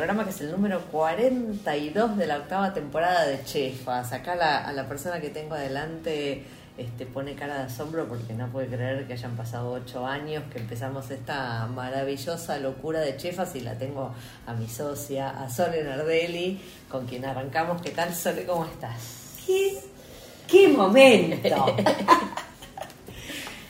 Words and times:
Programa 0.00 0.24
que 0.24 0.30
es 0.30 0.40
el 0.40 0.50
número 0.50 0.80
42 0.90 2.16
de 2.16 2.26
la 2.26 2.38
octava 2.38 2.72
temporada 2.72 3.26
de 3.26 3.44
Chefas. 3.44 4.14
Acá 4.14 4.34
la, 4.34 4.64
a 4.64 4.72
la 4.72 4.88
persona 4.88 5.20
que 5.20 5.28
tengo 5.28 5.54
adelante 5.54 6.42
este, 6.78 7.04
pone 7.04 7.34
cara 7.34 7.58
de 7.58 7.64
asombro 7.64 8.08
porque 8.08 8.32
no 8.32 8.48
puede 8.48 8.68
creer 8.68 9.06
que 9.06 9.12
hayan 9.12 9.36
pasado 9.36 9.72
ocho 9.72 10.06
años 10.06 10.42
que 10.50 10.58
empezamos 10.58 11.10
esta 11.10 11.66
maravillosa 11.66 12.58
locura 12.60 13.00
de 13.00 13.18
Chefas 13.18 13.54
y 13.56 13.60
la 13.60 13.74
tengo 13.74 14.14
a 14.46 14.54
mi 14.54 14.68
socia, 14.68 15.38
a 15.38 15.50
Sole 15.50 15.84
Nardelli, 15.84 16.58
con 16.88 17.04
quien 17.04 17.26
arrancamos. 17.26 17.82
¿Qué 17.82 17.90
tal, 17.90 18.14
Sole? 18.14 18.46
¿Cómo 18.46 18.64
estás? 18.64 19.36
¿Qué, 19.46 19.80
qué 20.48 20.68
momento? 20.68 21.76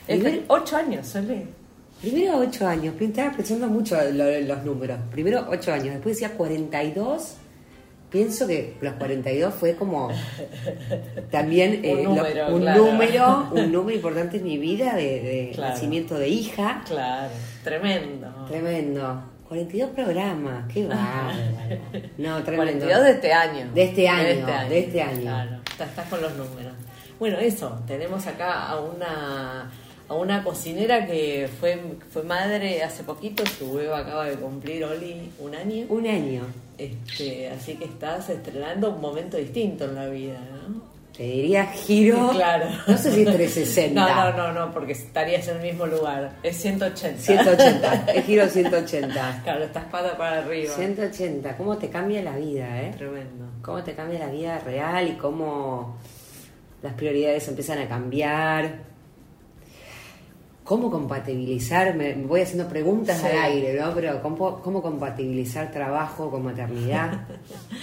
Ocho 0.47 0.77
años, 0.77 1.09
Sole. 1.09 1.60
Primero 2.01 2.39
ocho 2.39 2.67
años, 2.67 2.95
estaba 2.99 3.33
pensando 3.37 3.69
mucho 3.69 3.97
lo- 4.13 4.41
los 4.41 4.65
números. 4.65 4.99
Primero 5.11 5.47
ocho 5.51 5.73
años, 5.73 5.95
después 5.95 6.17
decía 6.17 6.35
42. 6.37 7.35
Pienso 8.11 8.47
que 8.49 8.75
los 8.81 8.95
42 8.95 9.55
fue 9.55 9.77
como 9.77 10.11
también 11.31 11.79
Un 11.79 11.85
eh, 11.85 12.03
lo- 12.03 12.15
número, 12.15 12.55
un 12.55 12.61
claro. 12.63 12.85
número, 12.87 13.49
un 13.53 13.73
número 13.73 13.97
importante 13.97 14.39
en 14.39 14.45
mi 14.45 14.59
vida 14.59 14.95
de, 14.97 15.03
de 15.21 15.53
Claro. 15.55 15.75
nacimiento 15.75 16.19
de 16.19 16.29
hija. 16.29 16.83
Claro, 16.87 17.31
tremendo. 17.63 18.29
Tremendo. 18.49 19.23
42 19.49 19.91
programas, 19.91 20.73
qué 20.73 20.87
bárbaro. 20.89 21.39
No, 22.19 22.43
tremendo. 22.43 22.87
42 22.87 23.03
de 23.05 23.11
este 23.11 23.33
año. 23.33 23.71
De 23.75 23.83
este 23.85 24.09
año, 24.09 24.47
de 24.69 24.79
este 24.79 25.03
año. 25.03 25.21
Claro, 25.23 25.57
estás, 25.71 25.89
estás 25.91 26.09
con 26.09 26.21
los 26.23 26.33
números. 26.37 26.73
Bueno, 27.19 27.39
eso, 27.39 27.79
tenemos 27.87 28.27
acá 28.27 28.69
a 28.69 28.81
una 28.81 29.71
a 30.11 30.15
una 30.15 30.43
cocinera 30.43 31.07
que 31.07 31.49
fue, 31.61 31.81
fue 32.11 32.25
madre 32.25 32.83
hace 32.83 33.05
poquito, 33.05 33.47
su 33.47 33.75
bebé 33.75 33.95
acaba 33.95 34.25
de 34.25 34.35
cumplir, 34.35 34.85
Oli, 34.85 35.31
un 35.39 35.55
año. 35.55 35.87
Un 35.89 36.05
año. 36.05 36.43
Este, 36.77 37.49
así 37.49 37.77
que 37.77 37.85
estás 37.85 38.29
estrenando 38.29 38.91
un 38.91 39.01
momento 39.01 39.37
distinto 39.37 39.85
en 39.85 39.95
la 39.95 40.09
vida, 40.09 40.41
¿no? 40.51 40.83
Te 41.17 41.23
diría 41.23 41.67
giro. 41.67 42.31
Claro. 42.33 42.67
No 42.89 42.99
sé 42.99 43.13
si 43.13 43.25
360. 43.25 44.01
No, 44.01 44.33
no, 44.33 44.37
no, 44.37 44.67
no, 44.67 44.73
porque 44.73 44.93
estarías 44.95 45.47
en 45.47 45.59
el 45.59 45.63
mismo 45.63 45.87
lugar. 45.87 46.33
Es 46.43 46.57
180. 46.57 47.21
180. 47.21 48.07
Es 48.13 48.25
giro 48.25 48.49
180. 48.49 49.43
Claro, 49.45 49.63
estás 49.63 49.85
pata 49.85 50.19
para 50.19 50.39
arriba. 50.39 50.75
180. 50.75 51.57
¿Cómo 51.57 51.79
te 51.79 51.89
cambia 51.89 52.21
la 52.21 52.37
vida, 52.37 52.83
eh? 52.83 52.93
Tremendo. 52.97 53.45
Cómo 53.63 53.85
te 53.85 53.95
cambia 53.95 54.19
la 54.19 54.33
vida 54.33 54.59
real 54.59 55.07
y 55.07 55.13
cómo 55.13 55.99
las 56.83 56.95
prioridades 56.95 57.47
empiezan 57.47 57.79
a 57.79 57.89
cambiar. 57.89 58.90
¿Cómo 60.65 60.89
compatibilizar? 60.91 61.95
Me 61.97 62.15
voy 62.15 62.43
haciendo 62.43 62.69
preguntas 62.69 63.19
Sí. 63.19 63.27
al 63.27 63.39
aire, 63.45 63.75
¿no? 63.81 63.93
Pero 63.95 64.23
¿cómo, 64.23 64.61
cómo 64.63 64.81
compatibilizar 64.83 65.73
trabajo 65.73 66.31
con 66.31 66.45
maternidad? 66.45 67.23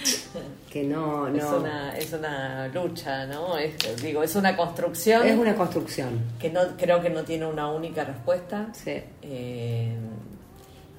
que 0.70 0.84
no, 0.84 1.28
no. 1.28 1.36
Es, 1.36 1.44
una, 1.44 1.98
es 1.98 2.12
una 2.14 2.68
lucha, 2.68 3.26
¿no? 3.26 3.58
Es, 3.58 3.74
digo, 4.02 4.22
es 4.22 4.34
una 4.36 4.56
construcción 4.56 5.26
Es 5.26 5.36
una 5.36 5.54
construcción. 5.54 6.20
que 6.38 6.50
no 6.50 6.60
creo 6.78 7.02
que 7.02 7.10
no 7.10 7.24
tiene 7.24 7.46
una 7.46 7.68
única 7.70 8.04
respuesta. 8.04 8.68
Sí. 8.72 9.02
Eh, 9.22 9.96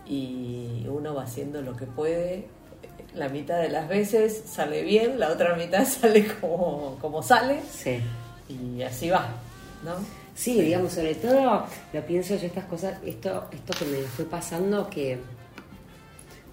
y 0.06 0.86
uno 0.88 1.16
va 1.16 1.24
haciendo 1.24 1.62
lo 1.62 1.76
que 1.76 1.86
puede. 1.86 2.48
La 3.16 3.30
mitad 3.30 3.60
de 3.60 3.70
las 3.70 3.88
veces 3.88 4.44
sale 4.46 4.84
bien, 4.84 5.20
la 5.20 5.30
otra 5.30 5.56
mitad 5.56 5.86
sale 5.88 6.28
como, 6.40 6.98
como 7.02 7.24
sale. 7.24 7.62
Sí. 7.72 8.00
Y 8.50 8.82
así 8.84 9.10
va, 9.10 9.28
¿no? 9.84 9.94
Sí, 10.40 10.62
digamos, 10.62 10.94
sobre 10.94 11.16
todo 11.16 11.66
lo 11.92 12.06
pienso 12.06 12.34
yo 12.38 12.48
estas 12.48 12.64
cosas, 12.64 12.98
esto, 13.06 13.50
esto 13.52 13.74
que 13.78 13.84
me 13.92 13.98
fue 14.04 14.24
pasando 14.24 14.90
que, 14.90 15.18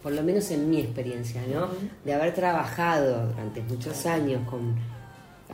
por 0.02 0.10
lo 0.10 0.24
menos 0.24 0.50
en 0.50 0.68
mi 0.68 0.80
experiencia, 0.80 1.40
¿no? 1.46 1.68
De 2.04 2.12
haber 2.12 2.34
trabajado 2.34 3.28
durante 3.28 3.62
muchos 3.62 4.04
años 4.06 4.40
con 4.50 4.74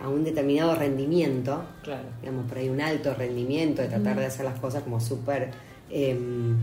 a 0.03 0.09
un 0.09 0.25
determinado 0.25 0.75
rendimiento, 0.75 1.63
Claro. 1.83 2.05
digamos, 2.23 2.47
por 2.49 2.57
ahí 2.57 2.71
un 2.71 2.81
alto 2.81 3.13
rendimiento, 3.13 3.83
de 3.83 3.89
tratar 3.89 4.19
de 4.19 4.25
hacer 4.25 4.47
las 4.47 4.59
cosas 4.59 4.83
como 4.83 4.99
súper 4.99 5.51
em, 5.91 6.57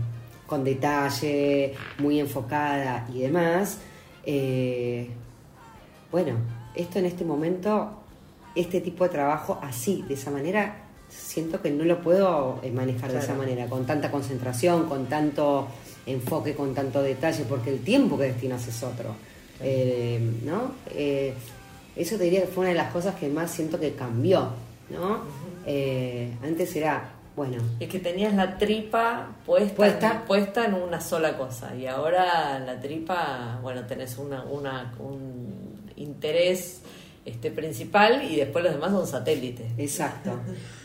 con 0.48 0.64
detalle, 0.64 1.74
muy 1.98 2.18
enfocada 2.18 3.06
y 3.14 3.20
demás. 3.20 3.78
eh, 4.26 5.08
bueno, 6.10 6.32
esto 6.74 6.98
en 6.98 7.04
este 7.06 7.24
momento, 7.24 7.92
este 8.56 8.80
tipo 8.80 9.04
de 9.04 9.10
trabajo 9.10 9.60
así, 9.62 10.04
de 10.08 10.14
esa 10.14 10.32
manera, 10.32 10.79
siento 11.10 11.60
que 11.60 11.70
no 11.70 11.84
lo 11.84 12.00
puedo 12.00 12.60
eh, 12.62 12.70
manejar 12.70 13.12
de 13.12 13.18
esa 13.18 13.34
manera, 13.34 13.66
con 13.66 13.84
tanta 13.84 14.10
concentración, 14.10 14.88
con 14.88 15.06
tanto 15.06 15.68
enfoque, 16.06 16.54
con 16.54 16.74
tanto 16.74 17.02
detalle, 17.02 17.44
porque 17.48 17.70
el 17.70 17.80
tiempo 17.80 18.16
que 18.16 18.24
destinas 18.24 18.66
es 18.66 18.82
otro. 18.82 19.14
Eh, 19.60 20.18
¿No? 20.44 20.72
Eh, 20.94 21.34
eso 21.96 22.16
te 22.16 22.24
diría 22.24 22.40
que 22.42 22.46
fue 22.46 22.62
una 22.62 22.70
de 22.70 22.76
las 22.76 22.92
cosas 22.92 23.14
que 23.16 23.28
más 23.28 23.50
siento 23.50 23.78
que 23.78 23.94
cambió, 23.94 24.48
¿no? 24.88 25.18
Eh, 25.66 26.32
antes 26.42 26.74
era, 26.76 27.10
bueno, 27.36 27.58
Es 27.78 27.88
que 27.88 27.98
tenías 27.98 28.32
la 28.34 28.56
tripa 28.56 29.28
puesta, 29.44 29.74
Puesta. 29.74 30.24
puesta 30.26 30.64
en 30.64 30.74
una 30.74 31.00
sola 31.00 31.36
cosa 31.36 31.74
y 31.74 31.86
ahora 31.86 32.58
la 32.60 32.80
tripa, 32.80 33.58
bueno, 33.62 33.84
tenés 33.86 34.16
una, 34.18 34.44
una, 34.44 34.94
un 34.98 35.80
interés 35.96 36.80
este 37.24 37.50
principal 37.50 38.22
y 38.30 38.36
después 38.36 38.64
los 38.64 38.74
demás 38.74 38.90
son 38.92 39.06
satélites. 39.06 39.66
exacto, 39.78 40.38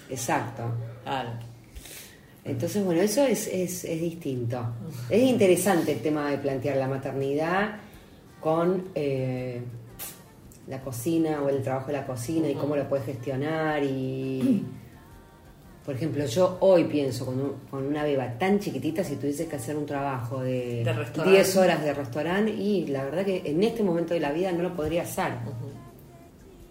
exacto. 0.09 0.63
Claro. 1.03 1.29
Entonces, 2.43 2.83
bueno, 2.85 3.01
eso 3.01 3.23
es, 3.23 3.47
es, 3.47 3.83
es 3.85 4.01
distinto. 4.01 4.59
Es 5.09 5.23
interesante 5.23 5.93
el 5.93 5.99
tema 6.01 6.29
de 6.29 6.37
plantear 6.37 6.77
la 6.77 6.87
maternidad 6.87 7.77
con 8.39 8.89
eh, 8.93 9.61
la 10.67 10.79
cocina 10.81 11.41
o 11.41 11.49
el 11.49 11.63
trabajo 11.63 11.87
de 11.87 11.93
la 11.93 12.05
cocina 12.05 12.47
y 12.47 12.53
cómo 12.53 12.75
lo 12.75 12.87
puedes 12.87 13.05
gestionar. 13.07 13.83
Y, 13.83 14.63
por 15.83 15.95
ejemplo, 15.95 16.23
yo 16.27 16.57
hoy 16.59 16.83
pienso 16.83 17.25
con, 17.25 17.39
un- 17.39 17.53
con 17.69 17.83
una 17.83 18.03
beba 18.03 18.37
tan 18.37 18.59
chiquitita, 18.59 19.03
si 19.03 19.15
tuviese 19.15 19.47
que 19.47 19.55
hacer 19.55 19.75
un 19.75 19.87
trabajo 19.87 20.41
de, 20.41 20.83
De 20.83 20.93
restaurante. 20.93 21.31
10 21.37 21.57
horas 21.57 21.83
de 21.83 21.93
restaurante, 21.95 22.51
y 22.51 22.85
la 22.87 23.03
verdad 23.05 23.25
que 23.25 23.41
en 23.45 23.63
este 23.63 23.81
momento 23.81 24.13
de 24.13 24.19
la 24.19 24.31
vida 24.31 24.51
no 24.51 24.61
lo 24.61 24.75
podría 24.75 25.01
hacer. 25.01 25.33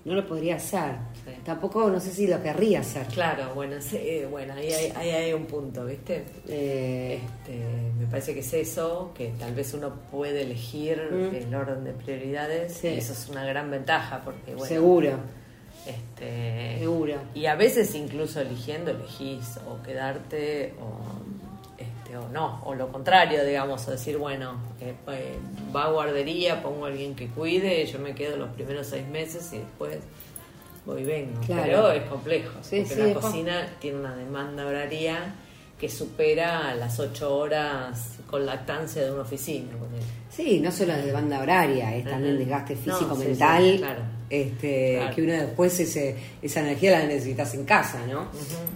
No 0.05 0.15
lo 0.15 0.27
podría 0.27 0.57
hacer. 0.57 0.97
Sí. 1.25 1.31
Tampoco 1.45 1.89
no 1.89 1.99
sé 1.99 2.11
si 2.13 2.27
lo 2.27 2.43
querría 2.43 2.81
hacer. 2.81 3.07
Claro, 3.07 3.55
bueno, 3.55 3.77
sí, 3.81 3.97
eh, 3.97 4.29
bueno 4.31 4.53
ahí, 4.55 4.71
hay, 4.71 4.93
ahí 4.97 5.11
hay 5.11 5.33
un 5.33 5.47
punto, 5.47 5.87
¿viste? 5.87 6.25
Eh, 6.47 7.21
Este, 7.23 7.59
me 7.99 8.07
parece 8.07 8.35
que 8.35 8.41
es 8.41 8.53
eso, 8.53 9.13
que 9.15 9.33
tal 9.39 9.55
vez 9.55 9.73
uno 9.73 9.95
puede 10.11 10.43
elegir 10.43 11.01
Mm. 11.11 11.35
el 11.35 11.55
orden 11.55 11.85
de 11.85 11.93
prioridades 11.93 12.75
Sí. 12.75 12.89
y 12.89 12.99
eso 12.99 13.15
es 13.15 13.29
una 13.31 13.45
gran 13.47 13.71
ventaja 13.71 14.21
porque, 14.25 14.53
bueno, 14.55 14.67
seguro. 14.67 15.11
Este, 15.87 16.79
Seguro. 16.79 17.17
Y 17.35 17.47
a 17.47 17.55
veces 17.57 17.95
incluso 17.95 18.41
eligiendo, 18.41 18.91
elegís 18.91 19.59
o 19.69 19.83
quedarte 19.83 20.75
o, 20.81 21.44
o 22.17 22.29
no, 22.29 22.63
o 22.65 22.75
lo 22.75 22.89
contrario, 22.93 23.45
digamos, 23.45 23.87
o 23.89 23.91
decir, 23.93 24.17
bueno, 24.19 24.55
eh, 24.81 24.95
eh, 25.09 25.37
va 25.75 25.85
a 25.85 25.91
guardería, 25.91 26.63
pongo 26.63 26.85
a 26.87 26.89
alguien 26.89 27.15
que 27.15 27.29
cuide, 27.29 27.85
yo 27.87 27.99
me 27.99 28.15
quedo 28.15 28.37
los 28.37 28.51
primeros 28.51 28.87
seis 28.87 29.07
meses 29.09 29.51
y 29.53 29.59
después 29.59 29.99
voy 30.87 31.03
y 31.03 31.05
vengo. 31.05 31.41
Claro. 31.47 31.63
Pero 31.65 31.93
es 31.93 32.03
complejo. 32.05 32.53
Sí, 32.63 32.81
porque 32.87 32.95
sí, 32.95 33.15
la 33.15 33.21
cocina 33.21 33.67
tiene 33.81 33.99
una 34.01 34.15
demanda 34.17 34.67
horaria 34.67 35.35
que 35.79 35.89
supera 35.89 36.75
las 36.75 36.99
ocho 37.01 37.37
horas 37.37 38.19
con 38.31 38.47
lactancia 38.47 39.03
de 39.05 39.11
una 39.13 39.23
oficina. 39.23 39.67
Sí, 40.31 40.61
no 40.61 40.71
solo 40.73 40.95
de 40.97 41.13
banda 41.13 41.41
horaria, 41.41 41.95
es 41.97 42.05
también 42.05 42.35
Ajá. 42.35 42.39
desgaste 42.41 42.75
No, 42.77 42.81
físico, 42.97 43.17
sí, 43.17 43.29
mental, 43.29 43.63
sí, 43.73 43.79
claro. 43.79 44.01
este, 44.31 44.97
Claro. 44.99 45.15
que 45.15 45.23
uno 45.23 45.33
después 45.33 45.81
ese, 45.81 46.17
esa 46.43 46.61
energía 46.61 46.99
la 46.99 47.07
necesitas 47.07 47.55
en 47.55 47.65
casa, 47.65 48.01
¿no? 48.11 48.29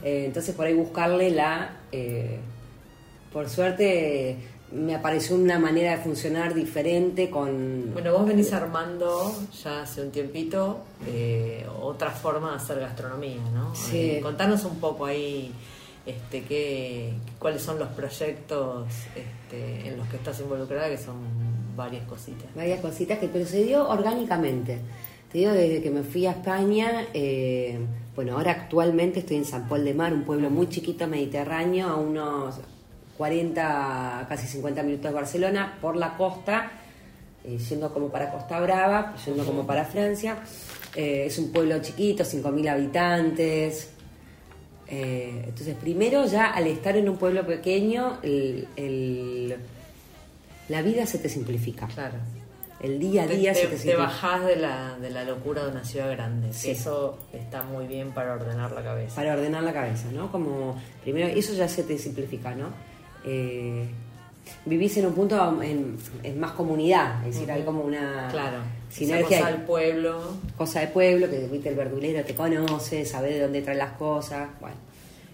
Eh, 0.04 0.24
entonces 0.26 0.54
por 0.54 0.66
ahí 0.66 0.74
buscarle 0.74 1.30
la, 1.30 1.70
eh, 1.92 2.38
por 3.32 3.48
suerte 3.48 4.36
me 4.70 4.94
apareció 4.94 5.34
una 5.34 5.58
manera 5.58 5.92
de 5.92 5.98
funcionar 5.98 6.52
diferente 6.52 7.30
con... 7.30 7.92
Bueno, 7.92 8.12
vos 8.12 8.26
venís 8.26 8.52
armando 8.52 9.34
ya 9.62 9.82
hace 9.82 10.02
un 10.02 10.10
tiempito 10.10 10.80
eh, 11.06 11.66
otra 11.80 12.10
forma 12.10 12.50
de 12.50 12.56
hacer 12.56 12.80
gastronomía, 12.80 13.40
¿no? 13.54 13.74
Sí. 13.74 13.96
Eh, 13.96 14.20
contanos 14.22 14.64
un 14.64 14.78
poco 14.78 15.06
ahí 15.06 15.52
este, 16.04 16.42
qué, 16.42 17.14
cuáles 17.38 17.62
son 17.62 17.78
los 17.78 17.88
proyectos 17.88 18.88
este, 19.16 19.88
en 19.88 19.96
los 19.96 20.06
que 20.08 20.16
estás 20.16 20.38
involucrada, 20.40 20.88
que 20.88 20.98
son 20.98 21.16
varias 21.78 22.04
cositas. 22.06 22.52
varias 22.54 22.80
cositas 22.80 23.18
que 23.18 23.28
pero 23.28 23.46
se 23.46 23.62
dio 23.62 23.88
orgánicamente 23.88 24.80
te 25.30 25.38
digo 25.38 25.52
desde 25.52 25.80
que 25.80 25.90
me 25.92 26.02
fui 26.02 26.26
a 26.26 26.32
España 26.32 27.06
eh, 27.14 27.78
bueno 28.16 28.36
ahora 28.36 28.50
actualmente 28.50 29.20
estoy 29.20 29.36
en 29.36 29.44
San 29.44 29.68
Paul 29.68 29.84
de 29.84 29.94
Mar 29.94 30.12
un 30.12 30.24
pueblo 30.24 30.50
muy 30.50 30.68
chiquito 30.68 31.06
mediterráneo 31.06 31.86
a 31.86 31.94
unos 31.94 32.56
40 33.18 34.26
casi 34.28 34.46
50 34.46 34.82
minutos 34.84 35.10
de 35.10 35.14
Barcelona 35.14 35.76
por 35.80 35.96
la 35.96 36.16
costa 36.16 36.70
eh, 37.44 37.58
yendo 37.58 37.92
como 37.92 38.08
para 38.08 38.30
Costa 38.30 38.58
Brava 38.60 39.14
yendo 39.26 39.44
como 39.44 39.66
para 39.66 39.84
Francia 39.84 40.38
Eh, 40.96 41.26
es 41.26 41.38
un 41.38 41.52
pueblo 41.52 41.78
chiquito 41.80 42.24
5.000 42.24 42.68
habitantes 42.70 43.90
Eh, 44.90 45.42
entonces 45.46 45.74
primero 45.76 46.24
ya 46.24 46.46
al 46.50 46.66
estar 46.66 46.96
en 46.96 47.08
un 47.10 47.18
pueblo 47.18 47.46
pequeño 47.46 48.18
el- 48.22 48.66
el- 48.76 49.54
la 50.70 50.80
vida 50.80 51.04
se 51.04 51.18
te 51.18 51.28
simplifica 51.28 51.86
Claro. 51.88 52.16
el 52.80 52.98
día 52.98 53.24
a 53.24 53.26
Te, 53.26 53.36
día 53.36 53.52
te- 53.52 53.58
se 53.58 53.64
te 53.66 53.70
te 53.72 53.76
simplifica. 53.82 54.02
bajás 54.06 54.46
de 54.46 54.56
la, 54.56 54.96
de 54.98 55.10
la 55.10 55.24
locura 55.24 55.64
de 55.64 55.72
una 55.72 55.84
ciudad 55.84 56.10
grande. 56.10 56.52
Sí. 56.54 56.70
Eso 56.70 57.18
está 57.34 57.62
muy 57.64 57.86
bien 57.86 58.12
para 58.12 58.32
ordenar 58.34 58.72
la 58.72 58.82
cabeza. 58.82 59.14
para 59.16 59.34
ordenar 59.34 59.62
la 59.62 59.72
cabeza, 59.74 60.06
¿no? 60.12 60.32
Como 60.32 60.80
primero 61.02 61.26
eso 61.28 61.52
ya 61.52 61.68
se 61.68 61.82
te 61.82 61.98
simplifica, 61.98 62.54
¿no? 62.54 62.68
Eh, 63.24 63.86
vivís 64.64 64.96
en 64.96 65.06
un 65.06 65.12
punto 65.14 65.62
en, 65.62 65.96
en 66.22 66.40
más 66.40 66.52
comunidad, 66.52 67.26
es 67.26 67.34
decir, 67.34 67.50
hay 67.52 67.62
como 67.62 67.82
una 67.82 68.28
Claro. 68.30 68.58
sinergia, 68.88 69.38
Esa 69.38 69.46
cosa 69.46 69.58
al 69.58 69.64
pueblo. 69.66 70.20
cosa 70.56 70.80
de 70.80 70.86
pueblo, 70.88 71.28
que 71.28 71.46
viste 71.50 71.68
el 71.68 71.74
verdulero 71.76 72.24
te 72.24 72.34
conoce, 72.34 73.04
sabe 73.04 73.34
de 73.34 73.40
dónde 73.42 73.62
trae 73.62 73.76
las 73.76 73.92
cosas, 73.92 74.48
bueno, 74.60 74.76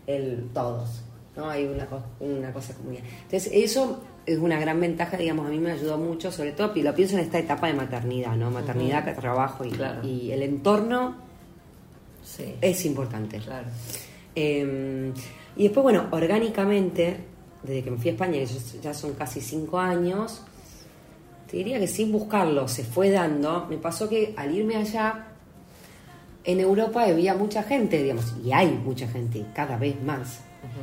el 0.06 0.48
todos, 0.52 1.02
¿no? 1.36 1.48
Hay 1.48 1.64
una, 1.64 1.86
una 2.20 2.52
cosa 2.52 2.74
comunidad. 2.74 3.04
Entonces, 3.22 3.50
eso 3.52 4.02
es 4.26 4.38
una 4.38 4.58
gran 4.58 4.80
ventaja, 4.80 5.16
digamos, 5.16 5.46
a 5.46 5.50
mí 5.50 5.58
me 5.58 5.70
ayudó 5.72 5.96
mucho, 5.98 6.32
sobre 6.32 6.52
todo, 6.52 6.72
y 6.74 6.82
lo 6.82 6.94
pienso 6.94 7.14
en 7.16 7.20
esta 7.24 7.38
etapa 7.38 7.66
de 7.68 7.74
maternidad, 7.74 8.34
¿no? 8.36 8.50
Maternidad, 8.50 9.14
trabajo 9.16 9.64
y, 9.64 9.70
Claro. 9.70 10.06
y 10.06 10.32
el 10.32 10.42
entorno 10.42 11.14
Sí. 12.22 12.54
es 12.60 12.84
importante. 12.86 13.38
Claro. 13.38 13.66
Eh, 14.34 15.12
y 15.56 15.62
después, 15.64 15.82
bueno, 15.84 16.06
orgánicamente, 16.10 17.18
desde 17.64 17.82
que 17.82 17.90
me 17.90 17.98
fui 17.98 18.10
a 18.10 18.12
España, 18.12 18.38
que 18.38 18.46
ya- 18.80 18.94
son 18.94 19.14
casi 19.14 19.40
cinco 19.40 19.78
años, 19.78 20.42
te 21.50 21.56
diría 21.56 21.78
que 21.80 21.86
sin 21.88 22.12
buscarlo 22.12 22.68
se 22.68 22.84
fue 22.84 23.10
dando. 23.10 23.66
Me 23.68 23.78
pasó 23.78 24.08
que 24.08 24.34
al 24.36 24.54
irme 24.54 24.76
allá, 24.76 25.28
en 26.44 26.60
Europa 26.60 27.04
había 27.04 27.34
mucha 27.34 27.62
gente, 27.62 28.02
digamos, 28.02 28.34
y 28.44 28.52
hay 28.52 28.68
mucha 28.84 29.08
gente, 29.08 29.44
cada 29.54 29.76
vez 29.78 30.00
más, 30.02 30.40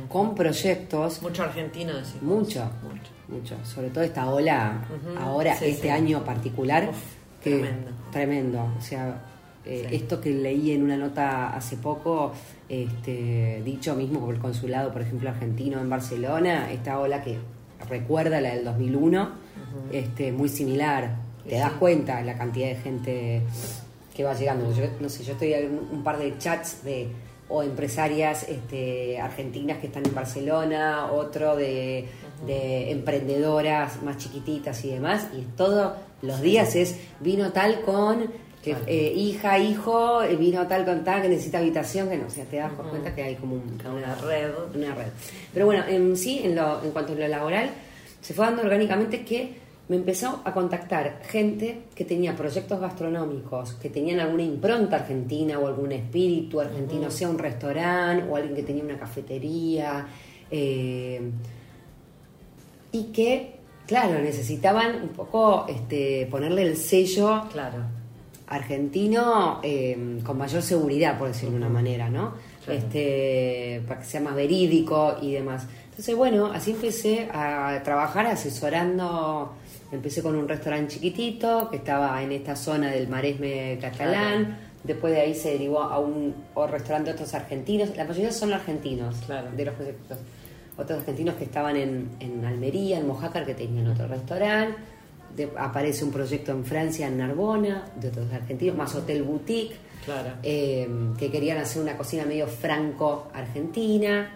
con 0.08 0.34
proyectos, 0.34 1.22
Mucho 1.22 1.42
argentino 1.44 1.94
decimos. 1.96 2.22
mucho, 2.22 2.70
Mucho. 2.82 3.10
mucho, 3.56 3.64
sobre 3.64 3.90
todo 3.90 4.02
esta 4.04 4.28
ola, 4.30 4.84
ahora, 5.18 5.56
sí, 5.56 5.66
este 5.66 5.82
sí. 5.82 5.88
año 5.88 6.24
particular, 6.24 6.88
Uf, 6.90 6.96
que 7.42 7.50
tremendo. 7.58 7.90
tremendo, 8.10 8.68
o 8.78 8.80
sea, 8.80 9.22
eh, 9.64 9.86
Sí. 9.88 9.96
esto 9.96 10.20
que 10.20 10.30
leí 10.30 10.72
en 10.72 10.82
una 10.82 10.96
nota 10.96 11.50
hace 11.54 11.76
poco, 11.76 12.32
este, 12.72 13.60
dicho 13.62 13.94
mismo 13.94 14.20
por 14.20 14.34
el 14.34 14.40
consulado, 14.40 14.92
por 14.92 15.02
ejemplo, 15.02 15.28
argentino 15.28 15.78
en 15.78 15.90
Barcelona, 15.90 16.72
esta 16.72 16.98
ola 16.98 17.22
que 17.22 17.36
recuerda 17.86 18.40
la 18.40 18.54
del 18.54 18.64
2001, 18.64 19.28
este, 19.92 20.32
muy 20.32 20.48
similar, 20.48 21.16
te 21.44 21.50
Sí, 21.50 21.56
das 21.56 21.72
cuenta 21.72 22.22
la 22.22 22.38
cantidad 22.38 22.68
de 22.68 22.76
gente 22.76 23.42
que 24.16 24.24
va 24.24 24.32
llegando. 24.32 24.74
Yo, 24.74 24.84
no 25.00 25.10
sé, 25.10 25.22
yo 25.22 25.32
estoy 25.34 25.52
en 25.52 25.80
un, 25.92 26.02
par 26.02 26.18
de 26.18 26.38
chats 26.38 26.82
de 26.82 27.08
o 27.50 27.62
empresarias 27.62 28.46
este, 28.48 29.20
argentinas 29.20 29.76
que 29.76 29.88
están 29.88 30.06
en 30.06 30.14
Barcelona, 30.14 31.12
otro 31.12 31.56
de, 31.56 32.08
de 32.46 32.90
emprendedoras 32.90 34.02
más 34.02 34.16
chiquititas 34.16 34.82
y 34.86 34.92
demás, 34.92 35.26
y 35.36 35.42
todos 35.58 35.92
los 36.22 36.40
días 36.40 36.74
es 36.74 36.96
vino 37.20 37.52
tal 37.52 37.82
con 37.82 38.30
que, 38.62 38.76
eh, 38.86 39.12
hija, 39.14 39.58
hijo, 39.58 40.22
eh, 40.22 40.36
vino 40.36 40.66
tal 40.68 40.84
con 40.84 41.02
tal 41.04 41.20
que 41.22 41.28
necesita 41.28 41.58
habitación, 41.58 42.08
que 42.08 42.16
no, 42.16 42.26
o 42.26 42.30
sea, 42.30 42.44
te 42.44 42.56
das 42.58 42.72
cuenta 42.72 43.14
que 43.14 43.22
hay 43.22 43.34
como 43.36 43.54
un- 43.56 43.78
Una 43.92 44.14
red. 44.14 44.50
una 44.74 44.94
red. 44.94 45.06
Pero 45.52 45.66
bueno, 45.66 45.84
en 45.88 46.16
sí, 46.16 46.40
en, 46.44 46.54
lo, 46.54 46.82
en 46.84 46.90
cuanto 46.92 47.12
a 47.12 47.16
lo 47.16 47.26
laboral, 47.28 47.70
se 48.20 48.34
fue 48.34 48.44
dando 48.46 48.62
orgánicamente 48.62 49.24
que 49.24 49.60
me 49.88 49.96
empezó 49.96 50.40
a 50.44 50.54
contactar 50.54 51.20
gente 51.24 51.82
que 51.94 52.04
tenía 52.04 52.36
proyectos 52.36 52.80
gastronómicos, 52.80 53.72
que 53.74 53.90
tenían 53.90 54.20
alguna 54.20 54.44
impronta 54.44 54.96
argentina 54.96 55.58
o 55.58 55.66
algún 55.66 55.90
espíritu 55.92 56.60
argentino, 56.60 57.10
sea 57.10 57.28
un 57.28 57.38
restaurante 57.38 58.24
o 58.30 58.36
alguien 58.36 58.54
que 58.54 58.62
tenía 58.62 58.84
una 58.84 58.96
cafetería, 58.98 60.06
eh, 60.50 61.20
y 62.92 63.04
que, 63.04 63.56
claro, 63.86 64.20
necesitaban 64.20 65.02
un 65.02 65.08
poco 65.08 65.66
este, 65.68 66.26
ponerle 66.30 66.62
el 66.62 66.76
sello 66.76 67.42
Claro. 67.52 67.78
Argentino 68.54 69.60
eh, 69.62 70.18
con 70.24 70.38
mayor 70.38 70.62
seguridad, 70.62 71.18
por 71.18 71.28
decirlo 71.28 71.52
de 71.52 71.56
una 71.58 71.68
manera, 71.68 72.08
¿no? 72.08 72.34
Claro. 72.64 72.78
Este, 72.78 73.82
para 73.88 74.00
que 74.00 74.06
sea 74.06 74.20
más 74.20 74.34
verídico 74.34 75.16
y 75.20 75.32
demás. 75.32 75.66
Entonces, 75.90 76.14
bueno, 76.16 76.46
así 76.52 76.70
empecé 76.72 77.28
a 77.32 77.80
trabajar 77.84 78.26
asesorando. 78.26 79.52
Empecé 79.90 80.22
con 80.22 80.36
un 80.36 80.48
restaurante 80.48 80.94
chiquitito 80.94 81.68
que 81.70 81.76
estaba 81.76 82.22
en 82.22 82.32
esta 82.32 82.56
zona 82.56 82.90
del 82.90 83.08
Maresme 83.08 83.78
catalán. 83.80 84.44
Claro. 84.44 84.72
Después 84.84 85.12
de 85.12 85.20
ahí 85.20 85.34
se 85.34 85.52
derivó 85.52 85.80
a 85.82 85.98
un 85.98 86.34
o 86.54 86.66
restaurante 86.66 87.10
de 87.10 87.14
otros 87.14 87.34
argentinos. 87.34 87.94
La 87.96 88.04
mayoría 88.04 88.32
son 88.32 88.52
argentinos 88.52 89.16
Claro. 89.26 89.48
de 89.54 89.64
los 89.64 89.74
proyectos. 89.74 90.18
Otros 90.78 91.00
argentinos 91.00 91.34
que 91.34 91.44
estaban 91.44 91.76
en, 91.76 92.08
en 92.20 92.44
Almería, 92.44 92.98
en 92.98 93.06
Mojácar, 93.06 93.44
que 93.44 93.54
tenían 93.54 93.86
otro 93.88 94.08
restaurante. 94.08 94.76
De- 95.36 95.50
aparece 95.56 96.04
un 96.04 96.10
proyecto 96.12 96.52
en 96.52 96.64
Francia, 96.64 97.06
en 97.08 97.18
Narbona, 97.18 97.84
de 98.00 98.08
otros 98.08 98.32
argentinos, 98.32 98.76
más 98.76 98.94
Hotel 98.94 99.22
Boutique, 99.22 99.74
Claro. 100.04 100.30
eh, 100.42 100.88
que 101.18 101.30
querían 101.30 101.58
hacer 101.58 101.80
una 101.82 101.96
cocina 101.96 102.24
medio 102.24 102.46
franco-argentina. 102.46 104.30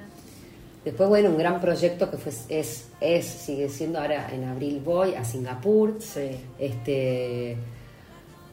Después, 0.85 1.09
bueno, 1.09 1.31
un 1.31 1.39
gran 1.39 1.61
proyecto 1.61 2.09
que 2.11 2.17
fue, 2.17 2.33
es, 2.49 2.89
es, 3.01 3.25
sigue 3.27 3.69
siendo 3.69 3.99
ahora 4.01 4.31
en 4.33 4.45
abril 4.45 4.81
voy 4.85 5.15
a 5.15 5.25
Singapur. 5.25 5.97
Sí. 6.01 6.31
Este, 6.59 7.57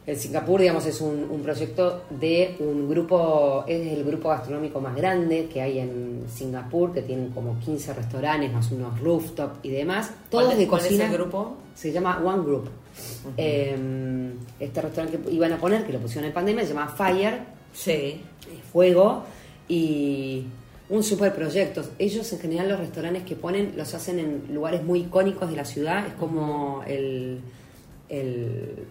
en 0.06 0.16
Singapur, 0.18 0.60
digamos, 0.60 0.86
es 0.86 1.00
un, 1.00 1.28
un 1.30 1.42
proyecto 1.42 2.04
de 2.10 2.56
un 2.60 2.90
grupo, 2.90 3.64
es 3.68 3.94
el 3.94 4.04
grupo 4.04 4.30
gastronómico 4.30 4.82
más 4.82 4.96
grande 4.96 5.48
que 5.52 5.62
hay 5.62 5.80
en 5.80 6.26
Singapur, 6.28 6.94
que 6.94 7.02
tienen 7.04 7.30
como 7.30 7.58
15 7.60 7.94
restaurantes, 7.94 8.52
más 8.52 8.70
unos 8.72 9.00
rooftop 9.00 9.52
y 9.64 9.70
demás. 9.70 10.12
Todos 10.30 10.44
¿Cuál 10.46 10.54
es- 10.54 10.60
de 10.60 10.68
cuál 10.68 10.82
es 10.82 10.88
cocina. 10.88 11.06
el 11.06 11.14
grupo? 11.14 11.56
Se 11.74 11.92
llama 11.92 12.22
One 12.24 12.44
Group. 12.44 12.70
Eh, 13.38 13.76
este 14.60 14.82
restaurante 14.82 15.20
que 15.20 15.32
iban 15.32 15.54
a 15.54 15.58
poner, 15.58 15.86
que 15.86 15.94
lo 15.94 16.00
pusieron 16.00 16.28
en 16.28 16.34
pandemia, 16.34 16.64
se 16.64 16.74
llama 16.74 16.88
Fire, 16.90 17.40
Sí. 17.74 18.22
Fuego, 18.72 19.24
y 19.68 20.44
un 20.90 21.02
super 21.02 21.34
proyecto. 21.34 21.82
Ellos 21.98 22.32
en 22.34 22.40
general 22.40 22.70
los 22.70 22.80
restaurantes 22.80 23.24
que 23.24 23.36
ponen 23.36 23.74
los 23.78 23.94
hacen 23.94 24.20
en 24.20 24.44
lugares 24.54 24.84
muy 24.84 25.00
icónicos 25.02 25.50
de 25.50 25.56
la 25.56 25.66
ciudad, 25.66 26.06
es 26.06 26.14
como 26.16 26.84
el, 26.86 27.40
el, 28.10 28.86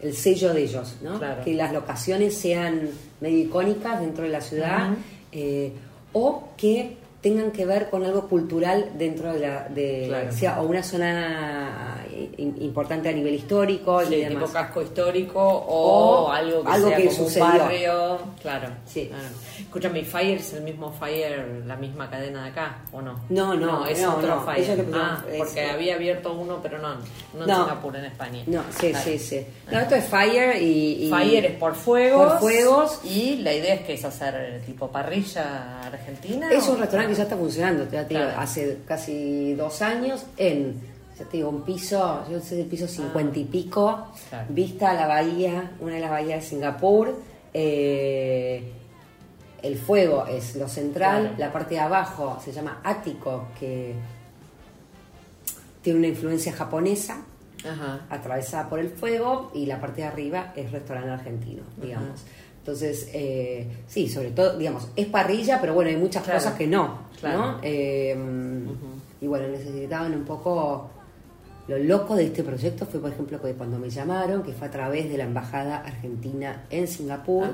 el 0.00 0.14
sello 0.14 0.52
de 0.52 0.64
ellos, 0.64 0.96
¿no? 1.02 1.18
Claro. 1.18 1.42
Que 1.44 1.54
las 1.54 1.72
locaciones 1.72 2.36
sean 2.36 2.90
medio 3.20 3.38
icónicas 3.38 4.00
dentro 4.00 4.24
de 4.24 4.30
la 4.30 4.40
ciudad, 4.40 4.90
eh, 5.32 5.72
o 6.12 6.50
que 6.56 6.96
tengan 7.26 7.50
que 7.50 7.66
ver 7.66 7.90
con 7.90 8.04
algo 8.04 8.28
cultural 8.28 8.90
dentro 8.96 9.32
de 9.32 9.40
la 9.40 9.68
de 9.68 10.04
Claro. 10.06 10.28
o 10.28 10.32
sea, 10.32 10.60
o 10.60 10.66
una 10.66 10.80
zona 10.82 12.04
in- 12.36 12.56
importante 12.62 13.08
a 13.08 13.12
nivel 13.12 13.34
histórico 13.34 14.00
y 14.02 14.06
Sí, 14.06 14.16
demás. 14.16 14.44
tipo 14.44 14.52
casco 14.52 14.80
histórico 14.82 15.40
o, 15.42 16.26
O 16.26 16.30
algo 16.30 16.62
que 16.62 16.70
algo 16.70 16.88
sea 16.88 16.96
que 16.98 17.04
como 17.06 17.16
sucedió. 17.16 17.44
un 17.46 17.58
barrio. 17.58 18.18
Claro. 18.40 18.68
Sí. 18.86 19.06
claro. 19.08 19.24
Escúchame, 19.58 20.04
¿Fire 20.04 20.38
es 20.38 20.52
el 20.54 20.62
mismo 20.62 20.92
Fire, 20.92 21.64
la 21.66 21.76
misma 21.76 22.08
cadena 22.08 22.44
de 22.44 22.50
acá 22.50 22.78
o 22.92 23.02
no? 23.02 23.20
No, 23.28 23.54
no, 23.54 23.84
es 23.86 24.00
no, 24.00 24.14
otro 24.16 24.36
no, 24.36 24.40
Fire. 24.42 24.86
ah, 24.94 25.24
es- 25.30 25.38
porque 25.38 25.62
había 25.64 25.94
abierto 25.96 26.32
uno, 26.32 26.60
pero 26.62 26.78
no, 26.78 26.94
no 27.34 27.44
en. 27.46 27.62
Singapur, 27.64 27.96
en 27.96 28.04
España. 28.04 28.42
No, 28.46 28.62
sí, 28.78 28.90
Claro. 28.90 29.04
sí, 29.04 29.18
sí. 29.18 29.46
No, 29.72 29.80
esto 29.80 29.94
es 29.96 30.04
Fire 30.04 30.62
y, 30.62 31.06
y- 31.06 31.10
Fire 31.10 31.44
es 31.46 31.56
por 31.58 31.74
fuegos. 31.74 32.28
Por 32.34 32.38
fuegos. 32.40 33.00
Y 33.04 33.36
la 33.38 33.52
idea 33.52 33.74
es 33.74 33.80
que 33.82 33.94
es 33.94 34.04
hacer 34.04 34.34
eh, 34.36 34.62
tipo 34.64 34.88
parrilla 34.88 35.80
argentina. 35.80 36.48
Es 36.52 36.66
un 36.68 36.78
restaurante 36.78 37.15
ya 37.16 37.22
está 37.24 37.36
funcionando, 37.36 37.84
ya 37.90 38.06
te 38.06 38.14
digo, 38.14 38.26
Claro. 38.26 38.40
hace 38.40 38.78
casi 38.86 39.54
dos 39.54 39.82
años 39.82 40.24
en, 40.36 40.80
ya 41.18 41.24
te 41.24 41.38
digo, 41.38 41.48
un 41.50 41.62
piso, 41.62 42.24
yo 42.30 42.40
sé 42.40 42.56
del 42.56 42.66
piso 42.66 42.86
cincuenta 42.86 43.38
y 43.38 43.44
pico, 43.44 43.88
Ah. 43.88 44.12
Claro. 44.30 44.46
vista 44.50 44.90
a 44.90 44.94
la 44.94 45.06
bahía, 45.06 45.72
una 45.80 45.94
de 45.94 46.00
las 46.00 46.10
bahías 46.10 46.42
de 46.42 46.46
Singapur. 46.48 47.14
eh, 47.58 48.72
el 49.62 49.76
fuego 49.78 50.26
es 50.26 50.54
lo 50.56 50.68
central, 50.68 51.22
Claro. 51.22 51.36
la 51.38 51.52
parte 51.52 51.74
de 51.76 51.80
abajo 51.80 52.38
se 52.44 52.52
llama 52.52 52.80
ático, 52.84 53.48
que 53.58 53.94
tiene 55.82 55.98
una 56.00 56.08
influencia 56.08 56.52
japonesa 56.52 57.22
Ajá. 57.64 58.00
atravesada 58.10 58.68
por 58.68 58.78
el 58.78 58.90
fuego 58.90 59.50
y 59.54 59.66
la 59.66 59.80
parte 59.80 60.02
de 60.02 60.08
arriba 60.08 60.52
es 60.54 60.70
restaurante 60.70 61.10
argentino, 61.10 61.62
digamos. 61.80 62.24
Entonces, 62.66 63.10
eh, 63.12 63.64
sí, 63.86 64.08
sobre 64.08 64.32
todo, 64.32 64.58
digamos, 64.58 64.88
es 64.96 65.06
parrilla, 65.06 65.60
pero 65.60 65.72
bueno, 65.72 65.88
hay 65.88 65.96
muchas 65.96 66.24
Claro. 66.24 66.40
cosas 66.40 66.54
que 66.54 66.66
no, 66.66 66.98
Claro. 67.20 67.38
¿no? 67.38 67.58
Eh, 67.62 68.16
Y 69.20 69.26
bueno, 69.28 69.46
necesitaban 69.48 70.12
un 70.12 70.24
poco... 70.24 70.90
Lo 71.68 71.78
loco 71.78 72.14
de 72.16 72.26
este 72.26 72.42
proyecto 72.42 72.84
fue, 72.86 73.00
por 73.00 73.10
ejemplo, 73.12 73.40
que 73.40 73.52
cuando 73.54 73.78
me 73.78 73.88
llamaron, 73.88 74.42
que 74.42 74.52
fue 74.52 74.66
a 74.66 74.70
través 74.70 75.08
de 75.08 75.16
la 75.16 75.24
Embajada 75.24 75.78
Argentina 75.78 76.64
en 76.70 76.86
Singapur, 76.88 77.46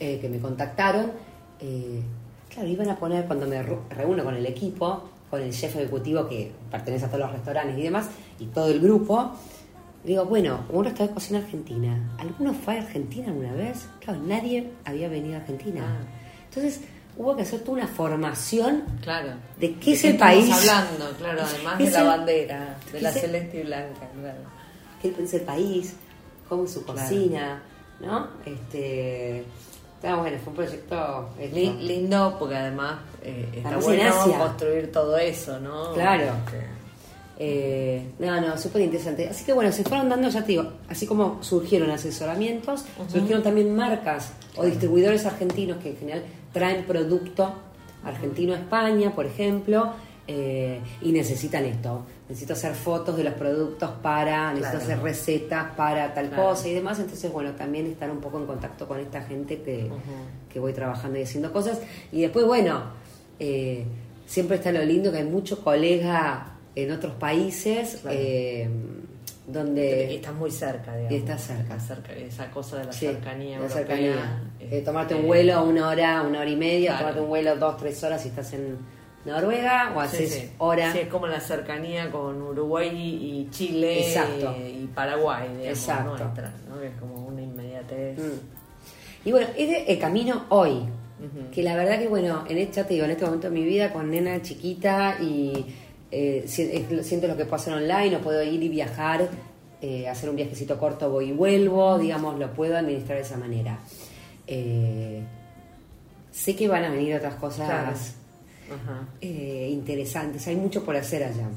eh, 0.00 0.18
que 0.20 0.28
me 0.28 0.38
contactaron, 0.38 1.10
eh, 1.60 2.00
claro, 2.52 2.68
iban 2.68 2.88
a 2.88 2.96
poner, 2.96 3.26
cuando 3.26 3.46
me 3.46 3.62
reúno 3.62 4.24
con 4.24 4.34
el 4.34 4.46
equipo, 4.46 5.02
con 5.28 5.42
el 5.42 5.50
chef 5.52 5.74
ejecutivo 5.76 6.26
que 6.28 6.52
pertenece 6.70 7.04
a 7.04 7.08
todos 7.08 7.20
los 7.20 7.32
restaurantes 7.32 7.76
y 7.78 7.82
demás, 7.82 8.08
y 8.40 8.46
todo 8.46 8.68
el 8.68 8.80
grupo, 8.80 9.32
digo, 10.06 10.24
bueno, 10.24 10.60
un 10.70 10.84
restaurante 10.84 11.08
de 11.08 11.14
cocina 11.14 11.38
argentina, 11.40 12.16
¿alguno 12.18 12.54
fue 12.54 12.78
a 12.78 12.82
Argentina 12.82 13.28
alguna 13.28 13.52
vez? 13.52 13.86
Claro, 14.00 14.20
nadie 14.20 14.70
había 14.84 15.08
venido 15.08 15.34
a 15.36 15.40
Argentina. 15.40 15.82
Ah. 15.84 16.44
Entonces, 16.48 16.80
hubo 17.18 17.34
que 17.36 17.42
hacer 17.42 17.60
toda 17.60 17.72
una 17.78 17.88
formación 17.88 18.84
Claro. 19.02 19.30
de 19.58 19.74
qué 19.74 19.92
es 19.92 20.04
el 20.04 20.12
estamos 20.12 20.34
país. 20.34 20.54
hablando, 20.70 21.10
claro, 21.18 21.42
además 21.54 21.74
¿Qué 21.78 21.84
de 21.84 21.90
la 21.90 22.00
el- 22.00 22.06
bandera, 22.06 22.76
de 22.92 23.00
la 23.00 23.08
es 23.10 23.16
el- 23.16 23.20
celeste 23.22 23.60
y 23.60 23.62
blanca, 23.64 24.08
claro. 24.20 24.38
qué 25.02 25.14
es 25.22 25.34
el 25.34 25.40
país, 25.42 25.96
cómo 26.48 26.64
es 26.64 26.72
su 26.72 26.84
Claro. 26.84 27.00
cocina, 27.00 27.62
¿no? 28.00 28.28
Este, 28.44 29.40
está 29.96 30.14
bueno, 30.16 30.38
fue 30.44 30.50
un 30.50 30.56
proyecto 30.56 31.30
lindo 31.50 32.36
porque 32.38 32.54
además 32.56 32.98
eh, 33.22 33.48
está 33.56 33.76
bueno 33.78 34.14
construir 34.38 34.92
todo 34.92 35.16
eso, 35.18 35.58
¿no? 35.58 35.92
Claro. 35.94 36.24
Este, 36.46 36.75
Eh, 37.38 38.02
no, 38.18 38.40
no, 38.40 38.56
súper 38.58 38.82
interesante. 38.82 39.28
Así 39.28 39.44
que 39.44 39.52
bueno, 39.52 39.70
se 39.72 39.84
fueron 39.84 40.08
dando, 40.08 40.28
ya 40.28 40.40
te 40.42 40.48
digo, 40.52 40.70
así 40.88 41.06
como 41.06 41.42
surgieron 41.42 41.90
asesoramientos, 41.90 42.84
surgieron 43.12 43.42
también 43.42 43.74
marcas 43.76 44.32
o 44.56 44.64
distribuidores 44.64 45.26
argentinos 45.26 45.78
que 45.82 45.90
en 45.90 45.96
general 45.98 46.22
traen 46.52 46.84
producto 46.84 47.52
argentino 48.04 48.54
a 48.54 48.56
España, 48.56 49.14
por 49.14 49.26
ejemplo, 49.26 49.92
eh, 50.28 50.80
y 51.02 51.12
necesitan 51.12 51.64
esto. 51.66 52.06
Necesito 52.28 52.54
hacer 52.54 52.74
fotos 52.74 53.16
de 53.16 53.24
los 53.24 53.34
productos 53.34 53.90
para, 54.02 54.52
necesito 54.54 54.78
Claro. 54.78 54.84
hacer 54.94 55.02
recetas 55.02 55.74
para 55.76 56.14
tal 56.14 56.28
Claro. 56.28 56.42
cosa 56.50 56.68
y 56.68 56.74
demás. 56.74 56.98
Entonces, 56.98 57.30
bueno, 57.30 57.50
también 57.52 57.86
estar 57.86 58.10
un 58.10 58.18
poco 58.20 58.38
en 58.38 58.46
contacto 58.46 58.88
con 58.88 58.98
esta 58.98 59.22
gente 59.22 59.60
que, 59.62 59.88
que 60.52 60.58
voy 60.58 60.72
trabajando 60.72 61.18
y 61.18 61.22
haciendo 61.22 61.52
cosas. 61.52 61.80
Y 62.10 62.22
después, 62.22 62.46
bueno, 62.46 62.82
eh, 63.38 63.84
siempre 64.26 64.56
está 64.56 64.72
lo 64.72 64.82
lindo 64.84 65.12
que 65.12 65.18
hay 65.18 65.24
mucho 65.24 65.62
colega 65.62 66.54
en 66.76 66.92
otros 66.92 67.14
países 67.14 67.98
Claro. 68.02 68.16
eh, 68.20 68.68
donde 69.48 70.14
estás 70.14 70.34
muy 70.34 70.50
cerca, 70.50 70.94
digamos. 70.96 71.12
Estás 71.18 71.42
cerca. 71.86 72.12
Esa 72.14 72.50
cosa 72.50 72.78
de 72.78 72.84
la 72.84 72.92
Sí, 72.92 73.06
cercanía 73.06 73.58
la 73.58 73.64
europea. 73.66 73.76
cercanía. 73.86 74.42
Eh, 74.60 74.82
tomarte 74.84 75.14
un 75.14 75.26
vuelo 75.26 75.64
una 75.64 75.88
hora, 75.88 76.22
una 76.22 76.40
hora 76.40 76.50
y 76.50 76.56
media, 76.56 76.90
Claro. 76.90 77.00
tomarte 77.00 77.20
un 77.22 77.28
vuelo 77.28 77.56
dos, 77.56 77.76
tres 77.76 78.02
horas 78.04 78.22
si 78.22 78.28
estás 78.28 78.52
en 78.54 78.76
Noruega 79.24 79.92
o 79.96 80.00
haces 80.00 80.32
sí. 80.32 80.50
hora. 80.58 80.92
Sí, 80.92 80.98
es 81.00 81.08
como 81.08 81.26
la 81.26 81.40
cercanía 81.40 82.10
con 82.12 82.40
Uruguay 82.42 82.90
y 82.94 83.48
Chile 83.50 84.06
Exacto. 84.06 84.54
y, 84.58 84.84
y 84.84 84.90
Paraguay, 84.94 85.48
digamos, 85.48 85.66
Exacto. 85.78 86.16
nuestra, 86.16 86.52
¿no? 86.68 86.80
Que 86.80 86.86
es 86.88 86.96
como 86.96 87.26
una 87.26 87.42
inmediatez. 87.42 88.18
Mm. 88.18 88.22
Y 89.28 89.32
bueno, 89.32 89.48
es 89.56 89.88
el 89.88 89.98
camino 89.98 90.44
hoy. 90.50 90.82
Que 91.52 91.62
la 91.62 91.74
verdad 91.74 91.98
que 91.98 92.08
bueno, 92.08 92.44
en 92.48 92.58
este, 92.58 92.74
ya 92.76 92.84
te 92.86 92.92
digo, 92.94 93.06
en 93.06 93.12
este 93.12 93.24
momento 93.24 93.48
de 93.48 93.54
mi 93.58 93.64
vida 93.64 93.90
con 93.92 94.10
nena 94.10 94.42
chiquita 94.42 95.16
y 95.20 95.64
eh, 96.10 96.42
es- 96.46 97.06
siento 97.06 97.26
lo 97.26 97.36
que 97.36 97.44
puedo 97.44 97.56
hacer 97.56 97.74
online, 97.74 98.16
o 98.16 98.20
puedo 98.20 98.42
ir 98.42 98.62
y 98.62 98.68
viajar, 98.68 99.28
eh, 99.82 100.08
hacer 100.08 100.30
un 100.30 100.36
viajecito 100.36 100.78
corto, 100.78 101.10
voy 101.10 101.30
y 101.30 101.32
vuelvo, 101.32 101.98
digamos, 101.98 102.38
lo 102.38 102.52
puedo 102.52 102.76
administrar 102.76 103.18
de 103.18 103.24
esa 103.24 103.36
manera. 103.36 103.78
Eh, 104.46 105.22
sé 106.30 106.54
que 106.56 106.68
van 106.68 106.84
a 106.84 106.90
venir 106.90 107.14
otras 107.16 107.34
cosas 107.34 107.66
Claro. 107.68 107.88
Ajá. 107.90 109.08
eh, 109.20 109.68
interesantes, 109.72 110.46
hay 110.46 110.56
mucho 110.56 110.84
por 110.84 110.96
hacer 110.96 111.24
allá. 111.24 111.48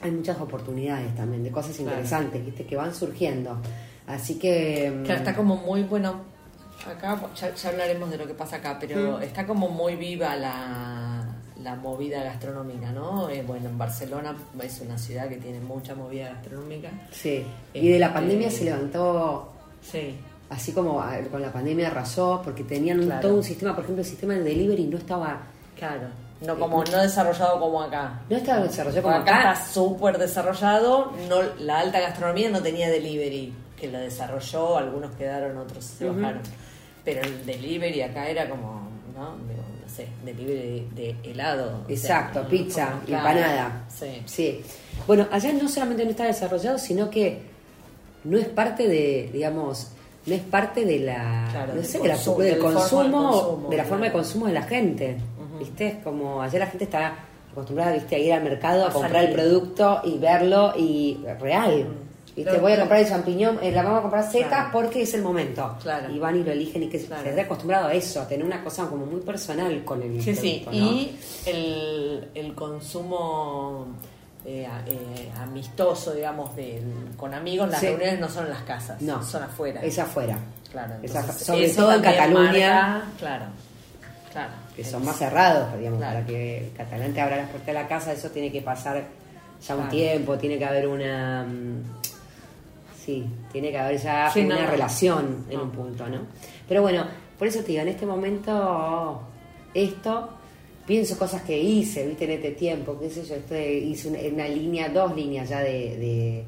Hay 0.00 0.10
muchas 0.10 0.38
oportunidades 0.40 1.14
también, 1.16 1.42
de 1.42 1.50
cosas 1.50 1.74
Claro. 1.76 1.92
interesantes, 1.92 2.44
¿viste? 2.44 2.64
Que 2.66 2.76
van 2.76 2.94
surgiendo. 2.94 3.58
Así 4.06 4.38
que... 4.38 4.90
mm, 4.94 5.04
Claro, 5.04 5.18
está 5.20 5.34
como 5.34 5.56
muy 5.56 5.82
bueno. 5.82 6.20
Acá 6.86 7.20
ya, 7.34 7.54
ya 7.54 7.68
hablaremos 7.70 8.10
de 8.10 8.18
lo 8.18 8.26
que 8.26 8.34
pasa 8.34 8.56
acá, 8.56 8.76
pero 8.78 9.18
Mm. 9.18 9.22
está 9.22 9.46
como 9.46 9.68
muy 9.70 9.96
viva 9.96 10.36
la, 10.36 11.15
la 11.66 11.74
movida 11.74 12.22
gastronómica, 12.22 12.92
¿no? 12.92 13.28
Eh, 13.28 13.42
bueno, 13.46 13.68
en 13.68 13.76
Barcelona 13.76 14.36
es 14.62 14.80
una 14.80 14.96
ciudad 14.96 15.28
que 15.28 15.36
tiene 15.36 15.58
mucha 15.60 15.94
movida 15.96 16.28
gastronómica. 16.28 16.90
Sí. 17.10 17.44
Y 17.74 17.88
de 17.88 17.98
la 17.98 18.06
Este- 18.06 18.18
pandemia 18.20 18.50
se 18.50 18.64
levantó 18.64 19.52
Sí, 19.82 20.16
así 20.48 20.72
como 20.72 21.02
con 21.30 21.42
la 21.42 21.52
pandemia 21.52 21.88
arrasó, 21.88 22.40
porque 22.44 22.62
tenían 22.64 23.02
Claro. 23.04 23.20
todo 23.20 23.34
un 23.34 23.42
sistema, 23.44 23.74
por 23.74 23.82
ejemplo, 23.84 24.02
el 24.02 24.08
sistema 24.08 24.34
de 24.34 24.42
delivery 24.44 24.84
no 24.84 24.96
estaba, 24.98 25.40
claro. 25.76 26.06
No 26.40 26.58
como 26.58 26.84
no 26.84 26.98
desarrollado 27.02 27.58
como 27.58 27.82
acá. 27.82 28.20
no 28.30 28.36
estaba 28.36 28.62
desarrollado 28.62 29.02
como 29.02 29.14
Acá 29.16 29.38
acá. 29.40 29.52
está 29.54 29.72
súper 29.72 30.18
desarrollado. 30.18 31.12
No, 31.28 31.36
la 31.58 31.80
alta 31.80 31.98
gastronomía 31.98 32.50
no 32.50 32.60
tenía 32.62 32.88
delivery, 32.90 33.54
que 33.76 33.90
lo 33.90 33.98
desarrolló, 33.98 34.76
algunos 34.76 35.14
quedaron, 35.16 35.56
otros 35.56 35.84
se 35.84 36.08
Ujú. 36.08 36.20
bajaron. 36.20 36.42
Pero 37.04 37.22
el 37.22 37.46
delivery 37.46 38.02
acá 38.02 38.28
era 38.28 38.48
como, 38.50 38.82
¿no? 39.16 39.36
Digo, 39.48 39.62
no 39.62 39.65
sé, 39.96 40.06
delivery 40.24 40.86
de, 40.94 41.14
de 41.22 41.30
helado. 41.30 41.80
o 41.84 41.86
sea, 41.86 41.94
Exacto, 41.96 42.42
¿no? 42.42 42.48
pizza, 42.48 43.00
claro, 43.06 43.28
empanada. 43.28 43.84
Sí. 43.88 44.22
Sí. 44.26 44.60
Bueno, 45.06 45.26
allá 45.30 45.52
no 45.52 45.68
solamente 45.68 46.04
no 46.04 46.10
está 46.10 46.24
desarrollado, 46.24 46.78
sino 46.78 47.10
que 47.10 47.40
no 48.24 48.38
es 48.38 48.46
parte 48.48 48.86
de, 48.88 49.30
digamos, 49.32 49.92
no 50.26 50.34
es 50.34 50.42
parte 50.42 50.84
de 50.84 50.98
la, 51.00 51.48
Claro, 51.52 51.74
no 51.76 51.82
sé, 51.82 51.98
de 52.00 52.08
la- 52.08 52.16
del 52.16 52.36
del 52.36 52.58
consumo, 52.58 53.30
consumo, 53.30 53.68
de 53.70 53.76
la 53.76 53.84
forma 53.84 54.04
de 54.06 54.10
claro. 54.10 54.24
consumo 54.24 54.46
de 54.46 54.52
la 54.52 54.62
gente. 54.62 55.16
¿Viste? 55.58 55.86
Es 55.88 55.94
como 56.04 56.42
ayer 56.42 56.60
la 56.60 56.66
gente 56.66 56.84
está 56.84 57.14
acostumbrada, 57.52 57.92
¿viste? 57.92 58.16
a 58.16 58.18
ir 58.18 58.32
al 58.32 58.42
mercado 58.42 58.84
a 58.84 58.88
A 58.88 58.92
comprar 58.92 59.24
el 59.24 59.30
salir. 59.32 59.36
producto 59.48 60.00
y 60.04 60.18
verlo 60.18 60.74
y 60.76 61.18
real. 61.40 61.86
¿Viste? 62.36 62.50
Claro, 62.50 62.60
Voy 62.62 62.72
a 62.72 62.78
comprar 62.80 63.00
el 63.00 63.08
champiñón, 63.08 63.58
eh, 63.62 63.72
la 63.72 63.82
vamos 63.82 63.98
a 64.00 64.02
comprar 64.02 64.30
seca 64.30 64.48
Claro. 64.48 64.68
porque 64.72 65.02
es 65.02 65.14
el 65.14 65.22
momento. 65.22 65.74
Claro. 65.82 66.12
Y 66.14 66.18
van 66.18 66.36
y 66.36 66.44
lo 66.44 66.52
eligen 66.52 66.82
y 66.82 66.88
que 66.88 67.00
Claro. 67.02 67.22
se 67.24 67.40
acostumbrado 67.40 67.86
a 67.88 67.94
eso, 67.94 68.20
a 68.20 68.28
tener 68.28 68.44
una 68.44 68.62
cosa 68.62 68.86
como 68.88 69.06
muy 69.06 69.20
personal 69.22 69.82
con 69.84 70.02
el 70.02 70.22
Sí, 70.22 70.34
sí. 70.36 70.66
Y 70.70 71.16
el, 71.46 72.28
el 72.34 72.54
consumo 72.54 73.86
eh, 74.44 74.68
eh, 74.86 75.32
amistoso, 75.40 76.12
digamos, 76.12 76.54
del- 76.54 77.08
con 77.16 77.34
amigos, 77.34 77.68
las 77.68 77.80
Sí. 77.80 77.86
reuniones 77.86 78.20
no 78.20 78.28
son 78.28 78.44
en 78.44 78.50
las 78.50 78.62
casas, 78.62 79.00
No, 79.02 79.20
son 79.24 79.42
afuera. 79.42 79.80
Es 79.82 79.98
afuera. 79.98 80.38
Claro, 80.70 80.94
entonces, 81.02 81.42
sobre 81.44 81.68
todo 81.70 81.92
en 81.94 82.02
Cataluña. 82.02 82.82
marca- 82.82 83.06
claro, 83.18 83.44
claro. 84.30 84.52
que 84.76 84.84
son 84.84 85.04
más 85.04 85.16
cerrados, 85.16 85.76
digamos, 85.78 86.00
para 86.00 86.24
que 86.26 86.58
el 86.66 86.72
catalán 86.74 87.12
te 87.14 87.20
abra 87.22 87.38
las 87.38 87.48
puertas 87.48 87.66
de 87.66 87.72
la 87.72 87.88
casa, 87.88 88.12
eso 88.12 88.28
tiene 88.30 88.52
que 88.52 88.60
pasar 88.60 89.04
ya 89.66 89.74
un 89.74 89.88
tiempo, 89.88 90.36
tiene 90.36 90.58
que 90.58 90.64
haber 90.66 90.86
una... 90.86 91.46
Sí, 93.06 93.24
tiene 93.52 93.70
que 93.70 93.78
haber 93.78 93.98
ya 93.98 94.28
Sí, 94.30 94.40
una 94.40 94.56
no, 94.56 94.62
no. 94.64 94.70
relación 94.72 95.44
en 95.48 95.60
un 95.60 95.70
punto, 95.70 96.08
¿no? 96.08 96.18
Pero 96.68 96.82
bueno, 96.82 97.06
por 97.38 97.46
eso 97.46 97.60
te 97.60 97.68
digo, 97.68 97.82
en 97.82 97.88
este 97.88 98.04
momento, 98.04 99.20
esto, 99.72 100.28
pienso 100.86 101.16
cosas 101.16 101.42
que 101.42 101.56
hice, 101.56 102.04
viste, 102.06 102.24
en 102.24 102.32
este 102.32 102.50
tiempo, 102.50 102.98
qué 103.00 103.08
sé 103.08 103.24
yo, 103.24 103.36
estoy, 103.36 103.60
hice 103.92 104.08
una, 104.08 104.18
una 104.34 104.48
línea, 104.48 104.88
dos 104.88 105.14
líneas 105.14 105.48
ya 105.48 105.60
de, 105.60 105.96
de, 105.96 106.44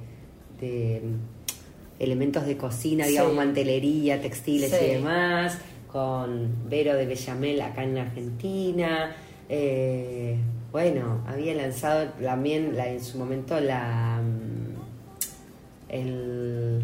de, 0.60 1.00
mm, 1.04 2.02
elementos 2.02 2.44
de 2.44 2.56
cocina, 2.56 3.06
digamos, 3.06 3.30
Sí. 3.32 3.36
mantelería, 3.36 4.20
textiles 4.20 4.70
Sí. 4.70 4.84
y 4.84 4.88
demás, 4.94 5.58
con 5.90 6.68
Vero 6.68 6.94
de 6.96 7.06
Bellamel 7.06 7.60
acá 7.62 7.84
en 7.84 7.98
Argentina, 7.98 9.14
Eh, 9.50 10.36
bueno, 10.70 11.22
había 11.26 11.54
lanzado 11.54 12.10
también 12.22 12.76
la, 12.76 12.86
en 12.90 13.02
su 13.02 13.16
momento 13.16 13.58
la 13.60 14.20
mm, 14.22 14.47
el 15.88 16.82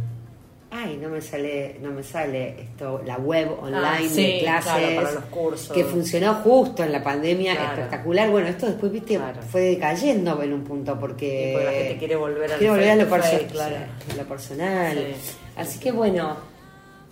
ay 0.71 0.99
no 1.01 1.09
me 1.09 1.21
sale 1.21 1.77
no 1.81 1.93
me 1.93 2.03
sale 2.03 2.61
esto 2.61 3.01
la 3.07 3.17
web 3.19 3.49
online 3.63 3.87
Ah, 3.87 3.99
sí, 4.09 4.23
de 4.27 4.39
clases 4.41 4.73
claro, 4.73 4.97
para 4.97 5.13
los 5.13 5.25
cursos. 5.27 5.73
que 5.73 5.85
funcionó 5.85 6.35
justo 6.35 6.83
en 6.83 6.91
la 6.93 7.03
pandemia 7.03 7.55
Claro. 7.55 7.73
espectacular 7.75 8.31
bueno 8.31 8.49
esto 8.49 8.67
después 8.67 8.91
viste 8.91 9.17
Claro. 9.17 9.41
fue 9.43 9.61
decayendo 9.63 10.43
en 10.43 10.53
un 10.53 10.65
punto 10.65 10.99
porque 10.99 11.51
porque 11.53 11.65
la 11.65 11.73
gente 11.73 11.97
quiere 11.99 12.17
volver 12.17 12.53
al 12.53 12.59
quiere 12.59 12.73
volver 12.73 12.91
a 12.91 12.97
lo, 12.97 13.07
face 13.07 13.21
to 13.21 13.29
face, 13.29 13.45
perso- 13.47 13.53
claro. 13.53 13.77
sí, 14.09 14.17
lo 14.17 14.25
personal 14.25 14.97
Sí. 14.99 15.37
así 15.57 15.79
que 15.79 15.93
bueno 15.93 16.37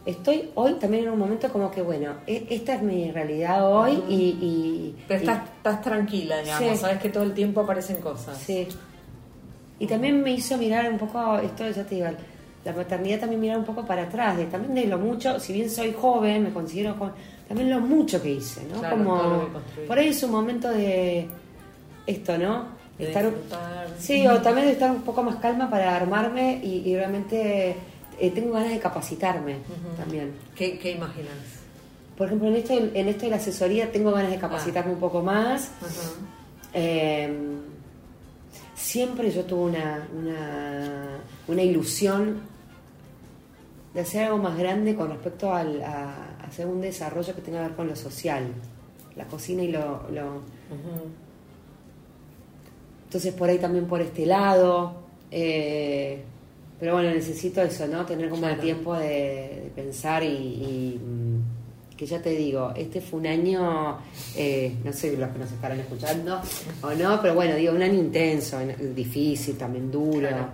estoy 0.04 0.50
hoy 0.56 0.72
también 0.74 1.04
en 1.04 1.10
un 1.10 1.18
momento 1.20 1.48
como 1.52 1.70
que 1.70 1.82
bueno 1.82 2.14
e- 2.26 2.46
esta 2.50 2.74
es 2.74 2.82
mi 2.82 3.12
realidad 3.12 3.70
hoy 3.72 4.02
y, 4.08 4.14
y- 4.14 4.96
Pero 5.06 5.20
y- 5.20 5.22
estás, 5.22 5.48
estás 5.58 5.80
tranquila, 5.82 6.40
digamos, 6.42 6.80
sabes 6.80 6.98
que 7.00 7.10
todo 7.10 7.22
el 7.22 7.32
tiempo 7.32 7.60
aparecen 7.60 7.98
cosas. 7.98 8.36
Sí. 8.38 8.66
Y 9.82 9.86
también 9.88 10.22
me 10.22 10.30
hizo 10.30 10.56
mirar 10.56 10.88
un 10.88 10.96
poco, 10.96 11.38
esto 11.38 11.68
ya 11.68 11.82
te 11.84 11.96
digo, 11.96 12.06
la 12.64 12.72
maternidad 12.72 13.18
también 13.18 13.40
mirar 13.40 13.58
un 13.58 13.64
poco 13.64 13.84
para 13.84 14.02
atrás, 14.04 14.36
de, 14.36 14.44
también 14.44 14.76
de 14.76 14.86
lo 14.86 14.96
mucho, 14.96 15.40
si 15.40 15.52
bien 15.52 15.68
soy 15.68 15.92
joven, 15.92 16.44
me 16.44 16.52
considero 16.52 16.94
joven, 16.94 17.14
también 17.48 17.68
lo 17.68 17.80
mucho 17.80 18.22
que 18.22 18.30
hice, 18.30 18.62
¿no? 18.72 18.78
Claro, 18.78 18.96
Como, 18.96 19.48
por 19.88 19.98
ahí 19.98 20.10
es 20.10 20.22
un 20.22 20.30
momento 20.30 20.68
de 20.70 21.26
esto, 22.06 22.38
¿no? 22.38 22.66
De 22.96 23.08
Estar, 23.08 23.24
disfrutar. 23.24 23.88
sí, 23.98 24.24
o 24.28 24.40
también 24.40 24.68
de 24.68 24.74
estar 24.74 24.88
un 24.92 25.02
poco 25.02 25.24
más 25.24 25.34
calma 25.36 25.68
para 25.68 25.96
armarme 25.96 26.60
y, 26.62 26.88
y 26.88 26.94
realmente 26.94 27.74
eh, 28.20 28.30
tengo 28.30 28.52
ganas 28.52 28.70
de 28.70 28.78
capacitarme 28.78 29.56
también. 29.96 30.30
¿Qué, 30.54 30.78
qué 30.78 30.92
imaginas? 30.92 31.32
Por 32.16 32.28
ejemplo, 32.28 32.46
en 32.46 32.54
esto, 32.54 32.72
en 32.74 33.08
esto 33.08 33.24
de 33.24 33.30
la 33.30 33.36
asesoría 33.38 33.90
tengo 33.90 34.12
ganas 34.12 34.30
de 34.30 34.38
capacitarme 34.38 34.92
un 34.92 35.00
poco 35.00 35.22
más. 35.22 35.70
Eh, 36.72 37.36
siempre 38.82 39.30
yo 39.30 39.44
tuve 39.44 39.70
una, 39.70 40.08
una, 40.16 41.18
una 41.48 41.62
ilusión 41.62 42.40
de 43.94 44.00
hacer 44.00 44.24
algo 44.24 44.38
más 44.38 44.58
grande 44.58 44.94
con 44.96 45.08
respecto 45.10 45.54
al, 45.54 45.82
a, 45.82 46.36
a 46.40 46.46
hacer 46.46 46.66
un 46.66 46.80
desarrollo 46.80 47.34
que 47.34 47.40
tenga 47.42 47.60
que 47.60 47.68
ver 47.68 47.76
con 47.76 47.86
lo 47.88 47.96
social, 47.96 48.44
la 49.16 49.24
cocina 49.26 49.62
y 49.62 49.70
lo... 49.70 50.02
entonces 53.04 53.32
por 53.34 53.48
ahí 53.48 53.58
también 53.58 53.86
por 53.86 54.00
este 54.00 54.26
lado. 54.26 54.94
eh, 55.30 56.24
pero 56.80 56.94
bueno, 56.94 57.10
necesito 57.10 57.62
eso, 57.62 57.86
¿no? 57.86 58.04
Tener 58.04 58.28
como 58.28 58.48
el 58.48 58.58
tiempo 58.58 58.94
de, 58.94 59.06
de 59.62 59.70
pensar 59.72 60.24
y, 60.24 60.26
y, 60.26 61.00
que 62.02 62.06
ya 62.06 62.20
te 62.20 62.30
digo, 62.30 62.72
este 62.74 63.00
fue 63.00 63.20
un 63.20 63.28
año, 63.28 63.96
eh, 64.34 64.74
no 64.82 64.92
sé 64.92 65.16
los 65.16 65.30
que 65.30 65.38
nos 65.38 65.52
estarán 65.52 65.78
escuchando 65.78 66.40
o 66.82 66.90
no, 66.94 67.22
pero 67.22 67.34
bueno, 67.36 67.54
digo, 67.54 67.72
un 67.72 67.80
año 67.82 67.94
intenso, 67.94 68.58
en- 68.60 68.92
difícil, 68.92 69.56
también 69.56 69.88
duro. 69.88 70.18
Claro. 70.26 70.46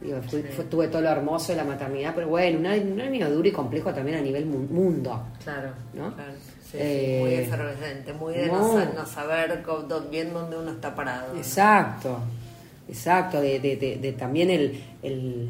Digo, 0.00 0.22
fui- 0.22 0.42
Sí. 0.42 0.48
fue- 0.54 0.64
tuve 0.66 0.86
todo 0.86 1.02
lo 1.02 1.08
hermoso 1.08 1.50
de 1.50 1.56
la 1.56 1.64
maternidad, 1.64 2.12
pero 2.14 2.28
bueno, 2.28 2.60
un 2.60 2.66
año, 2.66 2.92
un 2.92 3.00
año 3.00 3.28
duro 3.28 3.48
y 3.48 3.50
complejo 3.50 3.92
también 3.92 4.18
a 4.18 4.20
nivel 4.20 4.46
mu- 4.46 4.68
mundo. 4.72 5.20
Claro, 5.42 5.70
¿No? 5.94 6.14
claro. 6.14 6.30
Sí, 6.70 6.76
Eh, 6.80 7.18
muy 7.22 7.34
efervescente, 7.34 8.12
muy 8.12 8.34
de 8.34 8.46
no, 8.46 8.58
no. 8.58 8.74
sa- 8.74 8.92
no 8.94 9.04
saber 9.06 9.64
bien 10.12 10.32
dónde 10.32 10.58
uno 10.58 10.70
está 10.70 10.94
parado. 10.94 11.32
¿no? 11.34 11.40
Exacto, 11.40 12.18
exacto, 12.88 13.40
de, 13.40 13.58
de- 13.58 13.74
de- 13.76 13.96
de 13.96 14.12
también 14.12 14.50
el, 14.50 14.80
el- 15.02 15.48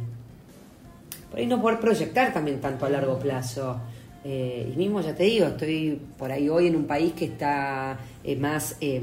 Por 1.30 1.38
ahí 1.40 1.46
no 1.46 1.60
poder 1.60 1.78
proyectar 1.80 2.32
también 2.32 2.58
tanto 2.62 2.86
a 2.86 2.88
largo 2.88 3.18
plazo. 3.18 3.78
Eh, 4.24 4.72
y 4.74 4.76
mismo 4.76 5.00
ya 5.00 5.14
te 5.14 5.22
digo, 5.22 5.46
estoy 5.46 6.00
por 6.18 6.30
ahí 6.32 6.48
hoy 6.48 6.66
en 6.66 6.76
un 6.76 6.86
país 6.86 7.12
que 7.12 7.26
está 7.26 7.98
eh, 8.24 8.34
más, 8.36 8.76
eh, 8.80 9.00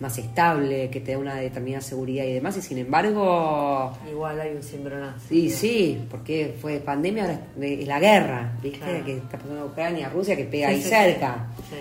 más 0.00 0.16
estable, 0.16 0.88
que 0.90 1.00
te 1.00 1.12
da 1.12 1.18
una 1.18 1.34
determinada 1.36 1.82
seguridad 1.82 2.24
y 2.24 2.34
demás, 2.34 2.56
y 2.56 2.62
sin 2.62 2.78
embargo... 2.78 3.92
Igual 4.08 4.40
hay 4.40 4.54
un 4.54 4.62
cimbronazo. 4.62 5.28
Sí, 5.28 5.50
sí, 5.50 5.98
porque 6.08 6.54
fue 6.60 6.78
pandemia, 6.78 7.24
ahora 7.24 7.40
es 7.60 7.86
la 7.86 7.98
guerra, 7.98 8.52
¿viste? 8.62 8.78
Claro. 8.78 9.04
Que 9.04 9.16
está 9.16 9.38
pasando 9.38 9.66
Ucrania, 9.66 10.08
Rusia, 10.08 10.36
que 10.36 10.44
pega 10.44 10.68
Sí, 10.68 10.74
ahí 10.74 10.82
sí, 10.82 10.88
cerca. 10.88 11.46
sí. 11.68 11.76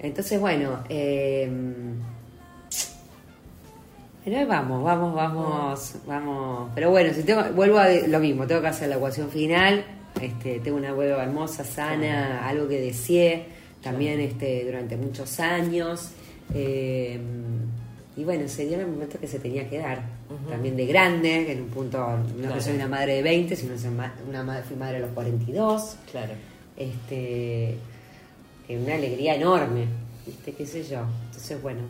Entonces, 0.00 0.38
bueno, 0.38 0.84
eh, 0.88 1.50
pero 4.30 4.46
vamos, 4.46 4.84
vamos, 4.84 5.14
vamos, 5.14 5.94
vamos. 6.06 6.70
Pero 6.74 6.90
bueno, 6.90 7.14
si 7.14 7.22
tengo, 7.22 7.42
vuelvo 7.54 7.78
a 7.78 7.88
lo 7.88 8.20
mismo, 8.20 8.46
tengo 8.46 8.60
que 8.60 8.66
hacer 8.68 8.88
la 8.90 8.96
ecuación 8.96 9.30
final. 9.30 9.82
Este, 10.20 10.60
tengo 10.60 10.76
una 10.76 10.94
hueva 10.94 11.22
hermosa, 11.22 11.64
sana, 11.64 12.46
algo 12.48 12.66
que 12.68 12.80
deseé 12.80 13.44
también 13.82 14.20
este, 14.20 14.64
durante 14.64 14.96
muchos 14.96 15.38
años. 15.40 16.10
Eh, 16.54 17.18
y 18.16 18.24
bueno, 18.24 18.48
se 18.48 18.64
dio 18.66 18.74
en 18.74 18.80
el 18.80 18.86
momento 18.88 19.18
que 19.20 19.28
se 19.28 19.38
tenía 19.38 19.68
que 19.68 19.78
dar. 19.78 20.02
También 20.50 20.76
de 20.76 20.86
grande, 20.86 21.44
que 21.46 21.52
en 21.52 21.62
un 21.62 21.68
punto, 21.68 21.98
no 21.98 22.24
Claro. 22.40 22.54
que 22.56 22.60
soy 22.60 22.74
una 22.74 22.88
madre 22.88 23.14
de 23.14 23.22
20, 23.22 23.54
sino 23.56 23.74
una 24.28 24.42
madre, 24.42 24.62
fui 24.64 24.76
madre 24.76 24.96
a 24.96 25.00
los 25.00 25.10
42 25.10 25.96
Claro. 26.10 26.32
este 26.76 27.70
eh, 28.68 28.78
una 28.78 28.94
alegría 28.96 29.34
enorme 29.36 29.86
viste 30.26 30.52
qué 30.52 30.66
sé 30.66 30.82
yo 30.84 31.00
entonces 31.26 31.60
bueno 31.62 31.80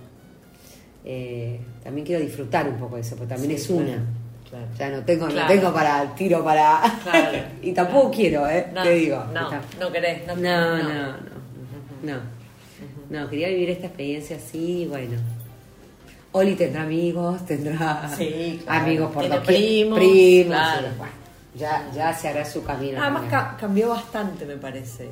eh, 1.04 1.58
también 1.82 2.06
quiero 2.06 2.22
disfrutar 2.24 2.68
un 2.68 2.76
poco 2.76 2.94
de 2.96 3.00
eso 3.02 3.16
porque 3.16 3.34
también 3.34 3.58
Sí, 3.58 3.64
es 3.64 3.70
una 3.70 4.04
claro. 4.50 4.66
ya 4.78 4.88
no 4.90 5.04
tengo 5.04 5.26
Claro. 5.26 5.40
no 5.42 5.54
tengo 5.60 5.72
para 5.74 6.14
tiro 6.14 6.44
para 6.44 6.80
Claro. 7.02 7.38
y 7.62 7.72
tampoco 7.72 8.10
quiero 8.10 8.48
eh 8.48 8.66
No, 8.72 8.82
te 8.82 8.90
digo 8.94 9.24
no, 9.32 9.42
Está- 9.52 9.62
no 9.80 9.92
querés, 9.92 10.26
no- 10.26 10.36
no 10.36 10.76
no. 10.76 10.82
no 10.82 10.92
no 10.92 11.16
no 12.02 12.20
no 13.10 13.28
quería 13.30 13.48
vivir 13.48 13.70
esta 13.70 13.86
experiencia 13.86 14.36
así 14.36 14.86
bueno 14.88 15.18
Oli 16.32 16.54
tendrá 16.54 16.82
amigos 16.82 17.44
tendrá 17.46 18.08
Sí, 18.16 18.60
claro. 18.64 18.80
amigos 18.82 19.12
por 19.12 19.22
doquier, 19.28 19.42
primos, 19.44 19.98
primos 19.98 20.56
claro. 20.56 20.88
bueno, 20.98 21.12
ya 21.54 21.90
ya 21.94 22.12
se 22.12 22.28
hará 22.28 22.44
su 22.44 22.62
camino 22.62 23.00
Además 23.02 23.24
ca- 23.30 23.56
cambió 23.58 23.88
bastante, 23.88 24.44
me 24.44 24.56
parece, 24.56 25.08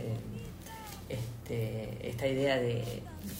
este, 1.08 2.08
esta 2.08 2.26
idea 2.26 2.56
de, 2.56 2.74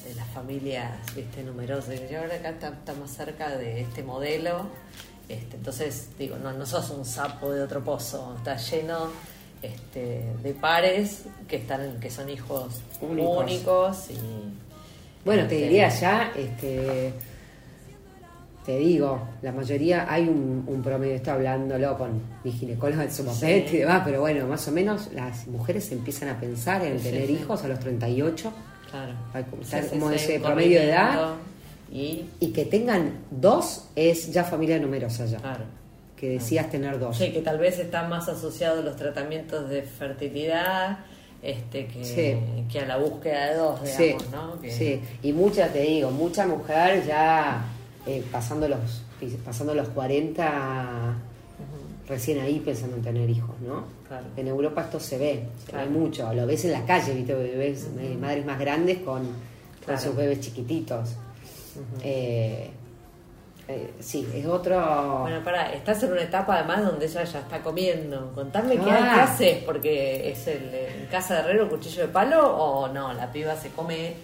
de 0.05 0.15
las 0.17 0.27
familias 0.29 0.91
viste, 1.15 1.43
numerosas. 1.43 2.01
Yo 2.11 2.21
ahora 2.21 2.37
acá 2.37 2.51
está, 2.51 2.69
está 2.69 2.95
más 2.95 3.11
cerca 3.11 3.57
de 3.57 3.81
este 3.83 4.03
modelo. 4.03 4.67
Este, 5.29 5.57
entonces, 5.57 6.09
digo, 6.19 6.37
no, 6.43 6.53
no 6.53 6.65
sos 6.67 6.91
un 6.91 7.05
sapo 7.05 7.51
de 7.53 7.63
otro 7.63 7.83
pozo, 7.83 8.35
está 8.39 8.57
lleno 8.57 9.09
este, 9.63 10.25
de 10.43 10.55
pares 10.55 11.23
que 11.49 11.57
están 11.57 11.99
que 12.01 12.11
son 12.11 12.29
hijos 12.31 12.81
Únicos. 13.01 13.39
únicos, 13.45 14.11
y 14.11 14.15
Bueno, 15.25 15.47
te 15.49 15.55
este, 15.57 15.65
diría 15.69 15.89
ya, 15.89 16.33
este, 16.37 17.13
te 18.65 18.79
digo, 18.79 19.21
la 19.43 19.53
mayoría, 19.53 20.07
hay 20.13 20.29
un, 20.29 20.65
un 20.67 20.83
promedio, 20.83 21.15
estoy 21.15 21.33
hablándolo 21.35 21.97
con 21.97 22.21
mi 22.43 22.51
ginecóloga 22.53 23.05
en 23.05 23.13
su 23.13 23.23
momento 23.25 23.75
y 23.75 23.79
demás, 23.79 24.03
pero 24.05 24.21
bueno, 24.21 24.47
más 24.47 24.67
o 24.69 24.73
menos 24.73 25.13
las 25.13 25.47
mujeres 25.49 25.91
empiezan 25.93 26.29
a 26.31 26.39
pensar 26.41 26.85
en 26.85 26.99
Sí, 26.99 27.05
tener 27.11 27.27
sí. 27.29 27.33
hijos 27.35 27.63
a 27.65 27.69
los 27.69 27.79
38 27.81 28.53
Claro. 28.91 29.13
Hay 29.35 29.43
como- 29.45 29.63
como 29.91 30.09
sí, 30.11 30.15
ese 30.17 30.39
promedio 30.41 30.79
de 30.81 30.89
edad. 30.91 31.35
Y, 31.93 32.25
y 32.41 32.49
que 32.49 32.65
tengan 32.65 33.13
dos 33.31 33.85
es 33.95 34.33
ya 34.33 34.45
familia 34.45 34.79
numerosa 34.79 35.25
ya. 35.27 35.39
claro. 35.39 35.65
Que 36.17 36.31
decías 36.31 36.71
tener 36.71 36.99
dos. 36.99 37.19
Sí, 37.19 37.31
que 37.31 37.43
tal 37.43 37.59
vez 37.59 37.79
están 37.79 38.09
más 38.09 38.27
asociados 38.29 38.83
los 38.85 38.97
tratamientos 38.97 39.69
de 39.69 39.83
fertilidad 39.83 40.99
este, 41.43 41.87
que, 41.87 42.03
Sí. 42.05 42.65
que 42.73 42.81
a 42.81 42.87
la 42.87 42.97
búsqueda 42.97 43.51
de 43.51 43.55
dos, 43.57 43.81
Sí, 43.85 44.03
digamos, 44.05 44.31
¿no? 44.31 44.61
Que- 44.61 44.71
sí, 44.73 45.01
y 45.23 45.33
muchas 45.33 45.73
te 45.75 45.83
digo, 45.83 46.11
mucha 46.11 46.47
mujer 46.47 47.05
ya 47.07 47.67
eh, 48.07 48.25
pasando 48.33 48.67
los 48.69 48.79
pasando 49.45 49.75
los 49.75 49.89
40 49.91 51.15
Ujú, 51.59 52.09
recién 52.09 52.39
ahí 52.41 52.61
pensando 52.61 52.97
en 52.97 53.03
tener 53.03 53.29
hijos, 53.31 53.55
¿no? 53.67 53.85
Claro. 54.09 54.25
En 54.37 54.49
Europa 54.49 54.83
esto 54.83 54.99
se 55.01 55.19
ve, 55.19 55.45
se 55.65 55.71
Claro. 55.73 55.91
ve 55.91 55.99
mucho, 55.99 56.33
lo 56.33 56.47
ves 56.47 56.65
en 56.65 56.73
la 56.73 56.85
calle, 56.85 57.13
¿viste? 57.15 57.35
Ves 57.35 57.89
eh, 57.99 58.17
madres 58.21 58.45
más 58.47 58.59
grandes 58.59 58.99
con, 58.99 59.23
con 59.85 59.99
sus 60.01 60.15
bebés 60.17 60.41
chiquititos. 60.41 61.11
Eh, 62.03 62.71
eh, 63.69 63.91
sí, 63.99 64.27
es 64.35 64.47
otro... 64.47 65.21
Bueno, 65.23 65.43
para, 65.43 65.73
estás 65.73 66.03
en 66.05 66.13
una 66.13 66.23
etapa 66.23 66.55
además 66.57 66.85
donde 66.85 67.07
ella 67.07 67.25
ya 67.25 67.41
está 67.41 67.61
comiendo. 67.61 68.33
Contame 68.35 68.75
qué, 68.77 68.91
Ah. 68.91 69.13
qué 69.15 69.21
haces, 69.21 69.65
porque 69.65 70.31
es 70.31 70.47
el, 70.47 70.73
en 70.75 71.07
casa 71.11 71.35
de 71.35 71.41
herrero 71.41 71.69
cuchillo 71.69 72.03
de 72.03 72.09
palo 72.09 72.47
o 72.57 72.89
no, 72.89 73.13
la 73.13 73.31
piba 73.33 73.57
se 73.57 73.71
come 73.71 74.15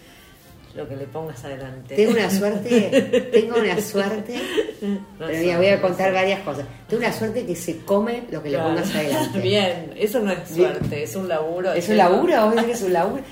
lo 0.77 0.89
que 0.89 0.97
le 0.97 1.05
pongas 1.07 1.45
adelante. 1.45 1.97
Tengo 1.97 2.13
una 2.13 2.31
suerte, 2.31 3.29
tengo 3.33 3.57
una 3.59 3.79
suerte, 3.81 4.35
No 4.81 4.99
pero 5.19 5.39
mira, 5.39 5.57
voy 5.59 5.67
a 5.67 5.81
contar 5.83 6.13
varias 6.15 6.41
cosas. 6.41 6.65
Tengo 6.89 7.03
una 7.03 7.13
suerte 7.13 7.45
que 7.45 7.57
se 7.57 7.79
come 7.85 8.23
lo 8.31 8.43
que 8.43 8.49
Claro. 8.51 8.69
le 8.71 8.75
pongas 8.81 8.95
adelante. 8.95 9.39
Bien, 9.41 9.93
eso 9.97 10.21
no 10.21 10.31
es 10.33 10.49
suerte, 10.49 11.03
es 11.03 11.15
un 11.17 11.29
laburo. 11.29 11.73
¿Es 11.73 11.89
un 11.89 11.97
laburo? 11.99 12.45
¿Vos 12.47 12.51
decís 12.55 12.67
que 12.69 12.73
es 12.73 12.83
un 12.83 12.93
laburo? 12.93 13.23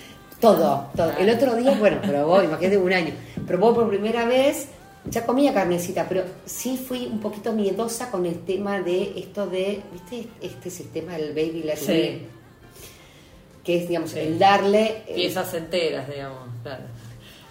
Todo, 0.41 0.89
todo. 0.97 1.13
El 1.19 1.31
otro 1.31 1.55
día, 1.55 1.71
bueno, 1.79 2.01
probó, 2.03 2.43
imagínate 2.43 2.77
un 2.79 2.93
año, 2.93 3.13
probó 3.51 3.75
por 3.75 3.89
primera 3.89 4.25
vez, 4.27 4.69
ya 5.11 5.27
comía 5.27 5.53
carnecita, 5.53 6.07
pero 6.09 6.23
sí 6.45 6.77
fui 6.77 7.07
un 7.07 7.19
poquito 7.19 7.53
miedosa 7.53 8.11
con 8.11 8.25
el 8.27 8.45
tema 8.45 8.81
de 8.81 9.13
esto 9.17 9.47
de, 9.49 9.81
¿viste? 9.93 10.29
Este 10.41 10.71
sistema 10.71 11.15
del 11.17 11.31
baby 11.31 11.63
led 11.65 11.77
Sí. 11.77 12.23
que 13.65 13.79
es, 13.83 13.89
digamos, 13.89 14.11
Sí. 14.11 14.21
el 14.21 14.39
darle... 14.39 15.03
eh, 15.09 15.13
Piezas 15.17 15.53
enteras, 15.55 16.09
digamos, 16.09 16.39
claro. 16.63 16.85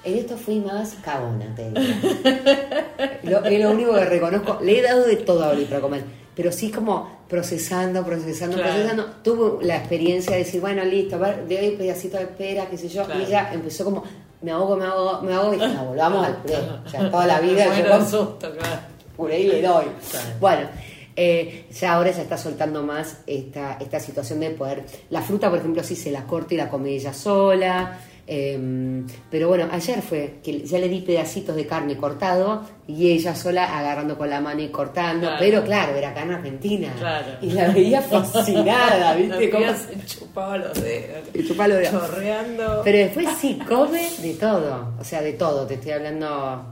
En 0.05 0.17
esto 0.17 0.37
fui 0.37 0.59
más 0.59 0.95
cagona, 1.03 1.53
te 1.55 1.69
diría. 1.69 2.87
lo, 3.23 3.43
es 3.43 3.59
lo 3.61 3.71
único 3.71 3.93
que 3.93 4.05
reconozco. 4.05 4.59
Le 4.61 4.79
he 4.79 4.81
dado 4.81 5.05
de 5.05 5.17
todo 5.17 5.43
a 5.43 5.53
para 5.67 5.81
comer. 5.81 6.03
Pero 6.35 6.53
sí 6.53 6.71
como 6.71 7.19
procesando, 7.27 8.05
procesando, 8.05 8.55
Claro. 8.55 8.71
procesando. 8.71 9.05
Tuve 9.23 9.65
la 9.65 9.75
experiencia 9.75 10.31
de 10.31 10.45
decir, 10.45 10.61
bueno, 10.61 10.85
listo, 10.85 11.17
a 11.17 11.19
ver, 11.19 11.47
de 11.47 11.57
hoy 11.59 11.71
pedacito 11.71 12.17
de 12.17 12.27
pera, 12.27 12.69
qué 12.69 12.77
sé 12.77 12.87
yo. 12.87 13.03
Claro. 13.03 13.19
Y 13.19 13.25
ella 13.25 13.49
empezó 13.53 13.83
como, 13.83 14.03
me 14.41 14.51
ahogo, 14.51 14.75
me 14.75 14.85
ahogo, 14.85 15.21
me 15.21 15.33
ahogo. 15.33 15.53
Y 15.53 15.57
no, 15.57 15.85
volvamos 15.85 16.25
al 16.25 16.37
puré. 16.37 16.57
O 16.85 16.89
sea, 16.89 17.11
toda 17.11 17.25
la 17.25 17.39
vida 17.41 17.65
yo 17.65 17.87
Bueno, 17.87 18.05
susto, 18.05 18.51
claro. 18.51 18.79
puré 19.15 19.39
y 19.39 19.47
le 19.47 19.61
doy. 19.61 19.85
Claro. 20.09 20.27
Bueno, 20.39 20.69
eh, 21.15 21.65
ya 21.71 21.93
ahora 21.93 22.13
se 22.13 22.21
está 22.21 22.37
soltando 22.37 22.81
más 22.83 23.17
esta, 23.27 23.73
esta 23.79 23.99
situación 23.99 24.39
de 24.39 24.51
poder. 24.51 24.85
La 25.09 25.21
fruta, 25.21 25.49
por 25.49 25.59
ejemplo, 25.59 25.83
sí 25.83 25.95
se 25.95 26.11
la 26.11 26.23
corta 26.23 26.53
y 26.53 26.57
la 26.57 26.69
come 26.69 26.91
ella 26.91 27.13
sola. 27.13 27.99
Eh, 28.31 29.03
pero 29.31 29.47
bueno, 29.47 29.67
ayer 29.71 30.01
fue 30.03 30.35
que 30.43 30.59
ya 30.65 30.77
le 30.77 30.87
di 30.87 31.01
pedacitos 31.01 31.55
de 31.55 31.65
carne 31.65 31.97
cortado 31.97 32.61
y 32.87 33.09
ella 33.09 33.33
sola 33.35 33.77
agarrando 33.79 34.17
con 34.19 34.29
la 34.29 34.39
mano 34.39 34.61
y 34.61 34.67
cortando. 34.69 35.21
Claro. 35.27 35.37
Pero 35.39 35.63
claro, 35.63 35.95
era 35.95 36.13
en 36.21 36.31
Argentina. 36.31 36.93
Claro. 36.99 37.27
Y 37.41 37.51
la 37.51 37.69
veía 37.69 38.01
fascinada, 38.03 39.13
¿viste? 39.15 39.49
Cómo- 39.49 39.65
se 39.73 40.05
chupaba 40.05 40.57
los 40.57 40.79
dedos. 40.79 41.27
Y 41.33 41.47
chupaba 41.47 41.67
los 41.69 41.77
dedos. 41.79 41.91
Chorreando. 42.07 42.81
Pero 42.83 42.97
después 42.99 43.27
sí 43.41 43.59
come 43.67 44.07
de 44.21 44.33
todo. 44.35 44.93
O 44.99 45.03
sea, 45.03 45.21
de 45.23 45.33
todo. 45.33 45.65
Te 45.65 45.73
estoy 45.73 45.91
hablando. 45.91 46.65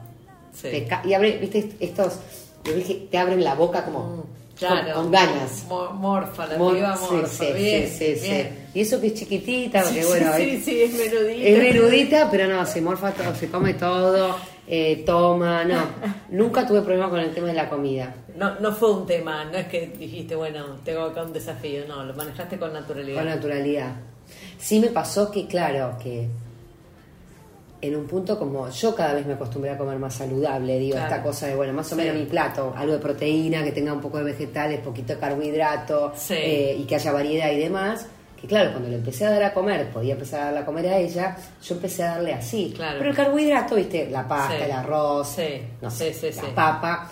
Sí. 0.53 0.85
y 1.05 1.13
abre, 1.13 1.37
¿viste? 1.39 1.71
Estos. 1.79 2.19
Te 3.09 3.17
abren 3.17 3.43
la 3.43 3.55
boca 3.55 3.83
como. 3.83 4.25
Claro. 4.57 4.93
Con, 4.93 5.03
con 5.03 5.11
ganas. 5.11 5.65
Mo- 5.67 5.91
Morfa, 5.91 6.47
la 6.47 6.57
Mo- 6.57 6.73
piba 6.73 6.97
sí, 6.97 7.05
morfa. 7.11 7.27
sí, 7.27 7.45
sí, 7.55 7.87
sí, 7.87 8.15
sí. 8.15 8.27
bien. 8.29 8.67
Y 8.73 8.81
eso 8.81 8.99
que 9.01 9.07
es 9.07 9.13
chiquitita, 9.13 9.83
porque 9.83 10.05
bueno, 10.05 10.31
sí, 10.37 10.49
es, 10.49 10.65
sí, 10.65 10.81
es 10.81 10.93
menudita. 10.93 11.47
es 11.47 11.73
menudita, 11.73 12.31
pero 12.31 12.47
no, 12.47 12.65
se 12.65 12.81
morfa 12.81 13.11
todo, 13.11 13.35
se 13.35 13.49
come 13.49 13.73
todo, 13.75 14.35
eh, 14.67 15.03
toma, 15.05 15.63
no. 15.63 15.79
Nunca 16.29 16.65
tuve 16.67 16.81
problema 16.81 17.09
con 17.09 17.19
el 17.19 17.33
tema 17.33 17.47
de 17.47 17.53
la 17.53 17.69
comida. 17.69 18.13
No, 18.35 18.59
no 18.59 18.71
fue 18.73 18.91
un 18.91 19.05
tema, 19.05 19.45
no 19.45 19.57
es 19.57 19.67
que 19.67 19.87
dijiste, 19.97 20.35
bueno, 20.35 20.65
tengo 20.83 21.01
acá 21.03 21.23
un 21.23 21.33
desafío, 21.33 21.85
no, 21.87 22.03
lo 22.03 22.13
manejaste 22.13 22.57
con 22.57 22.73
naturalidad. 22.73 23.17
Con 23.19 23.25
naturalidad. 23.29 23.95
Sí 24.59 24.79
me 24.79 24.87
pasó 24.87 25.31
que, 25.31 25.47
claro, 25.47 25.97
que 26.01 26.27
en 27.81 27.95
un 27.95 28.07
punto 28.07 28.39
como 28.39 28.69
yo 28.69 28.95
cada 28.95 29.13
vez 29.13 29.25
me 29.25 29.33
acostumbré 29.33 29.71
a 29.71 29.77
comer 29.77 29.99
más 29.99 30.15
saludable, 30.15 30.79
digo, 30.79 30.93
Claro. 30.95 31.11
esta 31.13 31.23
cosa 31.23 31.47
de, 31.47 31.55
bueno, 31.55 31.73
más 31.73 31.85
o 31.91 31.95
Sí. 31.95 32.01
menos 32.01 32.15
mi 32.15 32.25
plato, 32.25 32.73
algo 32.75 32.93
de 32.93 32.99
proteína, 32.99 33.63
que 33.63 33.71
tenga 33.71 33.93
un 33.93 34.01
poco 34.01 34.17
de 34.17 34.23
vegetales, 34.23 34.79
poquito 34.79 35.13
de 35.13 35.19
carbohidrato 35.19 36.11
Sí. 36.15 36.33
eh, 36.35 36.77
y 36.79 36.83
que 36.85 36.95
haya 36.95 37.11
variedad 37.11 37.51
y 37.51 37.57
demás. 37.59 38.05
Que 38.39 38.45
claro, 38.47 38.69
cuando 38.71 38.87
le 38.89 38.95
empecé 38.97 39.25
a 39.25 39.31
dar 39.31 39.43
a 39.43 39.53
comer, 39.53 39.87
podía 39.89 40.13
empezar 40.13 40.41
a 40.41 40.45
darle 40.45 40.59
a 40.59 40.65
comer 40.65 40.87
a 40.89 40.97
ella, 40.99 41.35
yo 41.63 41.73
empecé 41.75 42.03
a 42.03 42.11
darle 42.11 42.33
así. 42.33 42.71
Claro. 42.75 42.97
Pero 42.99 43.09
el 43.09 43.15
carbohidrato, 43.15 43.73
viste, 43.75 44.07
la 44.11 44.27
pasta, 44.27 44.57
Sí. 44.57 44.63
el 44.63 44.71
arroz, 44.71 45.37
no 45.81 45.89
sé, 45.91 46.15
la 46.35 46.53
papa. 46.53 47.11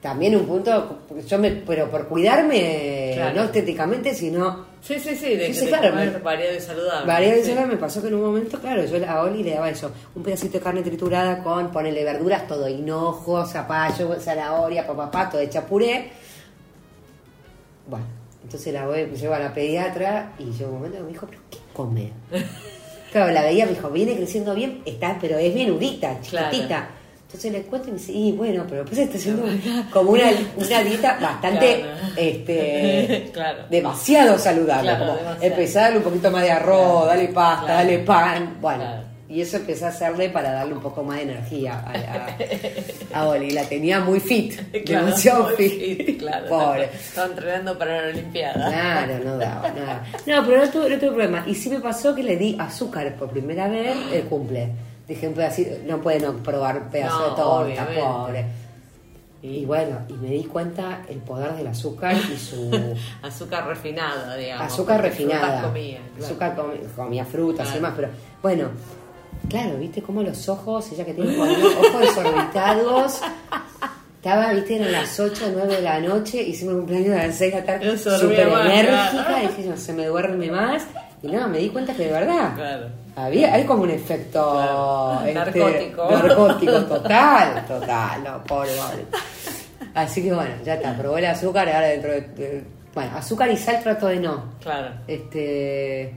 También 0.00 0.34
un 0.34 0.46
punto, 0.46 1.00
yo 1.28 1.38
me, 1.38 1.50
pero 1.50 1.90
por 1.90 2.08
cuidarme, 2.08 3.12
Claro. 3.14 3.36
no 3.36 3.44
estéticamente, 3.44 4.14
sino 4.14 4.64
Sí, 4.80 4.98
sí, 4.98 5.14
sí, 5.14 5.36
de, 5.36 5.52
Sí, 5.52 5.66
de 5.66 5.68
claro, 5.68 5.90
comer 5.90 6.12
me- 6.12 6.18
variado 6.20 6.56
y 6.56 6.60
saludable. 6.60 7.06
Varias 7.06 7.44
sí. 7.44 7.50
veces 7.52 7.66
me 7.68 7.76
pasó 7.76 8.00
que 8.00 8.08
en 8.08 8.14
un 8.14 8.22
momento, 8.22 8.58
claro, 8.58 8.82
yo 8.82 9.06
a 9.06 9.20
Oli 9.20 9.42
le 9.42 9.52
daba 9.52 9.68
eso, 9.68 9.92
un 10.14 10.22
pedacito 10.22 10.54
de 10.56 10.64
carne 10.64 10.80
triturada 10.82 11.42
con, 11.42 11.70
ponerle 11.70 12.02
verduras, 12.02 12.46
todo, 12.46 12.66
hinojo, 12.66 13.44
zapallo, 13.44 14.18
zanahoria, 14.18 14.86
papá, 14.86 15.28
todo 15.28 15.42
hecha 15.42 15.66
puré. 15.66 16.10
Bueno, 17.86 18.06
entonces 18.42 18.72
la 18.72 18.86
voy, 18.86 19.06
me 19.06 19.16
llevo 19.18 19.34
a 19.34 19.38
la 19.38 19.52
pediatra 19.52 20.32
y 20.38 20.44
llegó 20.44 20.70
un 20.70 20.76
momento 20.78 21.00
me 21.02 21.08
dijo, 21.12 21.26
¿pero 21.28 21.42
qué 21.50 21.58
come? 21.74 22.10
claro, 23.12 23.32
la 23.32 23.42
veía, 23.42 23.66
me 23.66 23.72
dijo, 23.72 23.90
viene 23.90 24.16
creciendo 24.16 24.54
bien, 24.54 24.80
está, 24.86 25.18
pero 25.20 25.36
es 25.36 25.54
menudita, 25.54 26.20
chiquitita. 26.22 26.66
Claro. 26.66 26.99
Entonces 27.30 27.52
le 27.52 27.62
cuento 27.62 27.88
y 27.88 27.92
me 27.92 27.98
dice, 27.98 28.12
y 28.12 28.32
bueno, 28.32 28.66
pero 28.68 28.84
pues 28.84 28.98
está 28.98 29.16
haciendo 29.16 29.44
como 29.92 30.10
una, 30.10 30.24
una 30.56 30.80
dieta 30.82 31.16
bastante, 31.20 31.76
Claro. 31.80 31.96
este, 32.16 33.30
Claro. 33.32 33.58
demasiado 33.70 34.36
saludable. 34.36 34.90
Claro, 34.90 35.04
como 35.06 35.16
demasiado. 35.18 35.44
empezar 35.46 35.80
a 35.80 35.84
darle 35.84 35.98
un 35.98 36.04
poquito 36.04 36.30
más 36.32 36.42
de 36.42 36.50
arroz, 36.50 37.06
dale 37.06 37.28
pasta, 37.28 37.72
dale 37.72 37.98
pan. 38.00 38.56
Bueno, 38.60 39.10
y 39.28 39.40
eso 39.42 39.58
empecé 39.58 39.84
a 39.84 39.88
hacerle 39.90 40.28
para 40.30 40.50
darle 40.50 40.74
un 40.74 40.80
poco 40.80 41.04
más 41.04 41.18
de 41.18 41.22
energía 41.22 41.84
a, 41.86 43.20
a 43.20 43.28
Oli. 43.28 43.52
La 43.52 43.62
tenía 43.62 44.00
muy 44.00 44.18
fit, 44.18 44.54
Claro, 44.84 45.06
demasiado 45.06 45.44
muy 45.44 45.54
fit. 45.54 46.06
fit, 46.06 46.18
claro. 46.18 46.48
Pobre. 46.48 46.84
Estaba 46.92 47.28
entrenando 47.28 47.78
para 47.78 48.02
la 48.02 48.08
Olimpiada. 48.08 48.68
Claro, 48.68 49.24
no 49.24 49.38
daba, 49.38 49.68
no 49.70 49.80
daba. 49.86 50.02
No, 50.26 50.46
pero 50.46 50.64
no 50.66 50.68
tuve, 50.72 50.90
no 50.90 50.98
tuve 50.98 51.10
problema. 51.10 51.44
Y 51.46 51.54
sí 51.54 51.70
me 51.70 51.78
pasó 51.78 52.12
que 52.12 52.24
le 52.24 52.36
di 52.36 52.56
azúcar 52.58 53.14
por 53.14 53.30
primera 53.30 53.68
vez 53.68 53.96
el 54.12 54.22
cumple. 54.24 54.68
Dije 55.10 55.26
un 55.28 55.34
pedacito, 55.34 55.70
no 55.86 56.00
puede 56.00 56.20
no 56.20 56.34
probar 56.34 56.88
pedazo 56.88 57.18
No, 57.18 57.24
de 57.24 57.30
torta, 57.36 57.46
obviamente. 57.64 58.00
pobre. 58.00 58.46
Y 59.42 59.64
bueno, 59.64 59.98
y 60.08 60.12
me 60.12 60.28
di 60.28 60.44
cuenta 60.44 61.00
el 61.08 61.16
poder 61.18 61.54
del 61.54 61.66
azúcar 61.66 62.14
y 62.14 62.36
su 62.36 62.70
Azúcar 63.22 63.66
refinada, 63.66 64.36
digamos. 64.36 64.66
azúcar 64.72 65.02
refinada. 65.02 65.62
comía, 65.62 65.98
claro. 66.16 66.24
Azúcar 66.26 66.56
comi- 66.56 66.94
comía 66.94 67.24
frutas 67.24 67.68
y 67.70 67.74
demás, 67.74 67.92
pero 67.96 68.08
bueno, 68.42 68.68
claro, 69.48 69.78
viste 69.78 70.00
cómo 70.02 70.22
los 70.22 70.48
ojos, 70.48 70.92
ella 70.92 71.04
que 71.04 71.14
tiene 71.14 71.36
ojos 71.36 72.00
desorbitados. 72.00 73.20
Estaba, 74.16 74.52
viste, 74.52 74.76
eran 74.76 74.92
las 74.92 75.18
8 75.18 75.44
o 75.46 75.50
9 75.54 75.76
de 75.76 75.82
la 75.82 75.98
noche, 76.00 76.42
hicimos 76.42 76.74
un 76.74 76.80
cumpleaños 76.80 77.18
a 77.18 77.26
las 77.26 77.36
6 77.36 77.52
de 77.54 77.60
la 77.60 77.66
tarde, 77.66 77.96
súper 77.98 78.48
enérgica, 78.48 79.40
dije, 79.40 79.64
no 79.70 79.76
se 79.78 79.92
me 79.94 80.06
duerme 80.06 80.50
más. 80.50 80.84
Y 81.22 81.28
no, 81.28 81.48
me 81.48 81.58
di 81.58 81.68
cuenta 81.70 81.94
que 81.94 82.04
de 82.06 82.12
verdad 82.12 82.54
Claro. 82.54 82.86
Había, 83.16 83.54
hay 83.54 83.64
como 83.64 83.82
un 83.82 83.90
efecto 83.90 84.50
Claro. 84.52 85.20
este, 85.26 85.34
Narcótico. 85.34 86.10
narcótico, 86.10 86.72
total, 86.88 87.66
total, 87.66 88.24
no, 88.24 88.44
pobre, 88.44 88.70
pobre. 88.76 89.04
Así 89.94 90.22
que 90.22 90.32
bueno, 90.32 90.54
ya 90.64 90.74
está, 90.74 90.96
probé 90.96 91.20
el 91.20 91.26
azúcar 91.26 91.66
y 91.68 91.70
ahora 91.72 91.86
dentro 91.88 92.10
de, 92.12 92.20
de- 92.20 92.64
bueno, 92.94 93.10
azúcar 93.16 93.48
y 93.50 93.56
sal 93.56 93.80
trato 93.82 94.06
de 94.08 94.16
no. 94.20 94.44
Claro. 94.60 94.90
Este 95.06 96.14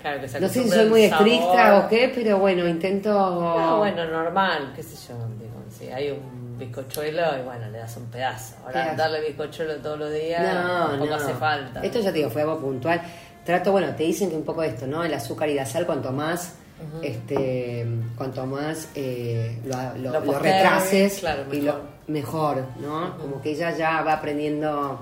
Claro, 0.00 0.20
que 0.20 0.28
se 0.28 0.38
no 0.40 0.48
sé 0.48 0.62
si 0.64 0.68
soy 0.70 0.88
muy 0.88 1.04
estricta 1.04 1.78
o 1.78 1.88
qué, 1.88 2.12
pero 2.14 2.38
bueno, 2.38 2.66
intento 2.68 3.10
No, 3.10 3.78
bueno, 3.78 4.04
normal, 4.06 4.72
qué 4.76 4.82
sé 4.82 4.96
yo. 5.08 5.14
Digo, 5.38 5.54
si 5.70 5.88
hay 5.88 6.10
un 6.10 6.58
bizcochuelo, 6.58 7.22
y 7.38 7.42
bueno, 7.42 7.68
le 7.70 7.78
das 7.78 7.96
un 7.96 8.04
pedazo. 8.06 8.54
Ahora, 8.62 8.72
Claro. 8.82 8.96
darle 8.98 9.20
bizcochuelo 9.28 9.76
todos 9.76 9.98
los 9.98 10.12
días 10.12 10.42
no, 10.62 10.86
tampoco 10.88 11.06
no. 11.10 11.14
hace 11.16 11.32
falta. 11.34 11.80
Esto 11.82 12.00
ya 12.00 12.12
te 12.12 12.18
digo, 12.18 12.30
fue 12.30 12.42
algo 12.42 12.58
puntual. 12.60 13.00
Trato, 13.44 13.72
bueno, 13.72 13.94
te 13.94 14.04
dicen 14.04 14.30
que 14.30 14.36
un 14.36 14.44
poco 14.44 14.62
esto, 14.62 14.86
¿no? 14.86 15.04
El 15.04 15.12
azúcar 15.14 15.48
y 15.50 15.54
la 15.54 15.66
sal, 15.66 15.84
cuanto 15.86 16.12
más, 16.12 16.54
este, 17.02 17.86
cuanto 18.16 18.46
más 18.46 18.88
eh, 18.94 19.58
lo, 19.64 19.76
lo- 19.98 20.12
Lo 20.12 20.20
lo 20.20 20.24
postergues, 20.26 20.52
retrases 20.62 21.18
claro, 21.20 21.42
y 21.52 21.60
mejor. 21.60 21.64
lo 22.06 22.12
mejor, 22.12 22.64
¿no? 22.80 23.18
Como 23.18 23.40
que 23.42 23.50
ella 23.52 23.76
ya 23.76 24.02
va 24.02 24.14
aprendiendo. 24.14 25.00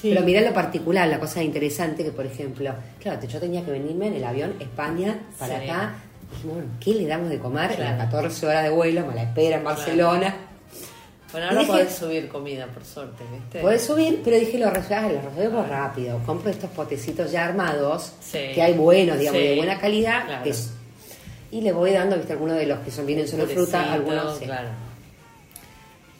Sí. 0.00 0.10
Pero 0.14 0.22
mirá 0.24 0.40
lo 0.40 0.52
particular, 0.54 1.06
la 1.08 1.18
cosa 1.20 1.42
interesante 1.42 2.04
que, 2.04 2.10
por 2.10 2.24
ejemplo, 2.26 2.72
claro, 3.00 3.20
yo 3.26 3.38
tenía 3.40 3.64
que 3.64 3.70
venirme 3.70 4.06
en 4.08 4.14
el 4.14 4.24
avión 4.24 4.54
España 4.60 5.18
para 5.38 5.58
Sí. 5.60 5.68
acá. 5.68 5.94
Dijimos, 6.30 6.56
bueno, 6.56 6.70
¿qué 6.80 6.94
le 6.94 7.06
damos 7.06 7.28
de 7.28 7.38
comer? 7.38 7.70
En 7.72 7.76
Claro. 7.76 7.96
las 7.98 8.06
14 8.06 8.46
horas 8.46 8.62
de 8.64 8.70
vuelo, 8.70 9.06
me 9.06 9.14
la 9.14 9.22
espera 9.24 9.56
en 9.58 9.64
Barcelona. 9.64 10.34
Bueno, 11.34 11.48
ahora 11.48 11.60
dije- 11.60 11.72
podés 11.72 11.94
subir 11.94 12.28
comida, 12.28 12.66
por 12.68 12.84
suerte, 12.84 13.24
¿viste? 13.30 13.60
Puedes 13.60 13.82
subir, 13.84 14.20
pero 14.24 14.36
dije, 14.38 14.56
lo 14.58 14.70
resuelvo, 14.70 15.10
lo 15.10 15.20
resuelvo 15.28 15.62
rápido. 15.64 16.18
Compro 16.24 16.50
estos 16.50 16.70
potecitos 16.70 17.30
ya 17.30 17.44
armados, 17.44 18.12
Sí. 18.20 18.38
que 18.54 18.62
hay 18.62 18.72
buenos, 18.74 19.18
digamos, 19.18 19.40
Sí. 19.42 19.48
de 19.48 19.56
buena 19.56 19.78
calidad. 19.78 20.24
Claro. 20.26 20.42
que 20.44 20.50
es- 20.50 20.70
y 21.50 21.60
le 21.60 21.72
voy 21.72 21.90
dando, 21.92 22.16
viste, 22.16 22.32
algunos 22.32 22.56
de 22.56 22.66
los 22.66 22.78
que 22.80 22.90
son 22.90 23.04
vienen 23.06 23.28
solo 23.28 23.46
fruta, 23.46 23.92
algunos 23.92 24.38
sí. 24.38 24.44
Claro. 24.46 24.68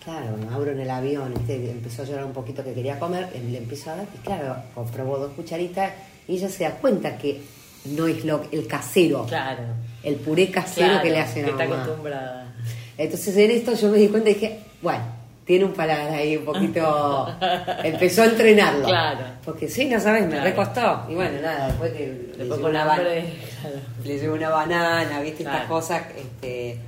Claro, 0.04 0.36
me 0.36 0.54
abro 0.54 0.70
en 0.72 0.80
el 0.80 0.90
avión, 0.90 1.32
¿viste? 1.34 1.70
empezó 1.70 2.02
a 2.02 2.04
llorar 2.04 2.24
un 2.26 2.32
poquito 2.34 2.62
que 2.62 2.74
quería 2.74 2.98
comer, 2.98 3.28
eh, 3.34 3.42
le 3.50 3.56
empiezo 3.58 3.90
a 3.90 3.96
dar, 3.96 4.06
y 4.14 4.18
claro, 4.18 4.56
probó 4.92 5.16
dos 5.18 5.32
cucharitas, 5.32 5.92
y 6.28 6.34
ella 6.36 6.48
se 6.50 6.64
da 6.64 6.72
cuenta 6.72 7.16
que 7.16 7.40
no 7.86 8.06
es 8.06 8.22
lo 8.24 8.42
el 8.52 8.66
casero, 8.66 9.24
Claro. 9.26 9.62
el 10.02 10.16
puré 10.16 10.50
casero 10.50 10.88
Claro, 10.88 11.02
que 11.02 11.10
le 11.10 11.18
hacen 11.20 11.44
que 11.44 11.50
a 11.50 11.52
está 11.54 11.64
mamá. 11.64 11.82
acostumbrada. 11.84 12.54
Entonces 12.98 13.36
en 13.36 13.50
esto 13.50 13.72
yo 13.74 13.88
me 13.88 13.98
di 13.98 14.08
cuenta 14.08 14.28
y 14.30 14.34
dije, 14.34 14.58
bueno, 14.84 15.02
tiene 15.44 15.64
un 15.64 15.72
paladar 15.72 16.12
ahí 16.12 16.36
un 16.36 16.44
poquito... 16.44 17.28
Empezó 17.82 18.22
a 18.22 18.26
entrenarlo. 18.26 18.86
Claro. 18.86 19.20
Porque 19.44 19.68
sí, 19.68 19.86
no 19.86 19.98
sabes, 19.98 20.22
me 20.22 20.28
Claro. 20.30 20.44
recostó. 20.44 21.06
Y 21.10 21.14
bueno, 21.16 21.40
nada, 21.42 21.66
después 21.66 21.92
que 21.92 22.32
le 22.38 22.44
llevo 22.44 22.60
con 22.60 22.70
una, 22.70 22.84
ba- 22.84 22.94
hambre, 22.94 23.32
claro. 23.60 23.76
le 24.04 24.18
llevo 24.18 24.34
una 24.36 24.48
banana, 24.50 25.20
viste, 25.20 25.42
estas 25.42 25.66
cosas. 25.66 26.02
Este, 26.16 26.78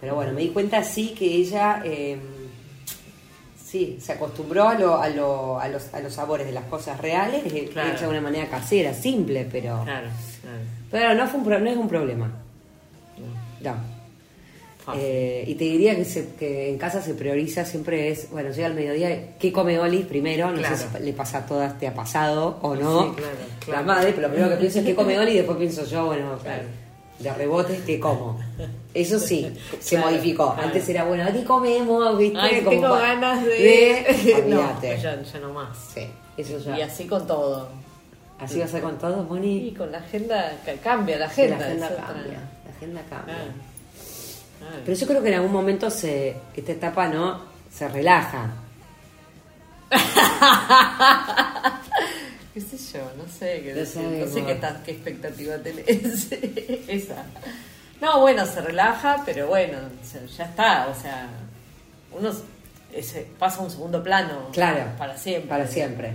pero 0.00 0.14
bueno, 0.14 0.32
me 0.32 0.40
di 0.40 0.48
cuenta 0.48 0.82
sí 0.82 1.14
que 1.16 1.26
ella... 1.26 1.82
eh, 1.84 2.18
Sí, 3.64 3.98
se 4.00 4.12
acostumbró 4.12 4.68
a, 4.68 4.74
lo, 4.74 5.00
a, 5.02 5.08
lo, 5.08 5.58
a, 5.58 5.66
los, 5.66 5.92
a 5.92 5.98
los 5.98 6.12
sabores 6.12 6.46
de 6.46 6.52
las 6.52 6.64
cosas 6.66 7.00
reales, 7.00 7.42
eh, 7.52 7.68
Claro. 7.72 7.90
hecha 7.90 8.02
de 8.02 8.08
una 8.08 8.20
manera 8.20 8.46
casera, 8.48 8.94
simple, 8.94 9.48
pero... 9.50 9.82
Claro, 9.82 10.06
claro. 10.42 10.58
Pero 10.92 11.14
no, 11.14 11.26
fue 11.26 11.38
un 11.40 11.44
pro- 11.44 11.58
no 11.58 11.68
es 11.70 11.76
un 11.76 11.88
problema. 11.88 12.30
No. 13.60 13.74
Eh, 14.94 15.44
y 15.46 15.54
te 15.54 15.64
diría 15.64 15.96
que, 15.96 16.04
se- 16.04 16.34
que 16.38 16.68
en 16.68 16.76
casa 16.76 17.00
se 17.00 17.14
prioriza 17.14 17.64
siempre 17.64 18.10
es, 18.10 18.30
bueno, 18.30 18.50
llega 18.50 18.66
al 18.66 18.74
mediodía, 18.74 19.36
¿qué 19.38 19.50
come 19.50 19.78
Oli 19.78 20.00
primero? 20.00 20.50
No 20.50 20.58
Claro. 20.58 20.76
sé 20.76 20.86
si 20.98 21.02
le 21.04 21.12
pasa 21.14 21.38
a 21.38 21.46
todas, 21.46 21.78
te 21.78 21.86
ha 21.88 21.94
pasado 21.94 22.58
o 22.60 22.74
no. 22.74 23.04
Sí, 23.04 23.10
claro, 23.16 23.32
La 23.68 23.82
madre, 23.82 24.12
pero 24.14 24.28
lo 24.28 24.34
primero 24.34 24.50
que 24.54 24.60
pienso 24.60 24.80
es 24.80 24.84
qué 24.84 24.94
come 24.94 25.18
Oli 25.18 25.30
y 25.32 25.36
después 25.36 25.56
pienso 25.56 25.84
yo, 25.86 26.04
bueno, 26.06 26.38
Claro. 26.42 26.64
de 27.18 27.32
rebote 27.32 27.80
que 27.86 27.98
como. 27.98 28.38
Eso 28.92 29.18
sí, 29.18 29.50
se 29.80 29.96
Claro, 29.96 30.10
modificó. 30.10 30.52
claro. 30.52 30.68
Antes 30.68 30.86
era 30.88 31.04
bueno, 31.04 31.24
aquí 31.24 31.42
comemos, 31.44 32.18
¿viste? 32.18 32.38
Ay, 32.38 32.58
Como 32.58 32.70
tengo 32.70 32.88
pa- 32.90 33.00
ganas 33.00 33.44
de. 33.44 33.50
de- 33.52 34.44
no, 34.48 34.60
Olvídate. 34.60 35.00
ya, 35.00 35.22
ya 35.22 35.38
no 35.40 35.52
más. 35.54 35.78
Sí, 35.94 36.06
eso 36.36 36.58
ya. 36.58 36.78
Y 36.78 36.82
así 36.82 37.06
con 37.06 37.26
todo. 37.26 37.68
Así 38.38 38.58
va 38.58 38.64
a 38.66 38.68
ser 38.68 38.82
con 38.82 38.98
todo, 38.98 39.22
Y 39.22 39.26
Moni. 39.30 39.74
con 39.78 39.90
la 39.92 39.98
agenda 39.98 40.58
ca- 40.66 40.74
cambia 40.82 41.16
la 41.18 41.30
Sí, 41.30 41.42
agenda. 41.42 41.58
la 41.60 41.66
agenda 41.66 41.88
cambia. 41.96 42.40
La 42.66 42.76
agenda 42.76 43.02
cambia. 43.08 43.34
Ah. 43.38 43.54
Ah. 44.64 44.80
Pero 44.84 44.96
yo 44.96 45.06
creo 45.06 45.22
que 45.22 45.28
en 45.28 45.34
algún 45.34 45.52
momento 45.52 45.90
se, 45.90 46.36
esta 46.56 46.72
etapa 46.72 47.08
no 47.08 47.42
se 47.72 47.88
relaja. 47.88 48.50
¿Qué 52.54 52.60
sé 52.60 52.76
yo? 52.92 53.10
No 53.16 53.24
sé 53.30 53.62
qué 53.62 53.74
decir. 53.74 54.02
No 54.02 54.26
sé 54.26 54.44
qué, 54.44 54.60
qué 54.84 54.92
expectativa 54.92 55.58
tenés. 55.58 56.32
Esa. 56.88 57.24
No, 58.00 58.20
bueno, 58.20 58.46
se 58.46 58.60
relaja, 58.60 59.22
pero 59.24 59.48
bueno, 59.48 59.78
ya 60.36 60.44
está. 60.44 60.88
O 60.88 60.94
sea, 60.94 61.28
uno 62.12 62.32
ese, 62.92 63.26
pasa 63.38 63.60
a 63.60 63.64
un 63.64 63.70
segundo 63.70 64.02
plano. 64.02 64.50
Claro. 64.52 64.92
Para 64.96 65.16
siempre. 65.16 65.48
Para 65.48 65.66
siempre. 65.66 66.12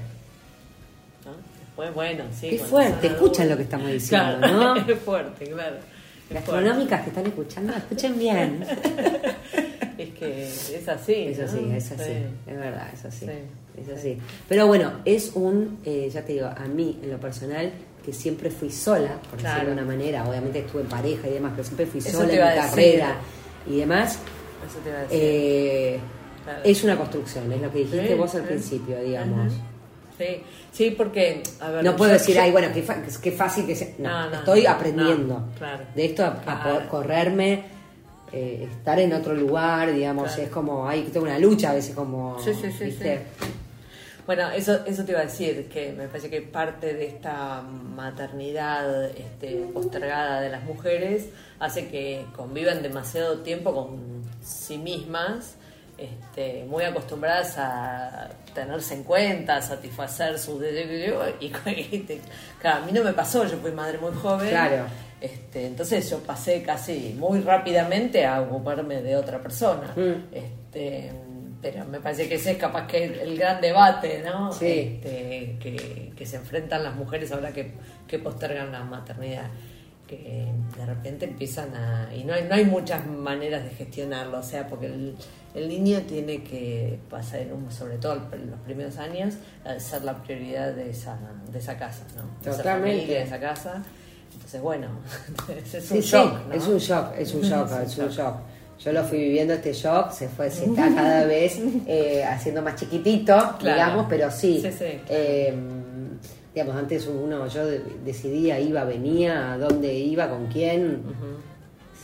¿no? 1.26 1.32
Después, 1.60 1.94
bueno, 1.94 2.24
sí. 2.32 2.50
Qué 2.52 2.58
cuando 2.58 2.70
fuerte, 2.70 3.08
escuchan 3.08 3.50
lo 3.50 3.58
que 3.58 3.64
estamos 3.64 3.88
diciendo, 3.92 4.38
Claro, 4.38 4.76
¿no? 4.76 4.76
Es 4.76 5.00
fuerte, 5.00 5.50
claro. 5.50 5.78
Es 6.30 6.36
Gastronómicas 6.36 7.02
que 7.02 7.10
están 7.10 7.26
escuchando, 7.26 7.74
escuchen 7.76 8.18
bien. 8.20 8.64
Es 9.98 10.12
que 10.12 10.44
es 10.48 10.88
así. 10.88 11.14
Eso 11.28 11.42
¿no? 11.42 11.48
sí, 11.50 11.72
es 11.76 11.92
así, 11.92 12.04
Sí. 12.06 12.12
es 12.48 12.58
verdad, 12.58 12.88
es 12.94 13.04
así. 13.04 13.26
Sí, 13.26 13.32
es 13.82 13.86
sí. 13.86 13.92
así. 13.92 14.18
Pero 14.48 14.66
bueno, 14.66 14.94
es 15.04 15.32
un, 15.36 15.80
eh, 15.84 16.10
ya 16.10 16.24
te 16.24 16.32
digo, 16.34 16.46
a 16.48 16.66
mí 16.74 16.98
en 17.04 17.12
lo 17.12 17.20
personal, 17.20 17.70
que 18.06 18.14
siempre 18.14 18.50
fui 18.50 18.70
sola, 18.72 19.20
por 19.30 19.40
Claro. 19.40 19.56
decirlo 19.60 19.76
de 19.76 19.82
una 19.84 19.94
manera, 19.94 20.24
obviamente 20.30 20.60
estuve 20.60 20.84
en 20.84 20.88
pareja 20.88 21.28
y 21.28 21.32
demás, 21.34 21.52
pero 21.54 21.64
siempre 21.66 21.86
fui 21.86 22.00
Eso 22.00 22.12
sola 22.12 22.24
en 22.32 22.32
mi 22.32 22.62
carrera 22.62 23.16
y 23.68 23.76
demás, 23.80 24.20
Eso 24.70 24.80
te 24.82 24.90
iba 24.90 25.00
a 25.00 25.02
decir. 25.02 25.20
eh, 25.22 26.00
Claro. 26.46 26.60
es 26.64 26.84
una 26.86 26.96
construcción, 26.98 27.52
es 27.52 27.62
lo 27.62 27.70
que 27.72 27.80
dijiste 27.80 28.16
vos 28.16 28.36
al 28.36 28.44
principio, 28.44 28.98
digamos. 29.02 29.52
Ajá. 29.54 29.62
Sí, 30.20 30.44
sí, 30.72 30.92
porque. 30.92 31.42
A 31.62 31.70
ver, 31.72 31.84
No 31.84 31.96
puedo 31.96 32.12
yo- 32.12 32.18
decir, 32.20 32.36
yo- 32.36 32.42
ay, 32.44 32.52
bueno, 32.52 32.68
qué, 32.74 32.86
qué 33.24 33.32
fácil 33.32 33.66
que 33.66 33.76
sea. 33.76 33.88
No, 33.98 34.10
No, 34.10 34.30
no, 34.30 34.36
estoy 34.36 34.66
aprendiendo 34.68 35.40
no, 35.40 35.50
claro. 35.58 35.86
de 35.96 36.06
esto 36.06 36.24
a, 36.26 36.36
poder 36.64 36.88
correrme, 36.90 37.64
eh, 38.34 38.68
estar 38.72 39.00
en 39.00 39.14
otro 39.14 39.34
lugar, 39.34 39.92
digamos, 39.94 40.28
Claro. 40.28 40.44
es 40.44 40.50
como, 40.50 40.88
hay 40.88 41.04
que 41.04 41.10
tener 41.12 41.30
una 41.30 41.40
lucha 41.40 41.72
a 41.72 41.74
veces 41.76 41.96
como, 41.96 42.38
Sí, 42.44 42.54
sí, 42.54 42.72
sí, 42.78 42.84
¿viste? 42.86 43.18
sí. 43.40 43.46
Bueno, 44.28 44.52
eso, 44.52 44.86
eso 44.86 45.04
te 45.06 45.14
iba 45.14 45.22
a 45.22 45.24
decir, 45.24 45.68
que 45.70 45.92
me 45.94 46.08
parece 46.08 46.30
que 46.30 46.42
parte 46.44 46.94
de 46.94 47.08
esta 47.08 47.64
maternidad 47.64 49.06
este, 49.06 49.56
postergada 49.74 50.42
de 50.42 50.50
las 50.50 50.64
mujeres 50.66 51.30
hace 51.60 51.88
que 51.88 52.26
convivan 52.36 52.84
demasiado 52.84 53.40
tiempo 53.40 53.74
con 53.74 54.22
sí 54.44 54.78
mismas, 54.78 55.56
este, 56.00 56.64
muy 56.66 56.84
acostumbradas 56.84 57.56
a 57.58 58.30
tenerse 58.54 58.94
en 58.96 59.04
cuenta, 59.04 59.58
a 59.58 59.62
satisfacer 59.62 60.38
sus 60.40 60.60
deseos. 60.60 61.26
Y, 61.40 61.46
y 61.96 62.00
te- 62.00 62.22
claro, 62.60 62.84
a 62.84 62.86
mí 62.86 62.92
no 62.92 63.04
me 63.04 63.14
pasó, 63.14 63.46
yo 63.46 63.58
fui 63.58 63.72
madre 63.72 63.98
muy 63.98 64.14
joven. 64.14 64.50
Claro. 64.50 64.86
Este, 65.22 65.66
entonces 65.68 66.10
yo 66.10 66.20
pasé 66.20 66.64
casi 66.64 67.16
muy 67.18 67.42
rápidamente 67.42 68.26
a 68.26 68.42
ocuparme 68.42 69.02
de 69.02 69.16
otra 69.18 69.40
persona. 69.42 69.94
Mm. 69.96 70.34
Este, 70.34 71.12
pero 71.62 71.84
me 71.86 72.00
parece 72.00 72.30
que 72.30 72.36
ese 72.36 72.52
es 72.52 72.58
capaz 72.58 72.88
que 72.88 73.04
el, 73.04 73.20
el 73.20 73.38
gran 73.38 73.60
debate, 73.60 74.24
¿no? 74.24 74.54
Sí. 74.54 75.00
Este, 75.04 75.58
que, 75.60 76.14
que 76.16 76.26
se 76.26 76.38
enfrentan 76.38 76.84
las 76.84 76.96
mujeres 76.96 77.32
ahora 77.34 77.52
que, 77.52 77.74
que 78.08 78.18
postergan 78.20 78.72
la 78.72 78.84
maternidad. 78.86 79.48
Que 80.10 80.48
de 80.76 80.86
repente 80.88 81.26
empiezan 81.26 81.76
a. 81.76 82.10
Y 82.16 82.24
no 82.24 82.34
hay, 82.34 82.46
no 82.50 82.56
hay 82.56 82.66
muchas 82.66 83.06
maneras 83.06 83.64
de 83.64 83.70
gestionarlo, 83.70 84.40
o 84.40 84.44
sea, 84.44 84.68
porque 84.68 84.88
el, 84.88 85.16
el 85.54 85.70
niño 85.70 86.02
tiene 86.08 86.44
que 86.44 86.98
pasar, 87.12 87.42
sobre 87.70 87.98
todo 88.00 88.20
en 88.34 88.50
los 88.50 88.60
primeros 88.62 88.98
años, 88.98 89.36
a 89.64 89.80
ser 89.80 90.04
la 90.04 90.16
prioridad 90.24 90.74
de 90.74 90.90
esa, 90.90 91.16
de 91.52 91.60
esa 91.60 91.78
casa, 91.78 92.06
¿no? 92.16 92.24
De 92.44 92.58
Totalmente. 92.58 92.90
familia, 92.98 93.18
de 93.20 93.24
esa 93.24 93.40
casa. 93.40 93.84
Entonces, 94.34 94.62
bueno, 94.62 94.88
es 95.64 95.92
un 95.92 96.02
sí, 96.02 96.02
shock, 96.02 96.48
¿no? 96.48 96.54
es 96.56 96.68
un 96.68 96.78
shock, 96.80 97.14
es 97.18 97.34
un 97.36 97.42
shock, 97.42 97.72
Es 97.86 97.98
un 98.00 98.08
shock. 98.18 98.36
Yo 98.80 98.94
lo 98.94 99.04
fui 99.04 99.18
viviendo 99.20 99.54
este 99.54 99.74
shock, 99.74 100.12
se 100.12 100.30
fue, 100.30 100.50
se 100.50 100.66
está 100.66 100.88
cada 100.96 101.26
vez 101.26 101.60
eh, 101.86 102.24
haciendo 102.24 102.62
más 102.62 102.76
chiquitito, 102.78 103.36
digamos, 103.60 104.06
pero 104.10 104.32
sí. 104.32 104.60
Sí, 104.62 104.72
sí, 104.72 104.78
claro. 104.80 105.04
eh, 105.10 105.54
digamos, 106.54 106.76
antes 106.76 107.08
uno, 107.08 107.48
yo 107.48 107.66
de- 107.66 107.84
decidía, 108.04 108.60
iba, 108.60 108.84
venía, 108.84 109.54
a 109.54 109.58
dónde 109.58 109.94
iba, 109.94 110.30
con 110.30 110.48
quién, 110.48 111.02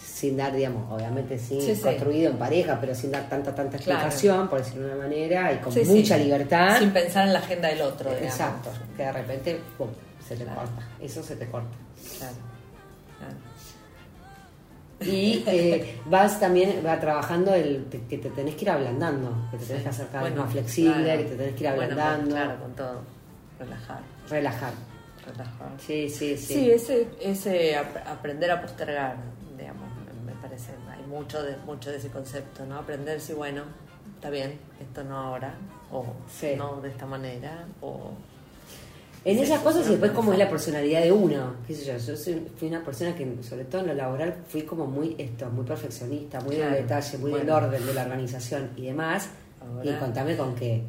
sin 0.03 0.37
dar, 0.37 0.53
digamos, 0.55 0.91
obviamente 0.91 1.37
sí, 1.37 1.59
Sí, 1.61 1.75
sí. 1.75 1.81
construido 1.81 2.31
en 2.31 2.37
pareja, 2.37 2.77
pero 2.79 2.95
sin 2.95 3.11
dar 3.11 3.27
tanta, 3.29 3.53
tanta 3.53 3.77
Claro. 3.77 3.99
explicación, 4.07 4.47
por 4.47 4.59
decirlo 4.59 4.87
de 4.87 4.93
una 4.93 5.03
manera, 5.03 5.51
y 5.53 5.57
con 5.57 5.73
Sí, 5.73 5.83
mucha 5.85 6.17
libertad. 6.17 6.79
Sin 6.79 6.91
pensar 6.91 7.27
en 7.27 7.33
la 7.33 7.39
agenda 7.39 7.67
del 7.67 7.81
otro, 7.81 8.09
digamos. 8.11 8.31
Exacto, 8.33 8.69
que 8.95 9.03
de 9.03 9.11
repente, 9.11 9.59
pum, 9.77 9.89
se 10.27 10.35
te 10.37 10.43
Claro. 10.43 10.61
corta, 10.61 10.81
eso 11.01 11.21
se 11.23 11.35
te 11.35 11.45
corta. 11.47 11.75
Claro, 12.17 12.35
claro. 13.19 13.35
Y 15.01 15.43
eh, 15.47 15.99
vas 16.05 16.39
también 16.39 16.81
va 16.85 16.97
trabajando 16.99 17.53
el 17.53 17.85
que 18.09 18.17
te 18.17 18.29
tenés 18.29 18.55
que 18.55 18.61
ir 18.61 18.69
ablandando, 18.69 19.35
que 19.51 19.57
te 19.57 19.65
tenés 19.65 19.83
que 19.83 19.89
hacer 19.89 20.07
cada 20.07 20.23
vez 20.23 20.31
Bueno, 20.31 20.43
más 20.45 20.53
flexible, 20.53 21.17
que 21.17 21.23
te 21.25 21.35
tenés 21.35 21.55
que 21.55 21.63
ir 21.65 21.69
Bueno, 21.75 21.83
ablandando, 21.91 22.29
claro, 22.35 22.59
con 22.61 22.75
todo. 22.75 23.14
Relajar, 23.59 23.99
relajar. 24.29 24.73
relajar. 25.25 25.71
Sí, 25.79 26.09
sí, 26.09 26.37
sí. 26.37 26.53
Sí, 26.53 26.71
ese, 26.71 27.07
ese 27.21 27.75
ap- 27.75 28.07
aprender 28.07 28.51
a 28.51 28.61
postergar, 28.61 29.15
digamos, 29.57 29.83
me 30.25 30.33
parece, 30.33 30.71
hay 30.91 31.03
mucho 31.07 31.41
de, 31.43 31.55
mucho 31.65 31.89
de 31.91 31.97
ese 31.97 32.09
concepto, 32.09 32.65
¿no? 32.65 32.77
Aprender 32.77 33.19
si, 33.21 33.33
bueno, 33.33 33.63
está 34.15 34.29
bien, 34.29 34.59
esto 34.79 35.03
no 35.03 35.17
ahora, 35.17 35.53
o 35.91 36.05
Sí. 36.29 36.53
no 36.57 36.81
de 36.81 36.89
esta 36.89 37.05
manera, 37.05 37.65
o... 37.81 38.11
En 39.23 39.39
esas 39.39 39.61
cosas 39.61 39.87
y 39.87 39.89
después 39.91 40.11
cómo 40.11 40.33
es 40.33 40.37
la 40.37 40.47
personalidad 40.47 41.01
de 41.01 41.11
uno, 41.11 41.55
qué 41.65 41.73
sé 41.73 41.83
yo, 41.85 41.97
yo 41.97 42.15
soy- 42.15 42.47
fui 42.57 42.67
una 42.67 42.83
persona 42.83 43.15
que 43.15 43.41
sobre 43.41 43.63
todo 43.65 43.81
en 43.81 43.87
lo 43.87 43.93
laboral 43.95 44.35
fui 44.47 44.61
como 44.61 44.85
muy 44.85 45.15
esto, 45.17 45.49
muy 45.49 45.65
perfeccionista, 45.65 46.39
muy 46.41 46.57
Claro. 46.57 46.73
del 46.75 46.83
detalle, 46.83 47.17
muy 47.17 47.31
del 47.31 47.49
orden 47.49 47.83
de 47.83 47.93
la 47.95 48.03
organización 48.03 48.69
y 48.75 48.83
demás. 48.85 49.29
Ahora- 49.59 49.89
Y 49.89 49.93
contame 49.95 50.37
con 50.37 50.53
qué. 50.53 50.83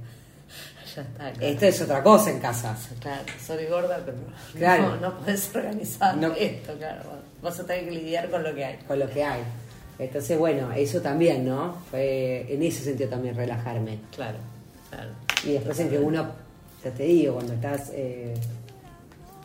Ya 0.97 1.03
está, 1.03 1.31
claro. 1.33 1.47
Esto 1.47 1.67
es 1.67 1.83
otra 1.83 2.03
cosa 2.03 2.31
en 2.31 2.41
casa. 2.41 2.77
Claro, 3.01 3.23
soy 3.45 3.67
gorda, 3.67 4.01
pero 4.05 4.17
Claro. 4.57 4.97
no, 4.97 5.01
no 5.11 5.19
puedes 5.19 5.55
organizar 5.55 6.17
No. 6.17 6.33
esto, 6.35 6.73
claro. 6.79 7.03
Vas 7.43 7.61
a 7.61 7.67
tener 7.67 7.85
que 7.85 7.91
lidiar 7.93 8.31
con 8.31 8.43
lo 8.43 8.55
que 8.55 8.65
hay. 8.65 8.77
con 8.89 8.99
lo 8.99 9.09
que 9.11 9.23
hay. 9.23 9.43
Entonces, 9.99 10.39
bueno, 10.39 10.73
eso 10.73 11.01
también, 11.01 11.47
¿no? 11.47 11.77
Fue 11.91 12.47
en 12.53 12.63
ese 12.63 12.83
sentido 12.85 13.11
también 13.11 13.35
relajarme. 13.37 13.99
Claro, 14.15 14.39
claro. 14.91 15.11
Y 15.45 15.53
después 15.53 15.79
en 15.81 15.91
que 15.91 15.99
uno, 15.99 16.27
ya 16.85 16.91
te 16.91 17.03
digo, 17.05 17.35
cuando 17.35 17.53
estás, 17.55 17.91
eh, 17.95 18.35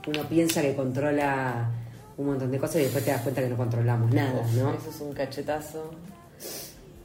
uno 0.07 0.23
piensa 0.27 0.61
que 0.61 0.73
controla 0.75 1.69
un 2.17 2.25
montón 2.27 2.51
de 2.51 2.57
cosas 2.59 2.77
y 2.77 2.79
después 2.83 3.03
te 3.05 3.11
das 3.11 3.21
cuenta 3.21 3.41
que 3.41 3.49
no 3.49 3.57
controlamos 3.57 4.11
nada, 4.13 4.41
¿no? 4.55 4.73
Eso 4.73 4.89
es 4.89 5.01
un 5.01 5.13
cachetazo. 5.13 5.91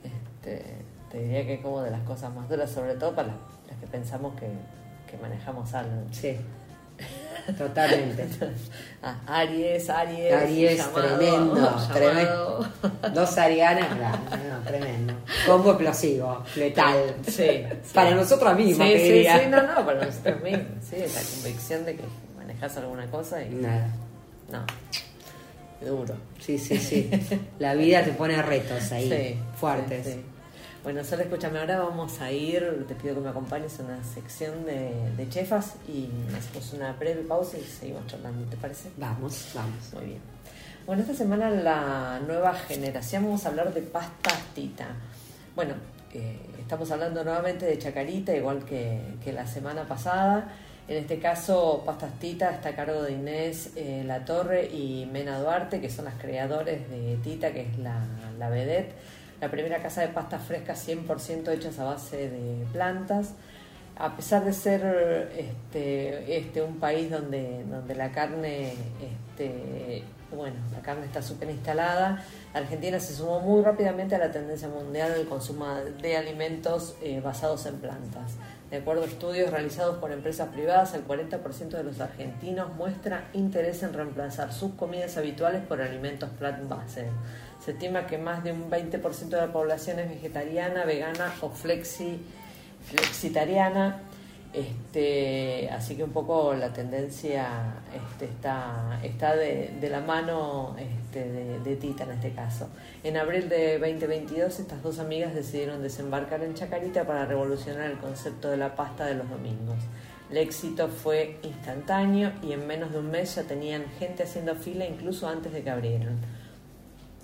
Este, 0.04 0.62
te 1.10 1.18
diría 1.20 1.46
que 1.46 1.54
es 1.54 1.60
como 1.60 1.82
de 1.82 1.90
las 1.90 2.02
cosas 2.02 2.34
más 2.34 2.48
duras, 2.48 2.70
sobre 2.70 2.94
todo 2.94 3.14
para 3.14 3.28
las 3.28 3.36
que 3.80 3.86
pensamos 3.86 4.34
que, 4.38 4.46
que 5.10 5.16
manejamos 5.22 5.72
algo. 5.74 6.02
Sí, 6.12 6.36
totalmente. 7.58 8.26
Ah, 9.02 9.20
Aries, 9.26 9.88
Aries. 9.88 10.32
Aries, 10.32 10.78
llamado- 10.78 11.16
tremendo, 11.16 11.54
llamado- 11.54 11.92
tremendo. 11.94 12.68
Dos 13.14 13.38
arianas, 13.38 13.86
claro, 13.94 14.18
no, 14.48 14.58
tremendo. 14.68 15.14
Combo 15.46 15.70
explosivo, 15.72 16.42
letal. 16.56 17.14
Sí, 17.24 17.30
sí. 17.32 17.62
Para 17.94 18.12
nosotros 18.16 18.56
mismos, 18.56 18.88
Sí, 18.88 18.94
sí, 18.98 19.04
diría. 19.12 19.38
sí, 19.38 19.44
no, 19.48 19.62
no, 19.62 19.86
para 19.86 20.06
nosotros 20.06 20.42
mismos. 20.42 20.64
Sí, 20.90 20.96
esa 20.96 21.20
convicción 21.36 21.84
de 21.84 21.96
que 21.96 22.04
manejas 22.36 22.76
alguna 22.78 23.06
cosa 23.06 23.40
y. 23.42 23.50
Nada. 23.50 23.88
No. 24.50 24.64
Duro. 25.86 26.14
Sí, 26.40 26.58
sí, 26.58 26.78
sí. 26.78 27.10
La 27.60 27.74
vida 27.74 28.02
te 28.02 28.10
pone 28.12 28.40
retos 28.42 28.90
ahí, 28.90 29.08
Sí, 29.08 29.38
fuertes. 29.60 30.04
sí. 30.06 30.24
Bueno, 30.86 31.02
solo 31.02 31.24
escúchame, 31.24 31.58
ahora 31.58 31.80
vamos 31.80 32.20
a 32.20 32.30
ir, 32.30 32.84
te 32.86 32.94
pido 32.94 33.16
que 33.16 33.20
me 33.20 33.30
acompañes 33.30 33.80
a 33.80 33.82
una 33.82 34.04
sección 34.04 34.64
de, 34.64 34.92
de 35.16 35.28
chefas 35.28 35.74
y 35.88 36.08
hacemos 36.32 36.72
una 36.74 36.92
breve 36.92 37.22
pausa 37.22 37.58
y 37.58 37.62
seguimos 37.64 38.06
charlando, 38.06 38.48
¿te 38.48 38.56
parece? 38.56 38.90
Vamos, 38.96 39.50
vamos. 39.52 39.94
Muy 39.94 40.04
bien. 40.04 40.20
Bueno, 40.86 41.02
esta 41.02 41.12
semana 41.12 41.50
la 41.50 42.20
nueva 42.24 42.54
generación 42.54 43.24
vamos 43.24 43.44
a 43.44 43.48
hablar 43.48 43.74
de 43.74 43.82
pasta 43.82 44.30
tita. 44.54 44.86
Bueno, 45.56 45.74
eh, 46.14 46.38
estamos 46.60 46.88
hablando 46.92 47.24
nuevamente 47.24 47.66
de 47.66 47.78
chacarita, 47.78 48.32
igual 48.36 48.64
que, 48.64 49.00
que 49.24 49.32
la 49.32 49.48
semana 49.48 49.88
pasada. 49.88 50.52
En 50.86 50.98
este 50.98 51.18
caso, 51.18 51.82
Pastas 51.84 52.16
Tita 52.20 52.52
está 52.52 52.68
a 52.68 52.76
cargo 52.76 53.02
de 53.02 53.14
Inés 53.14 53.72
eh, 53.74 54.04
La 54.06 54.24
Torre 54.24 54.66
y 54.66 55.08
Mena 55.10 55.40
Duarte, 55.40 55.80
que 55.80 55.90
son 55.90 56.04
las 56.04 56.14
creadores 56.14 56.88
de 56.88 57.18
Tita, 57.24 57.52
que 57.52 57.62
es 57.62 57.78
la, 57.78 58.04
la 58.38 58.48
vedette. 58.50 58.94
La 59.40 59.50
primera 59.50 59.82
casa 59.82 60.00
de 60.00 60.08
pastas 60.08 60.42
frescas 60.42 60.88
100% 60.88 61.50
hechas 61.50 61.78
a 61.78 61.84
base 61.84 62.28
de 62.30 62.66
plantas. 62.72 63.34
a 63.98 64.14
pesar 64.14 64.44
de 64.44 64.52
ser 64.52 65.30
este, 65.36 66.36
este 66.36 66.62
un 66.62 66.78
país 66.78 67.10
donde, 67.10 67.64
donde 67.64 67.94
la 67.94 68.12
carne, 68.12 68.74
este, 69.00 70.02
bueno, 70.34 70.56
la 70.72 70.80
carne 70.80 71.06
está 71.06 71.22
súper 71.22 71.48
instalada, 71.48 72.22
Argentina 72.52 73.00
se 73.00 73.14
sumó 73.14 73.40
muy 73.40 73.62
rápidamente 73.62 74.14
a 74.14 74.18
la 74.18 74.30
tendencia 74.30 74.68
mundial 74.68 75.14
del 75.14 75.26
consumo 75.26 75.66
de 76.02 76.16
alimentos 76.16 76.96
eh, 77.02 77.20
basados 77.20 77.64
en 77.66 77.76
plantas. 77.76 78.34
De 78.70 78.78
acuerdo 78.78 79.04
a 79.04 79.06
estudios 79.06 79.50
realizados 79.50 79.98
por 79.98 80.10
empresas 80.10 80.48
privadas, 80.48 80.92
el 80.94 81.06
40% 81.06 81.68
de 81.68 81.84
los 81.84 82.00
argentinos 82.00 82.74
muestra 82.74 83.28
interés 83.32 83.82
en 83.84 83.92
reemplazar 83.92 84.52
sus 84.52 84.72
comidas 84.72 85.16
habituales 85.16 85.62
por 85.62 85.80
alimentos 85.80 86.28
plant-based. 86.40 87.06
Se 87.66 87.72
estima 87.72 88.06
que 88.06 88.16
más 88.16 88.44
de 88.44 88.52
un 88.52 88.70
20% 88.70 89.28
de 89.28 89.38
la 89.38 89.52
población 89.52 89.98
es 89.98 90.08
vegetariana, 90.08 90.84
vegana 90.84 91.34
o 91.40 91.50
flexi 91.50 92.20
flexitariana. 92.88 94.02
Este, 94.52 95.68
así 95.70 95.96
que 95.96 96.04
un 96.04 96.12
poco 96.12 96.54
la 96.54 96.72
tendencia 96.72 97.74
este, 97.92 98.26
está, 98.26 99.00
está 99.02 99.34
de, 99.34 99.88
la 99.90 100.00
mano 100.00 100.76
este, 100.78 101.58
de, 101.58 101.74
Tita 101.74 102.04
en 102.04 102.12
este 102.12 102.30
caso. 102.30 102.68
En 103.02 103.16
abril 103.16 103.48
de 103.48 103.80
2022 103.80 104.60
estas 104.60 104.80
dos 104.80 105.00
amigas 105.00 105.34
decidieron 105.34 105.82
desembarcar 105.82 106.44
en 106.44 106.54
Chacarita 106.54 107.04
para 107.04 107.26
revolucionar 107.26 107.90
el 107.90 107.98
concepto 107.98 108.48
de 108.48 108.58
la 108.58 108.76
pasta 108.76 109.06
de 109.06 109.16
los 109.16 109.28
domingos. 109.28 109.78
El 110.30 110.36
éxito 110.36 110.86
fue 110.86 111.40
instantáneo 111.42 112.30
y 112.44 112.52
en 112.52 112.64
menos 112.64 112.92
de 112.92 113.00
un 113.00 113.10
mes 113.10 113.34
ya 113.34 113.42
tenían 113.42 113.86
gente 113.98 114.22
haciendo 114.22 114.54
fila 114.54 114.86
incluso 114.86 115.28
antes 115.28 115.52
de 115.52 115.64
que 115.64 115.70
abrieran. 115.70 116.35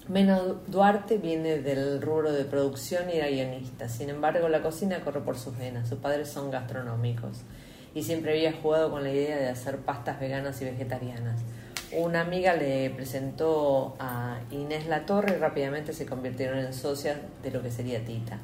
Meno 0.08 0.56
Duarte 0.66 1.16
viene 1.18 1.58
del 1.58 2.02
rubro 2.02 2.32
de 2.32 2.44
producción 2.44 3.08
y 3.08 3.18
era 3.18 3.28
guionista. 3.28 3.88
Sin 3.88 4.10
embargo, 4.10 4.48
la 4.48 4.60
cocina 4.60 5.00
corre 5.00 5.20
por 5.20 5.38
sus 5.38 5.56
venas. 5.56 5.88
Sus 5.88 5.98
padres 5.98 6.28
son 6.28 6.50
gastronómicos 6.50 7.42
y 7.94 8.02
siempre 8.02 8.32
había 8.32 8.52
jugado 8.52 8.90
con 8.90 9.04
la 9.04 9.12
idea 9.12 9.36
de 9.36 9.48
hacer 9.48 9.78
pastas 9.78 10.18
veganas 10.18 10.60
y 10.60 10.64
vegetarianas. 10.64 11.40
Una 11.92 12.22
amiga 12.22 12.54
le 12.54 12.90
presentó 12.90 13.94
a 14.00 14.40
Inés 14.50 14.86
La 14.86 15.06
Torre 15.06 15.36
y 15.36 15.38
rápidamente 15.38 15.92
se 15.92 16.06
convirtieron 16.06 16.58
en 16.58 16.72
socias 16.72 17.18
de 17.42 17.50
lo 17.50 17.62
que 17.62 17.70
sería 17.70 18.04
Tita. 18.04 18.38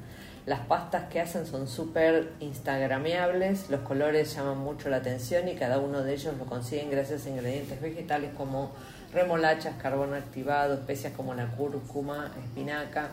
Las 0.47 0.61
pastas 0.61 1.05
que 1.11 1.21
hacen 1.21 1.45
son 1.47 1.67
súper 1.67 2.33
instagrameables, 2.41 3.69
los 3.69 3.81
colores 3.81 4.35
llaman 4.35 4.59
mucho 4.59 4.89
la 4.89 4.99
atención 4.99 5.49
y 5.49 5.55
cada 5.55 5.79
uno 5.79 6.03
de 6.03 6.15
ellos 6.15 6.37
lo 6.39 6.47
consiguen 6.47 6.91
gracias 6.91 7.27
a 7.27 7.31
ingredientes 7.31 7.81
vegetales 7.81 8.31
como 8.37 8.73
remolachas, 9.13 9.75
carbón 9.81 10.15
activado, 10.15 10.75
especias 10.75 11.13
como 11.15 11.35
la 11.35 11.47
cúrcuma, 11.47 12.31
espinaca. 12.43 13.11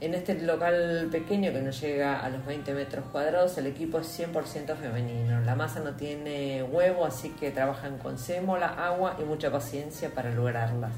En 0.00 0.14
este 0.14 0.40
local 0.42 1.08
pequeño 1.10 1.52
que 1.52 1.60
no 1.60 1.70
llega 1.70 2.20
a 2.20 2.28
los 2.30 2.46
20 2.46 2.72
metros 2.72 3.04
cuadrados, 3.10 3.58
el 3.58 3.66
equipo 3.66 3.98
es 3.98 4.20
100% 4.20 4.76
femenino. 4.76 5.40
La 5.40 5.56
masa 5.56 5.80
no 5.80 5.94
tiene 5.94 6.62
huevo, 6.62 7.04
así 7.04 7.30
que 7.30 7.50
trabajan 7.50 7.98
con 7.98 8.16
sémola, 8.16 8.68
agua 8.68 9.16
y 9.20 9.24
mucha 9.24 9.50
paciencia 9.50 10.10
para 10.10 10.30
lograrlas. 10.30 10.92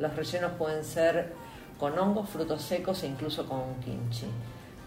Los 0.00 0.16
rellenos 0.16 0.52
pueden 0.58 0.84
ser 0.84 1.32
con 1.78 1.96
hongos, 1.96 2.28
frutos 2.28 2.62
secos 2.62 3.04
e 3.04 3.06
incluso 3.06 3.46
con 3.46 3.76
kimchi. 3.84 4.26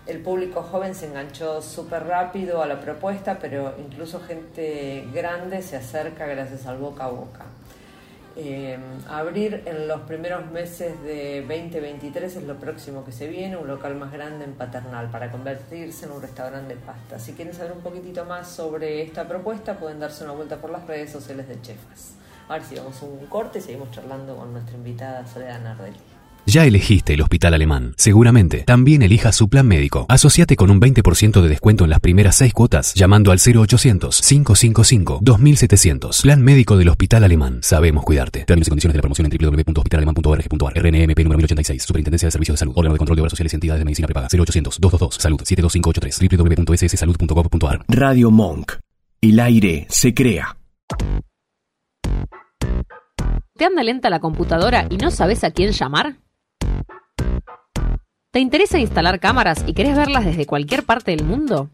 El 0.05 0.19
público 0.19 0.61
joven 0.63 0.93
se 0.93 1.05
enganchó 1.05 1.61
súper 1.61 2.05
rápido 2.05 2.61
a 2.61 2.67
la 2.67 2.81
propuesta, 2.81 3.39
pero 3.39 3.75
incluso 3.79 4.19
gente 4.19 5.07
grande 5.13 5.61
se 5.61 5.77
acerca 5.77 6.25
gracias 6.25 6.65
al 6.65 6.77
boca 6.77 7.05
a 7.05 7.07
boca. 7.07 7.45
Eh, 8.35 8.79
abrir 9.07 9.61
en 9.65 9.87
los 9.87 10.01
primeros 10.01 10.49
meses 10.49 10.99
de 11.03 11.41
2023 11.41 12.35
es 12.35 12.43
lo 12.43 12.55
próximo 12.55 13.05
que 13.05 13.11
se 13.11 13.27
viene, 13.27 13.57
un 13.57 13.67
local 13.67 13.95
más 13.95 14.11
grande 14.11 14.45
en 14.45 14.53
Paternal 14.53 15.11
para 15.11 15.31
convertirse 15.31 16.05
en 16.05 16.13
un 16.13 16.21
restaurante 16.21 16.73
de 16.73 16.81
pasta. 16.81 17.19
Si 17.19 17.33
quieren 17.33 17.53
saber 17.53 17.73
un 17.73 17.81
poquitito 17.81 18.25
más 18.25 18.47
sobre 18.49 19.03
esta 19.03 19.27
propuesta, 19.27 19.77
pueden 19.77 19.99
darse 19.99 20.23
una 20.23 20.33
vuelta 20.33 20.57
por 20.59 20.71
las 20.71 20.87
redes 20.87 21.11
sociales 21.11 21.47
de 21.47 21.61
Chefas. 21.61 22.15
Ahora 22.49 22.63
sí, 22.63 22.75
vamos 22.75 23.01
a 23.03 23.05
un 23.05 23.25
corte 23.27 23.59
y 23.59 23.61
seguimos 23.61 23.91
charlando 23.91 24.35
con 24.35 24.51
nuestra 24.51 24.75
invitada 24.75 25.27
Soledad 25.27 25.61
Nardelli. 25.61 26.12
Ya 26.45 26.65
elegiste 26.65 27.13
el 27.13 27.21
Hospital 27.21 27.53
Alemán. 27.53 27.93
Seguramente 27.97 28.63
también 28.63 29.01
elijas 29.01 29.33
su 29.35 29.47
plan 29.47 29.65
médico. 29.65 30.05
Asociate 30.09 30.57
con 30.57 30.69
un 30.71 30.81
20% 30.81 31.41
de 31.41 31.47
descuento 31.49 31.85
en 31.85 31.89
las 31.89 32.01
primeras 32.01 32.35
seis 32.35 32.53
cuotas 32.53 32.93
llamando 32.93 33.31
al 33.31 33.39
0800-555-2700. 33.39 36.21
Plan 36.21 36.41
médico 36.41 36.75
del 36.77 36.89
Hospital 36.89 37.23
Alemán. 37.23 37.59
Sabemos 37.61 38.03
cuidarte. 38.03 38.43
Términos 38.45 38.67
y 38.67 38.71
condiciones 38.71 38.93
de 38.93 38.97
la 38.97 39.01
promoción 39.01 39.31
en 39.31 39.37
www.hospitalalemán.org.ar. 39.37 40.73
RNMP 40.75 41.19
número 41.19 41.37
1086. 41.37 41.83
Superintendencia 41.83 42.27
de 42.27 42.31
Servicios 42.31 42.55
de 42.55 42.59
Salud. 42.59 42.73
Órgano 42.75 42.93
de 42.93 42.99
Control 42.99 43.15
de 43.15 43.21
Obras 43.21 43.31
Sociales 43.31 43.53
y 43.53 43.55
Entidades 43.55 43.79
de 43.79 43.85
Medicina 43.85 44.07
Prepaga. 44.07 44.27
0800-222. 44.27 45.19
Salud. 45.19 45.39
72583. 45.43 46.19
www.sssalud.gov.ar. 46.37 47.85
Radio 47.87 48.31
Monk. 48.31 48.73
El 49.21 49.39
aire 49.39 49.87
se 49.89 50.13
crea. 50.13 50.57
¿Te 53.55 53.65
anda 53.65 53.83
lenta 53.83 54.09
la 54.09 54.19
computadora 54.19 54.87
y 54.89 54.97
no 54.97 55.11
sabes 55.11 55.43
a 55.43 55.51
quién 55.51 55.71
llamar? 55.71 56.15
¿Te 58.33 58.39
interesa 58.39 58.79
instalar 58.79 59.19
cámaras 59.19 59.63
y 59.67 59.75
querés 59.75 59.95
verlas 59.95 60.25
desde 60.25 60.47
cualquier 60.47 60.83
parte 60.83 61.11
del 61.11 61.23
mundo? 61.23 61.69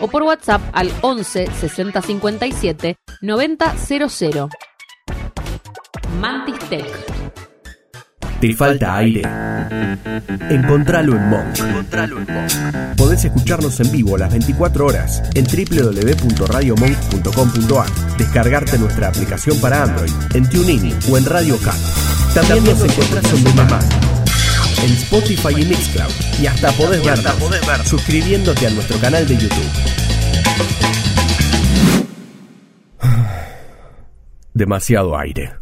o 0.01 0.09
por 0.09 0.25
WhatsApp 0.25 0.61
al 0.73 0.90
11 1.03 1.47
60 1.47 2.03
57 2.03 2.97
90 3.21 3.77
00. 3.77 4.49
Mantis 6.20 6.59
Tech. 6.68 6.85
¿Te 8.40 8.53
falta 8.55 8.96
aire? 8.96 9.22
Encontralo 10.51 11.16
en 11.16 11.29
Monk. 11.29 11.57
Podés 12.96 13.25
escucharnos 13.25 13.79
en 13.79 13.92
vivo 13.92 14.18
las 14.18 14.33
24 14.33 14.85
horas 14.85 15.22
en 15.35 15.44
www.radiomonk.com.ar, 15.44 17.87
descargarte 18.18 18.79
nuestra 18.79 19.07
aplicación 19.09 19.61
para 19.61 19.85
Android, 19.85 20.11
en 20.35 20.51
TuneIn 20.51 20.92
o 21.09 21.18
en 21.18 21.25
Radio 21.25 21.57
Cat. 21.59 21.79
También 22.35 22.64
nos 22.64 22.83
encuentras 22.83 23.33
en 23.33 23.44
Demand, 23.44 23.92
en 24.83 24.90
Spotify 24.90 25.55
y 25.61 25.64
Mixcloud, 25.64 26.11
y 26.40 26.46
hasta 26.46 26.72
podés 26.72 27.05
vernos 27.05 27.88
suscribiéndote 27.88 28.66
a 28.66 28.70
nuestro 28.70 28.98
canal 28.98 29.29
de 29.29 29.37
YouTube. 29.37 29.70
Demasiado 34.53 35.16
aire. 35.16 35.62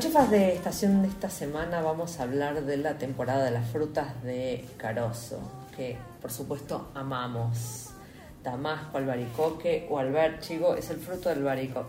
Chefas 0.00 0.30
de 0.30 0.54
Estación 0.54 1.02
de 1.02 1.08
esta 1.08 1.28
semana 1.28 1.82
vamos 1.82 2.18
a 2.18 2.22
hablar 2.22 2.64
de 2.64 2.78
la 2.78 2.96
temporada 2.96 3.44
de 3.44 3.50
las 3.50 3.68
frutas 3.68 4.22
de 4.22 4.64
Carozo, 4.78 5.38
que 5.76 5.98
por 6.22 6.32
supuesto 6.32 6.90
amamos. 6.94 7.90
Damasco, 8.42 8.96
albaricoque 8.96 9.86
o 9.90 9.98
albérchigo 9.98 10.74
es 10.74 10.88
el 10.88 10.96
fruto 10.96 11.28
del 11.28 11.46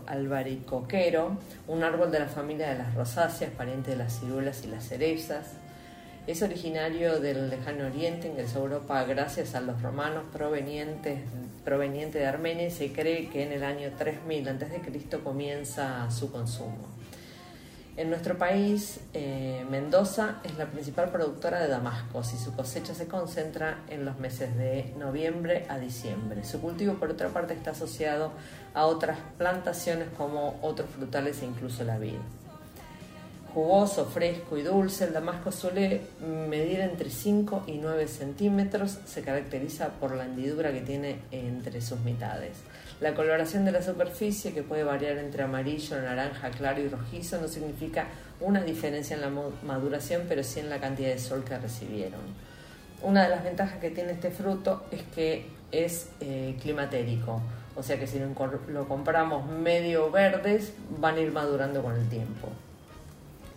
albaricoquero, 0.07 1.37
un 1.69 1.83
árbol 1.85 2.11
de 2.11 2.19
la 2.19 2.25
familia 2.25 2.71
de 2.71 2.79
las 2.79 2.93
rosáceas, 2.95 3.49
pariente 3.51 3.91
de 3.91 3.95
las 3.95 4.19
ciruelas 4.19 4.61
y 4.65 4.67
las 4.67 4.83
cerezas. 4.83 5.53
Es 6.27 6.41
originario 6.41 7.21
del 7.21 7.49
lejano 7.49 7.85
oriente, 7.85 8.27
ingresó 8.27 8.59
a 8.59 8.63
Europa 8.63 9.05
gracias 9.05 9.55
a 9.55 9.61
los 9.61 9.81
romanos 9.81 10.25
provenientes, 10.33 11.21
proveniente 11.63 12.19
de 12.19 12.25
Armenia 12.25 12.67
y 12.67 12.71
se 12.71 12.91
cree 12.91 13.29
que 13.29 13.43
en 13.43 13.53
el 13.53 13.63
año 13.63 13.89
3000 13.97 14.49
a.C. 14.49 15.19
comienza 15.23 16.11
su 16.11 16.29
consumo. 16.29 17.00
En 18.01 18.09
nuestro 18.09 18.35
país, 18.35 18.99
eh, 19.13 19.63
Mendoza 19.69 20.39
es 20.43 20.57
la 20.57 20.65
principal 20.65 21.11
productora 21.11 21.59
de 21.59 21.67
damascos 21.67 22.33
y 22.33 22.37
su 22.37 22.51
cosecha 22.55 22.95
se 22.95 23.07
concentra 23.07 23.83
en 23.89 24.05
los 24.05 24.17
meses 24.17 24.57
de 24.57 24.91
noviembre 24.97 25.67
a 25.69 25.77
diciembre. 25.77 26.43
Su 26.43 26.59
cultivo, 26.59 26.95
por 26.95 27.11
otra 27.11 27.29
parte, 27.29 27.53
está 27.53 27.71
asociado 27.71 28.31
a 28.73 28.87
otras 28.87 29.19
plantaciones 29.37 30.07
como 30.17 30.57
otros 30.63 30.89
frutales 30.89 31.43
e 31.43 31.45
incluso 31.45 31.83
la 31.83 31.99
vid. 31.99 32.17
Jugoso, 33.53 34.05
fresco 34.05 34.57
y 34.57 34.61
dulce, 34.61 35.03
el 35.03 35.13
damasco 35.13 35.51
suele 35.51 35.99
medir 36.47 36.79
entre 36.79 37.09
5 37.09 37.65
y 37.67 37.79
9 37.79 38.07
centímetros. 38.07 38.99
Se 39.05 39.23
caracteriza 39.23 39.89
por 39.99 40.15
la 40.15 40.23
hendidura 40.23 40.71
que 40.71 40.79
tiene 40.79 41.19
entre 41.31 41.81
sus 41.81 41.99
mitades. 41.99 42.53
La 43.01 43.13
coloración 43.13 43.65
de 43.65 43.73
la 43.73 43.81
superficie, 43.81 44.53
que 44.53 44.63
puede 44.63 44.85
variar 44.85 45.17
entre 45.17 45.43
amarillo, 45.43 45.99
naranja, 45.99 46.49
claro 46.51 46.81
y 46.81 46.87
rojizo, 46.87 47.41
no 47.41 47.49
significa 47.49 48.05
una 48.39 48.61
diferencia 48.61 49.17
en 49.17 49.21
la 49.21 49.31
maduración, 49.63 50.23
pero 50.29 50.45
sí 50.45 50.61
en 50.61 50.69
la 50.69 50.79
cantidad 50.79 51.09
de 51.09 51.19
sol 51.19 51.43
que 51.43 51.57
recibieron. 51.57 52.21
Una 53.01 53.23
de 53.23 53.29
las 53.31 53.43
ventajas 53.43 53.79
que 53.79 53.89
tiene 53.89 54.13
este 54.13 54.31
fruto 54.31 54.85
es 54.91 55.01
que 55.13 55.47
es 55.73 56.09
eh, 56.21 56.55
climatérico, 56.61 57.41
o 57.75 57.83
sea 57.83 57.99
que 57.99 58.07
si 58.07 58.17
lo 58.19 58.87
compramos 58.87 59.45
medio 59.49 60.09
verdes, 60.09 60.73
van 60.99 61.15
a 61.15 61.19
ir 61.19 61.33
madurando 61.33 61.83
con 61.83 61.95
el 61.95 62.07
tiempo. 62.07 62.47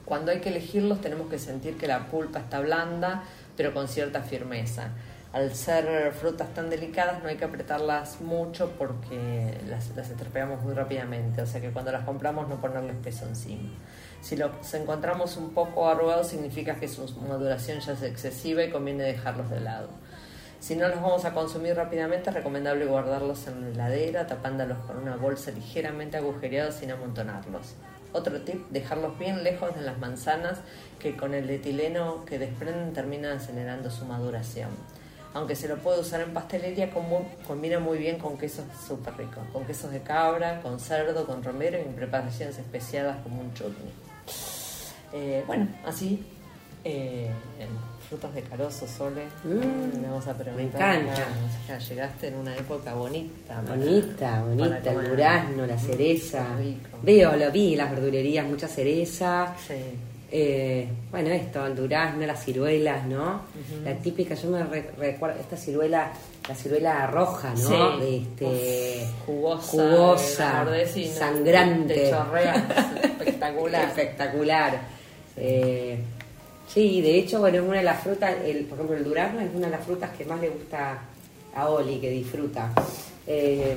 Cuando 0.05 0.33
hay 0.33 0.41
que 0.41 0.51
elegirlos 0.51 1.01
tenemos 1.01 1.29
que 1.29 1.39
sentir 1.39 1.77
que 1.77 1.87
la 1.87 2.09
pulpa 2.09 2.41
está 2.41 2.61
blanda, 2.61 3.25
pero 3.57 3.73
con 3.73 3.89
cierta 3.89 4.23
firmeza. 4.23 4.91
Al 5.33 5.53
ser 5.55 6.13
frutas 6.13 6.55
tan 6.55 6.71
delicadas 6.71 7.23
no 7.23 7.29
hay 7.29 7.37
que 7.37 7.45
apretarlas 7.45 8.21
mucho 8.21 8.71
porque 8.79 9.59
las, 9.69 9.97
las 9.97 10.11
estropeamos 10.11 10.63
muy 10.63 10.75
rápidamente, 10.75 11.43
o 11.43 11.47
sea 11.47 11.61
que 11.61 11.71
cuando 11.71 11.91
las 11.91 12.05
compramos 12.05 12.49
no 12.49 12.61
ponerles 12.61 12.97
peso 13.03 13.27
encima. 13.27 13.71
Si 14.21 14.37
los 14.37 14.73
encontramos 14.75 15.37
un 15.37 15.51
poco 15.51 15.89
arrugados 15.89 16.29
significa 16.29 16.77
que 16.77 16.89
su 16.89 17.07
maduración 17.29 17.81
ya 17.81 17.93
es 17.93 18.03
excesiva 18.03 18.63
y 18.63 18.71
conviene 18.71 19.03
dejarlos 19.03 19.51
de 19.51 19.61
lado. 19.61 19.89
Si 20.61 20.77
no 20.77 20.89
los 20.89 21.03
vamos 21.03 21.27
a 21.27 21.35
consumir 21.35 21.77
rápidamente, 21.77 22.31
es 22.31 22.35
recomendable 22.35 22.87
guardarlos 22.87 23.47
en 23.49 23.77
la 23.77 23.89
heladera, 23.89 24.27
tapándolos 24.27 24.79
con 24.87 24.97
una 24.97 25.17
bolsa 25.17 25.51
ligeramente 25.51 26.17
agujereada 26.17 26.73
sin 26.73 26.91
amontonarlos. 26.91 27.75
Otro 28.15 28.41
tip, 28.43 28.69
dejarlos 28.71 29.19
bien 29.19 29.43
lejos 29.43 29.75
de 29.75 29.83
las 29.83 29.99
manzanas 29.99 30.61
que 31.01 31.17
con 31.17 31.35
el 31.35 31.51
etileno 31.51 32.25
que 32.25 32.39
desprenden 32.39 32.93
terminan 32.93 33.39
acelerando 33.39 33.91
su 33.91 34.05
maduración. 34.05 34.71
Aunque 35.35 35.57
se 35.57 35.67
lo 35.67 35.79
puede 35.79 36.01
usar 36.01 36.21
en 36.21 36.33
pastelería, 36.33 36.93
combina 36.93 37.81
muy 37.81 37.99
bien 37.99 38.21
con 38.21 38.39
quesos 38.39 38.67
súper 38.87 39.17
ricos, 39.17 39.43
con 39.53 39.65
quesos 39.65 39.91
de 39.91 40.01
cabra, 40.01 40.63
con 40.63 40.79
cerdo, 40.79 41.27
con 41.27 41.43
romero 41.43 41.77
y 41.77 41.81
en 41.81 41.95
preparaciones 41.95 42.57
especiadas 42.57 43.21
como 43.25 43.41
un 43.41 43.53
chutney. 43.53 43.93
Eh, 45.13 45.43
bueno, 45.49 45.67
así, 45.85 46.25
eh, 46.85 47.33
en 48.05 48.09
frutas 48.09 48.35
de 48.35 48.43
carozo, 48.43 48.87
Sole, 48.87 49.25
Mm, 49.45 50.01
le 50.03 50.09
vamos 50.09 50.27
a 50.27 50.35
preguntar. 50.35 50.55
me 50.55 51.03
encanta. 51.05 51.23
ya 51.69 51.79
llegaste 51.79 52.29
en 52.29 52.35
una 52.37 52.55
época 52.57 52.95
bonita. 52.95 53.61
para- 53.63 53.77
Bonita, 53.77 54.43
bonita, 54.43 54.79
para 54.85 55.01
el 55.01 55.09
durazno, 55.11 55.67
la 55.67 55.75
Mm, 55.77 55.79
cereza. 55.81 56.47
Veo, 57.03 57.37
lo 57.37 57.51
vi 57.51 57.77
las 57.77 57.91
verdulerías, 57.91 58.47
mucha 58.47 58.69
cereza. 58.69 59.55
Sí. 59.67 59.75
Eh, 60.37 60.89
bueno, 61.13 61.29
esto, 61.31 61.65
el 61.65 61.77
durazno, 61.77 62.27
las 62.27 62.45
ciruelas, 62.45 63.07
¿no? 63.07 63.43
La 63.85 63.95
típica, 63.95 64.35
yo 64.35 64.51
me 64.51 64.65
re- 64.65 64.91
recuerdo, 64.99 65.39
esta 65.41 65.57
ciruela, 65.57 66.11
la 66.49 66.55
ciruela 66.57 67.07
roja, 67.07 67.51
¿no? 67.51 68.01
Sí. 68.01 68.27
Este, 68.33 69.07
Uf, 69.27 69.27
jugosa, 69.27 69.71
jugosa, 69.95 70.65
sangrante. 71.19 71.95
te 71.95 72.11
chorrea. 72.11 72.55
Espectacular. 73.05 73.85
Espectacular. 73.85 74.81
Eh, 75.37 75.99
sí, 76.69 77.01
de 77.01 77.19
hecho, 77.19 77.41
bueno, 77.41 77.59
es 77.59 77.65
una 77.65 77.79
de 77.79 77.83
las 77.85 78.03
frutas, 78.03 78.35
el, 78.45 78.65
por 78.67 78.79
ejemplo, 78.79 78.97
el 78.97 79.05
durazno 79.05 79.41
es 79.41 79.55
una 79.55 79.67
de 79.67 79.73
las 79.73 79.85
frutas 79.85 80.11
que 80.17 80.25
más 80.25 80.41
le 80.41 80.49
gusta 80.51 80.99
a 81.55 81.69
Oli, 81.69 81.99
que 82.01 82.11
disfruta. 82.11 82.71
Eh, 83.27 83.77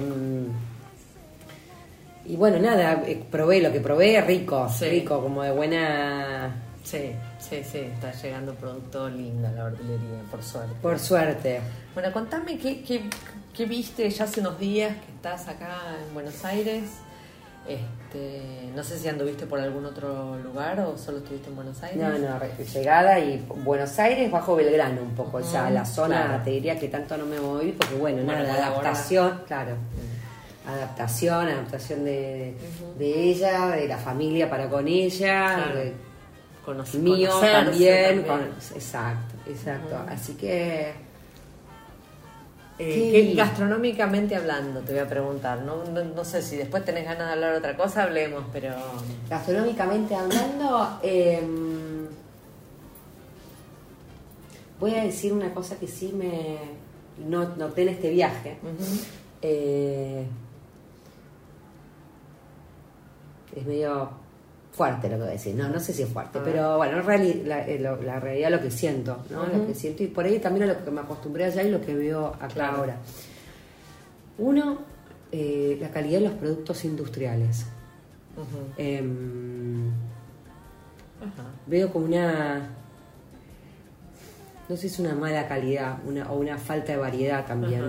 y 2.26 2.36
bueno, 2.36 2.60
nada, 2.60 3.04
eh, 3.08 3.24
probé 3.32 3.62
lo 3.62 3.72
que 3.72 3.80
probé, 3.80 4.20
rico, 4.22 4.68
Sí. 4.70 4.86
rico, 4.90 5.22
como 5.22 5.44
de 5.44 5.52
buena, 5.52 6.64
Sí, 6.84 7.12
sí, 7.40 7.62
sí, 7.70 7.80
está 7.80 8.14
llegando 8.14 8.54
producto 8.56 9.10
lindo 9.10 9.46
a 9.48 9.52
la 9.52 9.64
verdulería, 9.66 10.22
por 10.32 10.42
suerte. 10.42 10.74
por 10.82 10.98
suerte. 11.00 11.60
Bueno, 11.94 12.14
contame 12.14 12.58
qué, 12.58 12.82
qué, 12.82 13.02
qué 13.54 13.66
viste 13.66 14.10
ya 14.10 14.24
hace 14.24 14.40
unos 14.40 14.58
días 14.58 14.96
que 15.06 15.12
estás 15.12 15.48
acá 15.50 15.98
en 16.08 16.14
Buenos 16.14 16.46
Aires. 16.46 16.84
Este, 17.68 18.72
no 18.74 18.84
sé 18.84 18.98
si 18.98 19.08
anduviste 19.10 19.46
por 19.46 19.60
algún 19.60 19.86
otro 19.86 20.38
lugar 20.40 20.80
o 20.80 20.98
solo 20.98 21.18
estuviste 21.18 21.50
en 21.50 21.56
Buenos 21.58 21.82
Aires. 21.84 21.98
No, 22.02 22.18
no, 22.18 22.40
llegada 22.74 23.20
y 23.20 23.46
Buenos 23.64 24.00
Aires 24.00 24.32
bajo 24.32 24.56
Belgrano 24.56 25.02
un 25.02 25.14
poco, 25.16 25.38
o 25.38 25.44
sea, 25.44 25.66
Ujú, 25.66 25.74
la 25.74 25.86
zona 25.86 26.26
claro. 26.28 26.44
te 26.44 26.52
diría 26.52 26.80
que 26.80 26.88
tanto 26.88 27.18
no 27.18 27.26
me 27.26 27.40
moví 27.40 27.74
porque 27.74 27.96
bueno, 27.96 28.24
Bueno, 28.24 28.42
nada, 28.44 28.54
laborar. 28.60 28.72
adaptación, 28.86 29.42
claro. 29.48 29.76
Adaptación, 30.66 31.48
adaptación 31.48 32.04
de, 32.04 32.56
de 32.98 33.24
ella, 33.24 33.68
de 33.68 33.88
la 33.88 33.98
familia 33.98 34.50
para 34.50 34.70
con 34.70 34.88
ella, 34.88 35.56
Claro. 35.56 35.76
de- 35.76 35.94
Conoce- 36.66 36.98
mío 37.00 37.30
también, 37.40 38.26
también. 38.26 38.26
con- 38.26 38.76
exacto, 38.76 39.36
exacto. 39.48 39.98
Así 40.10 40.34
que 40.34 40.94
Eh, 42.80 42.94
Sí. 42.94 43.12
¿qué- 43.12 43.34
gastronómicamente 43.36 44.36
hablando, 44.36 44.82
te 44.82 44.92
voy 44.92 45.02
a 45.02 45.08
preguntar. 45.10 45.62
No, 45.64 45.84
no, 45.86 46.04
no 46.04 46.24
sé 46.24 46.42
si 46.44 46.58
después 46.58 46.86
tenés 46.86 47.06
ganas 47.06 47.28
de 47.28 47.34
hablar 47.34 47.54
otra 47.56 47.76
cosa, 47.76 48.04
hablemos, 48.04 48.44
pero. 48.54 48.76
gastronómicamente 49.30 50.14
hablando, 50.16 51.00
em, 51.02 52.06
voy 54.80 54.94
a 54.94 55.04
decir 55.04 55.34
una 55.34 55.54
cosa 55.56 55.76
que 55.78 55.88
sí 55.88 56.14
me 56.14 56.58
no- 57.28 57.56
noté 57.56 57.82
en 57.82 57.90
este 57.90 58.12
viaje. 58.12 58.58
Eh, 59.42 60.26
es 63.56 63.66
medio 63.66 64.10
fuerte 64.78 65.10
lo 65.10 65.16
que 65.16 65.22
voy 65.22 65.30
a 65.30 65.34
decir. 65.34 65.56
No, 65.56 65.68
no 65.68 65.80
sé 65.80 65.92
si 65.94 66.04
es 66.04 66.10
fuerte, 66.10 66.40
pero 66.44 66.78
bueno, 66.78 67.00
en 67.00 67.04
reali- 67.06 67.44
la, 67.44 67.68
eh, 67.68 67.80
la 67.80 68.20
realidad 68.20 68.52
lo 68.52 68.62
que 68.62 68.70
siento, 68.72 69.18
¿no? 69.32 69.46
Lo 69.48 69.66
que 69.68 69.74
siento 69.74 70.04
y 70.04 70.08
por 70.08 70.24
ahí 70.26 70.38
también 70.40 70.70
a 70.70 70.74
lo 70.74 70.86
que 70.86 70.92
me 70.92 71.02
acostumbré 71.02 71.46
allá 71.46 71.64
y 71.64 71.72
lo 71.72 71.82
que 71.82 71.96
veo 71.96 72.28
acá 72.28 72.48
Claro. 72.50 72.78
ahora. 72.78 72.98
Uno, 74.38 74.78
eh, 75.32 75.78
la 75.82 75.90
calidad 75.90 76.20
de 76.20 76.26
los 76.26 76.34
productos 76.36 76.86
industriales. 76.86 77.66
Em, 78.78 79.92
veo 81.66 81.92
como 81.92 82.06
una 82.06 82.70
no 84.70 84.76
sé 84.76 84.82
si 84.84 84.88
es 84.88 85.00
una 85.00 85.16
mala 85.16 85.48
calidad 85.48 85.98
una, 86.06 86.32
o 86.32 86.38
una 86.38 86.58
falta 86.58 86.92
de 86.92 86.98
variedad 87.00 87.46
también. 87.46 87.84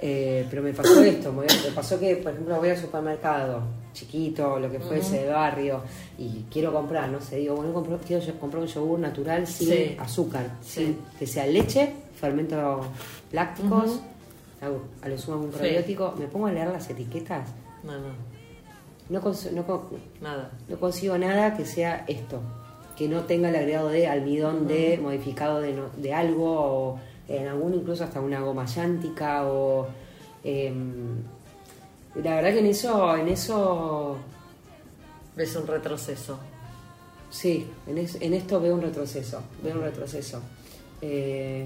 Eh, 0.00 0.46
pero 0.50 0.62
me 0.62 0.72
pasó 0.72 1.02
esto 1.02 1.32
me 1.32 1.46
pasó 1.74 1.98
que 1.98 2.16
por 2.16 2.32
ejemplo 2.32 2.56
voy 2.58 2.70
al 2.70 2.76
supermercado 2.76 3.62
chiquito 3.92 4.58
lo 4.58 4.70
que 4.70 4.78
fuese 4.80 5.24
de 5.24 5.30
barrio 5.30 5.82
y 6.18 6.44
quiero 6.50 6.72
comprar 6.72 7.08
no 7.08 7.20
sé 7.20 7.36
digo 7.36 7.56
bueno 7.56 7.72
compro- 7.74 7.98
quiero 8.06 8.24
comprar 8.38 8.62
un 8.62 8.68
yogur 8.68 8.98
natural 8.98 9.46
sin 9.46 9.68
Sí. 9.68 9.96
azúcar 9.98 10.46
Sí. 10.62 10.84
sin- 10.86 10.98
que 11.18 11.26
sea 11.26 11.46
leche 11.46 11.92
fermentos 12.20 12.86
lácticos 13.32 14.00
hago- 14.60 14.82
a 15.02 15.08
lo 15.08 15.18
sumo 15.18 15.38
un 15.38 15.52
Sí. 15.52 15.58
probiótico 15.58 16.14
me 16.18 16.26
pongo 16.26 16.46
a 16.46 16.52
leer 16.52 16.68
las 16.68 16.88
etiquetas 16.90 17.48
No, 17.84 17.92
no, 17.92 17.98
no, 19.10 19.20
nada. 20.20 20.50
no 20.68 20.78
consigo 20.78 21.16
nada 21.18 21.56
que 21.56 21.64
sea 21.64 22.04
esto, 22.08 22.40
que 22.96 23.08
no 23.08 23.22
tenga 23.24 23.48
el 23.48 23.56
agregado 23.56 23.88
de 23.88 24.06
almidón 24.08 24.66
de 24.66 24.98
modificado 25.00 25.60
de, 25.60 25.72
no- 25.72 25.90
de 25.96 26.12
algo 26.12 26.44
o 26.60 27.00
en 27.28 27.46
algún 27.46 27.74
incluso 27.74 28.04
hasta 28.04 28.20
una 28.20 28.40
goma 28.40 28.64
llántica 28.66 29.46
o 29.46 29.86
em, 30.44 31.22
la 32.22 32.36
verdad 32.36 32.52
que 32.52 32.58
en 32.60 32.66
eso 32.66 33.16
en 33.16 33.28
eso 33.28 34.16
Ves 35.36 35.54
un 35.56 35.66
retroceso. 35.66 36.38
sí 37.30 37.66
en, 37.86 37.98
es- 37.98 38.18
en 38.20 38.34
esto 38.34 38.60
veo 38.60 38.74
un 38.74 38.82
retroceso 38.82 39.42
veo 39.62 39.74
un 39.76 39.82
retroceso 39.82 40.40
Eh, 41.00 41.64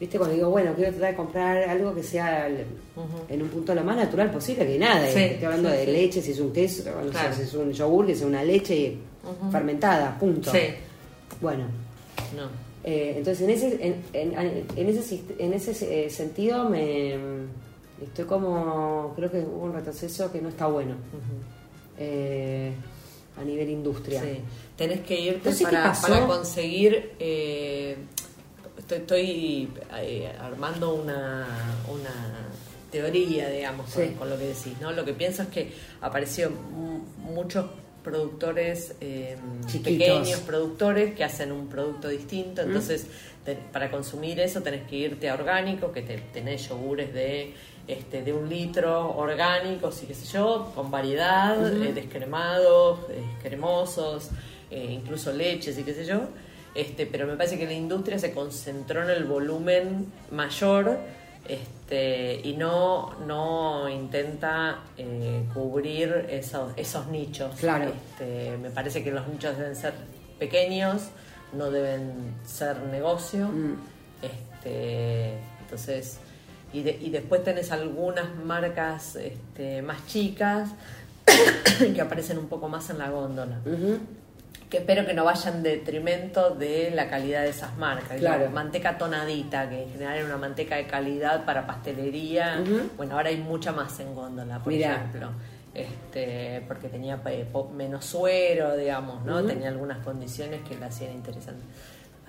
viste 0.00 0.18
cuando 0.18 0.34
digo 0.34 0.50
bueno 0.50 0.72
quiero 0.74 0.90
tratar 0.92 1.10
de 1.10 1.16
comprar 1.16 1.68
algo 1.68 1.94
que 1.94 2.02
sea 2.02 2.46
el- 2.48 2.64
en 3.28 3.42
un 3.42 3.48
punto 3.48 3.74
lo 3.74 3.84
más 3.84 3.96
natural 3.96 4.30
posible 4.32 4.66
que 4.66 4.78
nada 4.78 5.06
Sí, 5.06 5.20
estoy 5.20 5.44
hablando 5.44 5.70
sí, 5.70 5.76
de 5.76 5.84
sí. 5.84 5.90
leche 5.92 6.22
si 6.22 6.30
es 6.32 6.40
un 6.40 6.52
queso 6.52 6.82
si 7.36 7.42
es 7.42 7.54
un 7.54 7.72
yogur 7.72 8.06
que 8.06 8.16
sea 8.16 8.26
una 8.26 8.42
leche 8.42 8.96
fermentada 9.52 10.18
punto 10.18 10.50
Sí. 10.50 10.58
bueno 11.40 11.64
No. 12.36 12.48
eh, 12.82 13.14
entonces 13.18 13.42
en 13.44 13.50
ese 13.50 13.86
en, 13.86 14.02
en- 14.12 14.64
en 14.76 14.88
ese 14.88 15.02
sist- 15.02 15.34
en 15.38 15.52
ese 15.52 16.06
eh, 16.06 16.10
sentido 16.10 16.68
me 16.68 17.14
estoy 18.02 18.24
como 18.24 19.12
creo 19.16 19.30
que 19.30 19.40
hubo 19.40 19.64
un 19.66 19.72
retroceso 19.74 20.30
que 20.32 20.40
no 20.40 20.48
está 20.48 20.66
bueno 20.66 20.94
eh, 21.98 22.72
a 23.40 23.44
nivel 23.44 23.68
industria 23.70 24.22
Sí. 24.22 24.40
Tenés 24.76 25.00
que 25.00 25.20
irte 25.20 25.50
para, 25.62 26.26
conseguir. 26.26 27.12
eh, 27.18 27.96
estoy 28.78 28.98
estoy, 28.98 29.68
eh, 30.00 30.32
armando 30.40 30.94
una, 30.94 31.46
una 31.92 32.48
teoría, 32.90 33.50
digamos, 33.50 33.90
con, 33.92 34.04
Sí. 34.04 34.14
con 34.18 34.30
lo 34.30 34.38
que 34.38 34.46
decís. 34.46 34.72
¿no? 34.80 34.90
Lo 34.92 35.04
que 35.04 35.12
pienso 35.12 35.42
es 35.42 35.48
que 35.48 35.70
apareció 36.00 36.50
mu- 36.50 37.00
muchos 37.18 37.66
productores 38.02 38.94
eh, 39.02 39.36
pequeños 39.84 40.40
productores 40.40 41.14
que 41.14 41.22
hacen 41.24 41.52
un 41.52 41.66
producto 41.68 42.08
distinto 42.08 42.62
entonces 42.62 43.06
te- 43.44 43.56
para 43.56 43.90
consumir 43.90 44.40
eso 44.40 44.62
tenés 44.62 44.88
que 44.88 44.96
irte 44.96 45.28
a 45.28 45.34
orgánico 45.34 45.92
que 45.92 46.00
te, 46.00 46.16
tenés 46.32 46.66
yogures 46.66 47.12
de 47.12 47.52
este 47.86 48.22
de 48.22 48.32
un 48.32 48.48
litro 48.48 49.16
orgánicos 49.16 50.02
y 50.02 50.06
qué 50.06 50.14
sé 50.14 50.26
yo 50.26 50.72
con 50.74 50.90
variedad 50.90 51.72
eh, 51.82 51.92
descremados 51.92 53.00
eh, 53.10 53.24
cremosos 53.42 54.30
eh, 54.70 54.86
incluso 54.90 55.32
leches 55.32 55.78
y 55.78 55.82
qué 55.82 55.94
sé 55.94 56.04
yo 56.04 56.20
este 56.74 57.06
pero 57.06 57.26
me 57.26 57.36
parece 57.36 57.58
que 57.58 57.66
la 57.66 57.72
industria 57.72 58.18
se 58.18 58.32
concentró 58.32 59.02
en 59.02 59.10
el 59.10 59.24
volumen 59.24 60.12
mayor 60.30 60.98
este, 61.48 62.40
y 62.44 62.54
no, 62.56 63.18
no 63.26 63.88
intenta 63.88 64.84
eh, 64.96 65.44
cubrir 65.52 66.26
esos, 66.30 66.72
esos 66.76 67.06
nichos. 67.08 67.56
Claro. 67.58 67.86
Este, 67.90 68.56
me 68.58 68.70
parece 68.70 69.02
que 69.02 69.10
los 69.10 69.26
nichos 69.26 69.56
deben 69.58 69.74
ser 69.74 69.94
pequeños, 70.38 71.08
no 71.52 71.70
deben 71.70 72.36
ser 72.46 72.80
negocio. 72.84 73.48
Mm. 73.48 73.76
Este, 74.22 75.38
entonces, 75.62 76.20
y, 76.72 76.82
de- 76.82 76.98
y 77.00 77.10
después 77.10 77.42
tenés 77.44 77.72
algunas 77.72 78.34
marcas 78.36 79.16
este, 79.16 79.82
más 79.82 80.06
chicas 80.06 80.70
que 81.94 82.00
aparecen 82.00 82.38
un 82.38 82.48
poco 82.48 82.68
más 82.68 82.88
en 82.90 82.98
la 82.98 83.10
góndola 83.10 83.58
que 84.68 84.78
espero 84.78 85.04
que 85.04 85.14
no 85.14 85.24
vaya 85.24 85.50
en 85.50 85.64
detrimento 85.64 86.50
de 86.54 86.92
la 86.94 87.10
calidad 87.10 87.42
de 87.42 87.48
esas 87.48 87.76
marcas. 87.76 88.18
Claro. 88.20 88.42
Digo, 88.42 88.50
Manteca 88.52 88.96
tonadita, 88.98 89.68
que 89.68 89.82
en 89.82 89.90
general 89.90 90.18
era 90.18 90.26
una 90.26 90.36
manteca 90.36 90.76
de 90.76 90.86
calidad 90.86 91.44
para 91.44 91.66
pastelería. 91.66 92.62
Bueno, 92.96 93.16
ahora 93.16 93.30
hay 93.30 93.38
mucha 93.38 93.72
más 93.72 93.98
en 93.98 94.14
góndola, 94.14 94.60
por 94.60 94.72
Mirá. 94.72 94.94
ejemplo. 94.94 95.30
Este, 95.74 96.62
porque 96.68 96.88
tenía 96.88 97.20
eh, 97.26 97.48
menos 97.76 98.04
suero, 98.04 98.76
digamos, 98.76 99.24
¿no? 99.24 99.42
Tenía 99.44 99.68
algunas 99.70 100.04
condiciones 100.04 100.60
que 100.68 100.76
la 100.78 100.86
hacían 100.86 101.14
interesante. 101.14 101.64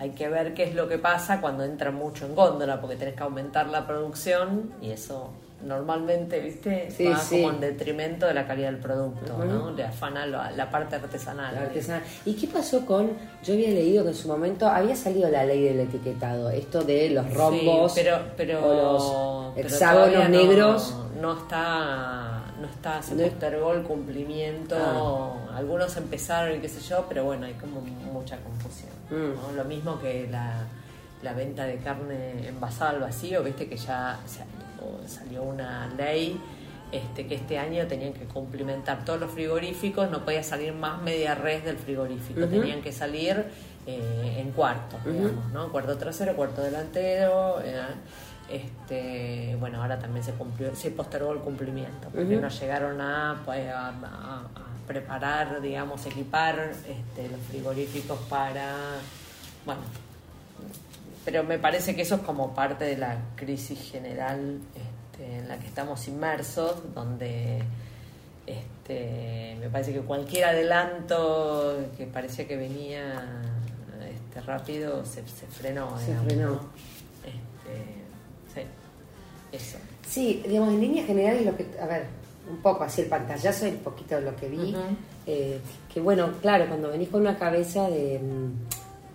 Hay 0.02 0.10
que 0.12 0.28
ver 0.30 0.56
qué 0.56 0.64
es 0.64 0.74
lo 0.74 0.88
que 0.90 0.98
pasa 0.98 1.40
cuando 1.40 1.64
entra 1.64 1.92
mucho 1.92 2.26
en 2.26 2.34
góndola, 2.34 2.82
porque 2.82 2.96
tenés 2.96 3.14
que 3.14 3.22
aumentar 3.22 3.68
la 3.68 3.86
producción 3.86 4.74
y 4.82 4.90
eso 4.90 5.30
normalmente, 5.64 6.40
¿viste? 6.40 6.90
Sí, 6.90 7.06
Va 7.06 7.20
sí. 7.20 7.40
como 7.44 7.54
en 7.54 7.60
detrimento 7.62 8.26
de 8.26 8.34
la 8.34 8.48
calidad 8.48 8.72
del 8.72 8.80
producto. 8.82 9.38
¿no? 9.46 9.70
Le 9.70 9.84
afana 9.84 10.26
la, 10.26 10.50
la 10.50 10.72
parte 10.72 10.96
artesanal. 10.96 11.54
La 11.54 11.62
artesanal. 11.62 12.02
¿Y 12.26 12.34
qué 12.34 12.48
pasó 12.48 12.84
con.? 12.84 13.12
Yo 13.44 13.54
había 13.54 13.70
leído 13.70 14.04
que 14.04 14.10
en 14.10 14.16
su 14.16 14.28
momento 14.28 14.68
había 14.68 14.96
salido 14.96 15.30
la 15.30 15.46
ley 15.46 15.64
del 15.64 15.82
etiquetado, 15.82 16.50
esto 16.50 16.82
de 16.84 17.12
los 17.12 17.32
rombos. 17.32 17.94
Sí, 17.94 18.02
pero, 18.04 18.18
pero, 18.36 18.60
o 18.66 19.54
los 19.56 19.66
hexágonos 19.66 20.24
no- 20.24 20.30
negros. 20.30 20.96
No, 21.22 21.38
está, 21.38 22.42
no 22.60 22.68
está, 22.68 23.04
se 23.04 23.14
No- 23.14 23.22
postergó 23.26 23.74
el 23.74 23.84
cumplimiento. 23.84 24.76
Ah. 24.80 25.58
Algunos 25.58 25.96
empezaron 25.96 26.56
y 26.58 26.60
qué 26.60 26.70
sé 26.70 26.82
yo, 26.82 27.06
pero 27.08 27.24
bueno, 27.26 27.46
hay 27.46 27.54
como 27.54 27.82
mucha 27.82 28.38
confusión. 28.38 28.90
Mm. 29.12 29.36
¿no? 29.36 29.52
Lo 29.56 29.66
mismo 29.66 30.00
que 30.00 30.28
la, 30.32 30.64
la 31.22 31.34
venta 31.34 31.66
de 31.66 31.78
carne 31.78 32.48
envasada 32.48 32.92
al 32.92 33.00
vacío, 33.02 33.44
viste 33.44 33.68
que 33.70 33.78
ya 33.78 34.20
salió 35.08 35.44
una 35.44 35.88
ley. 35.98 36.40
Este, 36.92 37.26
que 37.26 37.36
este 37.36 37.58
año 37.58 37.88
tenían 37.88 38.12
que 38.12 38.26
cumplimentar 38.26 39.06
todos 39.06 39.18
los 39.18 39.32
frigoríficos, 39.32 40.12
no 40.12 40.26
podía 40.26 40.44
salir 40.44 40.74
más 40.74 41.02
media 41.02 41.36
res 41.36 41.64
del 41.64 41.78
frigorífico, 41.78 42.46
tenían 42.48 42.82
que 42.82 42.92
salir 42.92 43.46
eh, 43.88 44.36
en 44.40 44.52
cuartos, 44.52 45.00
Ujú. 45.06 45.10
digamos, 45.14 45.52
¿no? 45.54 45.72
Cuarto 45.72 45.98
trasero, 45.98 46.36
cuarto 46.36 46.62
delantero. 46.62 47.62
eh, 47.64 47.82
este, 48.50 49.56
bueno, 49.58 49.82
ahora 49.82 49.98
también 50.00 50.26
se 50.26 50.34
cumplió, 50.34 50.76
se 50.76 50.92
postergó 50.92 51.32
el 51.32 51.40
cumplimiento, 51.40 52.10
porque 52.14 52.34
Ujú. 52.36 52.42
no 52.42 52.50
llegaron 52.50 53.00
a, 53.00 53.42
pues, 53.46 53.70
a- 53.70 53.88
a- 53.88 54.42
a 54.56 54.71
preparar, 54.92 55.62
digamos, 55.62 56.06
equipar 56.06 56.74
este, 56.86 57.30
los 57.30 57.40
frigoríficos 57.50 58.20
para, 58.28 58.76
bueno, 59.66 59.82
pero 61.24 61.46
me 61.46 61.58
parece 61.58 61.96
que 61.96 62.02
eso 62.02 62.16
es 62.16 62.22
como 62.22 62.54
parte 62.54 62.84
de 62.84 62.98
la 62.98 63.18
crisis 63.38 63.80
general 63.90 64.60
este, 64.76 65.38
en 65.38 65.48
la 65.48 65.58
que 65.60 65.68
estamos 65.68 66.06
inmersos, 66.10 66.94
donde 66.94 67.64
este, 68.46 69.56
me 69.62 69.70
parece 69.70 69.94
que 69.94 70.02
cualquier 70.02 70.44
adelanto 70.44 71.86
que 71.96 72.06
parecía 72.06 72.46
que 72.46 72.58
venía 72.58 73.42
este, 74.14 74.42
rápido 74.42 75.06
se, 75.06 75.26
se 75.26 75.48
frenó. 75.48 75.98
Se 76.00 76.08
digamos, 76.08 76.26
frenó. 76.26 76.50
¿no? 76.50 76.70
Este, 77.24 78.60
sí, 78.62 78.68
eso. 79.54 79.78
Sí, 80.06 80.44
digamos, 80.46 80.74
en 80.74 80.82
líneas 80.82 81.08
generales 81.08 81.46
lo 81.46 81.56
que, 81.56 81.66
a 81.82 81.86
ver, 81.86 82.21
un 82.52 82.58
poco 82.62 82.84
así 82.84 83.02
el 83.02 83.08
pantallazo 83.08 83.68
y 83.68 83.72
un 83.72 83.78
poquito 83.78 84.16
de 84.16 84.22
lo 84.22 84.36
que 84.36 84.48
vi, 84.48 84.76
eh, 85.28 85.60
que 85.94 86.00
bueno, 86.02 86.30
claro, 86.42 86.66
cuando 86.68 86.90
venís 86.90 87.10
con 87.10 87.22
una 87.22 87.38
cabeza 87.38 87.90
de, 87.90 88.20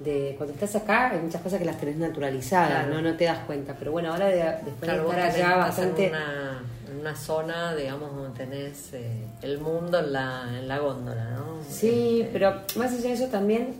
de 0.01 0.35
cuando 0.37 0.55
estás 0.55 0.75
acá 0.77 1.11
hay 1.11 1.21
muchas 1.21 1.41
cosas 1.43 1.59
que 1.59 1.65
las 1.65 1.79
tenés 1.79 1.97
naturalizadas, 1.97 2.69
Claro. 2.85 2.95
no 2.95 3.03
no 3.03 3.17
te 3.17 3.25
das 3.25 3.39
cuenta, 3.47 3.75
pero 3.79 3.93
bueno, 3.93 4.13
ahora 4.13 4.27
de- 4.27 4.37
después 4.37 4.75
Claro, 4.81 5.05
de 5.05 5.11
estar 5.11 5.31
allá 5.31 5.57
bastante... 5.57 6.07
en 6.07 6.11
una, 6.15 6.63
en 6.91 7.01
una 7.01 7.17
zona, 7.17 7.75
digamos, 7.75 8.15
donde 8.15 8.39
tenés 8.39 8.93
eh, 8.93 9.25
el 9.43 9.59
mundo 9.59 9.99
en 9.99 10.13
la, 10.13 10.45
en 10.59 10.69
la 10.69 10.79
góndola, 10.79 11.31
¿no? 11.31 11.59
Sí, 11.69 12.21
Este, 12.21 12.31
pero 12.33 12.63
más 12.77 12.93
allá 12.93 13.09
de 13.09 13.13
eso 13.13 13.27
también, 13.27 13.75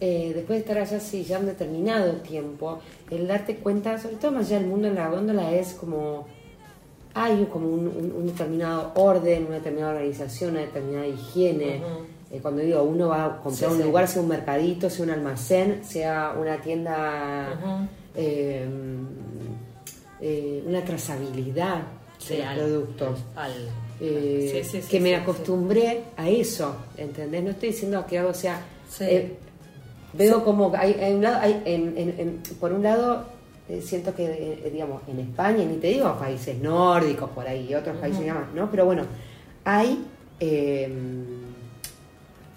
eh, 0.00 0.32
después 0.34 0.56
de 0.56 0.60
estar 0.60 0.78
allá 0.78 0.98
sí, 1.00 1.22
ya 1.24 1.38
un 1.38 1.46
determinado 1.46 2.12
tiempo, 2.14 2.80
el 3.10 3.28
darte 3.28 3.56
cuenta, 3.56 3.98
sobre 3.98 4.16
todo 4.16 4.32
más 4.32 4.46
allá 4.46 4.58
del 4.58 4.66
mundo 4.68 4.88
en 4.88 4.96
la 4.96 5.08
góndola, 5.08 5.52
es 5.52 5.74
como 5.74 6.26
hay 7.14 7.44
como 7.52 7.68
un, 7.68 7.86
un- 7.88 8.12
un 8.16 8.26
determinado 8.26 8.92
orden, 8.94 9.46
una 9.46 9.56
determinada 9.56 9.92
organización, 9.94 10.50
una 10.52 10.60
determinada 10.60 11.06
higiene. 11.06 11.82
Eh, 12.30 12.38
cuando 12.40 12.62
digo 12.62 12.82
uno 12.82 13.08
va 13.08 13.24
a 13.26 13.28
comprar 13.42 13.70
Sí, 13.70 13.76
un 13.76 13.76
sí. 13.78 13.84
lugar, 13.84 14.08
sea 14.08 14.22
un 14.22 14.28
mercadito, 14.28 14.88
sea 14.88 15.04
un 15.04 15.10
almacén, 15.10 15.82
sea 15.84 16.34
una 16.40 16.56
tienda, 16.62 17.88
eh, 18.16 18.66
eh, 20.20 20.62
una 20.66 20.82
trazabilidad 20.84 21.82
Sí, 22.18 22.34
de 22.34 22.38
los 22.40 22.48
al- 22.48 22.56
productos. 22.58 23.18
al- 23.36 23.68
Eh, 24.04 24.64
que 24.90 24.98
me 25.00 25.14
acostumbré 25.14 26.02
a 26.16 26.28
eso, 26.28 26.74
¿entendés? 26.96 27.44
No 27.44 27.50
estoy 27.50 27.68
diciendo 27.68 28.04
que 28.08 28.18
algo 28.18 28.34
sea... 28.34 28.60
Veo 30.14 30.44
como 30.44 30.72
hay, 30.76 30.92
hay 30.94 31.14
un 31.14 31.22
lado, 31.22 31.38
hay, 31.40 31.62
en- 31.64 31.96
en- 31.96 32.14
en- 32.18 32.42
por 32.60 32.72
un 32.72 32.82
lado, 32.82 33.24
siento 33.80 34.14
que, 34.14 34.24
eh, 34.26 34.70
digamos, 34.72 35.02
en 35.08 35.20
España, 35.20 35.64
ni 35.64 35.76
te 35.76 35.86
digo 35.88 36.14
países 36.18 36.58
nórdicos 36.58 37.30
por 37.30 37.46
ahí, 37.46 37.74
otros 37.74 37.96
países 37.96 38.20
y 38.22 38.24
demás, 38.26 38.44
¿no? 38.54 38.70
Pero 38.70 38.84
bueno, 38.84 39.04
hay, 39.64 40.04
eh, 40.40 40.92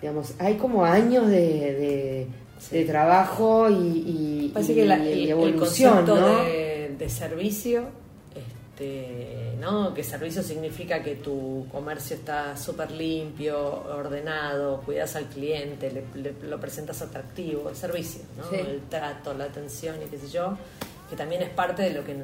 digamos, 0.01 0.33
hay 0.39 0.55
como 0.55 0.83
años 0.85 1.27
de, 1.27 1.37
de, 1.39 2.27
de 2.71 2.85
trabajo 2.85 3.69
y, 3.69 3.73
y- 3.75 4.51
Parece 4.53 4.71
y- 4.73 4.75
que 4.75 4.85
la- 4.85 4.97
y 4.97 5.11
el, 5.11 5.19
el 5.19 5.29
evolución, 5.29 6.05
de, 6.05 6.95
de 6.97 7.09
servicio, 7.09 7.83
este, 8.35 9.53
¿no? 9.59 9.93
Que 9.93 10.03
servicio 10.03 10.43
significa 10.43 11.01
que 11.01 11.15
tu 11.15 11.65
comercio 11.71 12.15
está 12.17 12.57
súper 12.57 12.91
limpio, 12.91 13.57
ordenado, 13.95 14.81
cuidas 14.85 15.15
al 15.15 15.25
cliente, 15.25 15.91
le, 15.91 16.03
le- 16.21 16.35
lo 16.47 16.59
presentas 16.59 17.01
atractivo, 17.01 17.69
es 17.69 17.77
servicio, 17.77 18.21
¿no? 18.37 18.49
Sí. 18.49 18.55
El 18.57 18.81
trato, 18.89 19.33
la 19.33 19.45
atención 19.45 19.95
y 20.05 20.09
qué 20.09 20.17
sé 20.17 20.27
yo, 20.29 20.57
que 21.09 21.15
también 21.15 21.41
es 21.43 21.49
parte 21.49 21.83
de 21.83 21.91
lo 21.91 22.03
que 22.03 22.15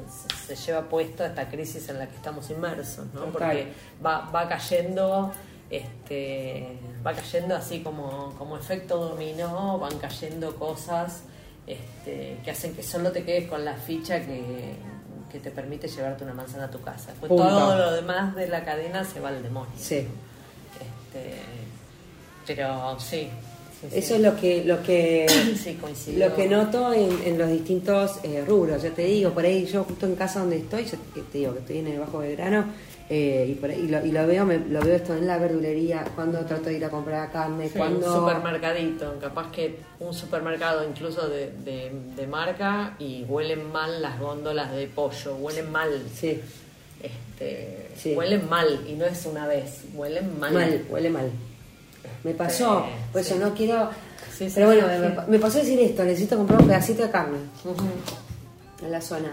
se 0.46 0.56
lleva 0.56 0.82
puesto 0.88 1.22
a 1.22 1.26
esta 1.26 1.48
crisis 1.48 1.88
en 1.88 1.98
la 1.98 2.06
que 2.08 2.16
estamos 2.16 2.50
inmersos, 2.50 3.06
¿no? 3.14 3.20
Total. 3.22 3.32
Porque 3.32 3.72
va, 4.04 4.30
va 4.30 4.48
cayendo 4.48 5.32
este 5.70 6.78
va 7.04 7.12
cayendo 7.14 7.56
así 7.56 7.80
como, 7.82 8.34
como 8.38 8.56
efecto 8.58 8.96
dominó 9.08 9.78
van 9.78 9.98
cayendo 9.98 10.54
cosas 10.56 11.22
este, 11.66 12.38
que 12.44 12.50
hacen 12.50 12.74
que 12.74 12.82
solo 12.82 13.10
te 13.12 13.24
quedes 13.24 13.48
con 13.48 13.64
la 13.64 13.74
ficha 13.74 14.20
que, 14.20 14.74
que 15.30 15.38
te 15.38 15.50
permite 15.50 15.88
llevarte 15.88 16.24
una 16.24 16.34
manzana 16.34 16.64
a 16.64 16.70
tu 16.70 16.80
casa 16.82 17.12
Punto. 17.20 17.36
todo 17.36 17.76
lo 17.78 17.92
demás 17.92 18.34
de 18.34 18.48
la 18.48 18.64
cadena 18.64 19.02
se 19.04 19.20
va 19.20 19.30
al 19.30 19.42
demonio 19.42 19.72
Sí. 19.78 20.06
este, 20.80 21.40
pero 22.46 22.98
sí, 23.00 23.30
sí, 23.82 23.88
sí. 23.92 23.98
Eso 23.98 24.14
es 24.16 24.20
lo 24.20 24.36
que, 24.36 24.64
lo 24.64 24.82
que 24.82 25.26
sí 25.94 26.16
Lo 26.16 26.34
que 26.34 26.48
noto 26.48 26.92
en, 26.92 27.10
en 27.24 27.38
los 27.38 27.50
distintos 27.50 28.18
eh, 28.22 28.44
rubros, 28.46 28.82
ya 28.82 28.90
te 28.90 29.02
digo, 29.04 29.30
por 29.30 29.44
ahí 29.44 29.66
yo 29.66 29.84
justo 29.84 30.06
en 30.06 30.14
casa 30.16 30.40
donde 30.40 30.58
estoy, 30.58 30.84
yo 30.84 30.96
te 31.14 31.20
te 31.22 31.38
digo 31.38 31.52
que 31.52 31.58
estoy 31.60 31.78
en 31.78 31.86
el 31.88 31.98
Bajo 32.00 32.18
Belgrano, 32.18 32.64
eh, 33.10 33.46
y, 33.50 33.54
por 33.54 33.68
ahí, 33.68 33.80
y, 33.80 33.88
lo, 33.88 34.06
y 34.06 34.10
lo 34.12 34.26
veo 34.26 34.46
me- 34.46 34.58
lo 34.58 34.80
veo 34.80 34.94
esto 34.96 35.14
en 35.14 35.26
la 35.26 35.36
verdulería, 35.36 36.04
cuando 36.14 36.38
trato 36.46 36.64
de 36.70 36.74
ir 36.76 36.84
a 36.84 36.88
comprar 36.88 37.30
carne, 37.30 37.68
cuando... 37.76 38.06
un 38.06 38.20
supermercadito, 38.20 39.18
capaz 39.20 39.50
que 39.52 39.76
un 40.00 40.14
supermercado 40.14 40.88
incluso 40.88 41.28
de, 41.28 41.50
de, 41.64 41.90
de 42.16 42.26
marca 42.26 42.94
y 42.98 43.24
huelen 43.24 43.70
mal 43.70 44.00
las 44.00 44.18
góndolas 44.18 44.72
de 44.72 44.86
pollo, 44.86 45.34
huelen 45.36 45.70
mal, 45.70 45.90
Sí, 46.14 46.40
este, 47.02 47.88
Sí. 47.96 48.14
huelen 48.14 48.48
mal 48.48 48.80
y 48.88 48.92
no 48.94 49.04
es 49.04 49.26
una 49.26 49.46
vez, 49.46 49.82
huelen 49.94 50.38
mal. 50.40 50.54
mal, 50.54 50.84
huele 50.88 51.10
mal. 51.10 51.30
Me 52.24 52.32
pasó, 52.34 52.84
Sí, 52.86 52.92
por 53.12 53.20
eso 53.20 53.34
sí. 53.34 53.40
no 53.40 53.54
quiero... 53.54 53.90
Sí, 54.36 54.48
pero 54.54 54.66
bueno, 54.68 54.86
me, 54.86 55.32
me 55.32 55.38
pasó 55.38 55.58
decir 55.58 55.78
esto, 55.80 56.04
necesito 56.04 56.36
comprar 56.36 56.60
un 56.60 56.66
pedacito 56.66 57.02
de 57.02 57.10
carne 57.10 57.38
en 58.82 58.90
la 58.90 59.00
zona. 59.00 59.28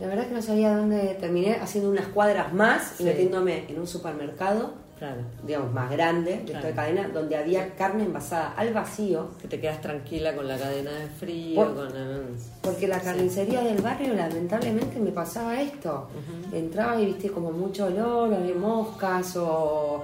La 0.00 0.06
verdad 0.06 0.26
que 0.28 0.34
no 0.34 0.42
sabía 0.42 0.76
dónde 0.76 1.16
terminé 1.20 1.54
haciendo 1.56 1.90
unas 1.90 2.06
cuadras 2.06 2.52
más 2.52 2.94
y 3.00 3.04
metiéndome 3.04 3.64
en 3.68 3.78
un 3.80 3.86
supermercado 3.86 4.72
Claro. 4.98 5.20
digamos, 5.46 5.72
más 5.72 5.90
grande 5.92 6.38
de 6.38 6.42
Claro. 6.44 6.68
esta 6.68 6.82
cadena, 6.82 7.08
donde 7.08 7.36
había 7.36 7.72
carne 7.76 8.02
envasada 8.04 8.52
al 8.56 8.72
vacío, 8.74 9.28
Que 9.40 9.46
te 9.46 9.60
quedas 9.60 9.80
tranquila 9.80 10.34
con 10.34 10.48
la 10.48 10.58
cadena 10.58 10.90
de 10.90 11.06
frío, 11.06 11.54
Por- 11.54 11.74
con 11.88 11.96
el- 11.96 12.22
porque 12.62 12.88
la 12.88 12.98
carnicería 13.00 13.60
del 13.60 13.80
barrio 13.80 14.14
lamentablemente 14.14 14.98
me 14.98 15.12
pasaba 15.12 15.60
esto. 15.60 16.08
Entraba 16.52 17.00
y 17.00 17.06
viste 17.06 17.30
como 17.30 17.52
mucho 17.52 17.84
olor, 17.86 18.34
había 18.34 18.54
moscas 18.56 19.36
o... 19.36 20.02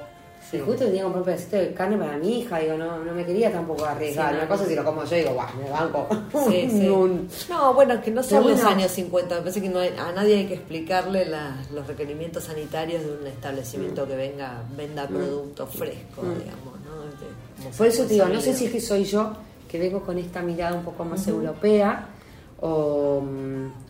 Sí. 0.51 0.59
Y 0.59 0.61
justo 0.61 0.85
tenía 0.85 0.99
que 0.99 1.03
comprar 1.05 1.21
un 1.23 1.25
pedacito 1.27 1.57
de 1.57 1.73
carne 1.75 1.97
para 1.97 2.17
mi 2.19 2.41
hija, 2.41 2.59
digo, 2.59 2.77
no, 2.77 3.03
no 3.03 3.13
me 3.15 3.25
quería 3.25 3.51
tampoco 3.51 3.85
arriesgar. 3.87 4.29
Sí, 4.29 4.33
no, 4.35 4.39
Una 4.41 4.49
cosa 4.49 4.63
no. 4.65 4.69
si 4.69 4.75
lo 4.77 4.85
como 4.85 5.05
yo, 5.05 5.17
digo, 5.17 5.31
guau, 5.33 5.49
me 5.63 5.71
banco. 5.71 6.07
Sí, 6.51 6.69
sí. 6.71 6.89
Un- 6.89 7.29
No, 7.49 7.75
bueno, 7.75 7.95
es 7.95 8.01
que 8.01 8.11
no 8.11 8.23
son 8.23 8.47
los 8.49 8.61
años 8.63 8.91
50. 8.93 9.35
Me 9.37 9.41
parece 9.41 9.63
que 9.63 9.69
no 9.69 9.79
hay- 9.81 9.95
a 9.99 10.13
nadie 10.13 10.37
hay 10.37 10.47
que 10.47 10.55
explicarle 10.55 11.25
la- 11.27 11.57
los 11.73 11.87
requerimientos 11.87 12.45
sanitarios 12.45 13.03
de 13.05 13.13
un 13.13 13.27
establecimiento 13.27 14.07
que 14.07 14.17
venga 14.17 14.63
venda 14.77 15.07
producto 15.09 15.67
fresco, 15.67 16.23
digamos, 16.23 16.75
¿no? 16.85 17.03
De- 17.05 17.69
Mm. 17.71 17.77
Por 17.77 17.87
eso 17.87 18.05
te 18.05 18.15
digo, 18.15 18.27
no 18.27 18.41
sé 18.41 18.53
si 18.53 18.67
es 18.67 18.73
que 18.73 18.81
soy 18.81 19.05
yo 19.05 19.33
que 19.69 19.79
vengo 19.79 20.03
con 20.03 20.19
esta 20.19 20.43
mirada 20.43 20.77
un 20.77 20.85
poco 20.85 21.05
más 21.05 21.27
europea 21.27 22.09
o, 22.67 23.23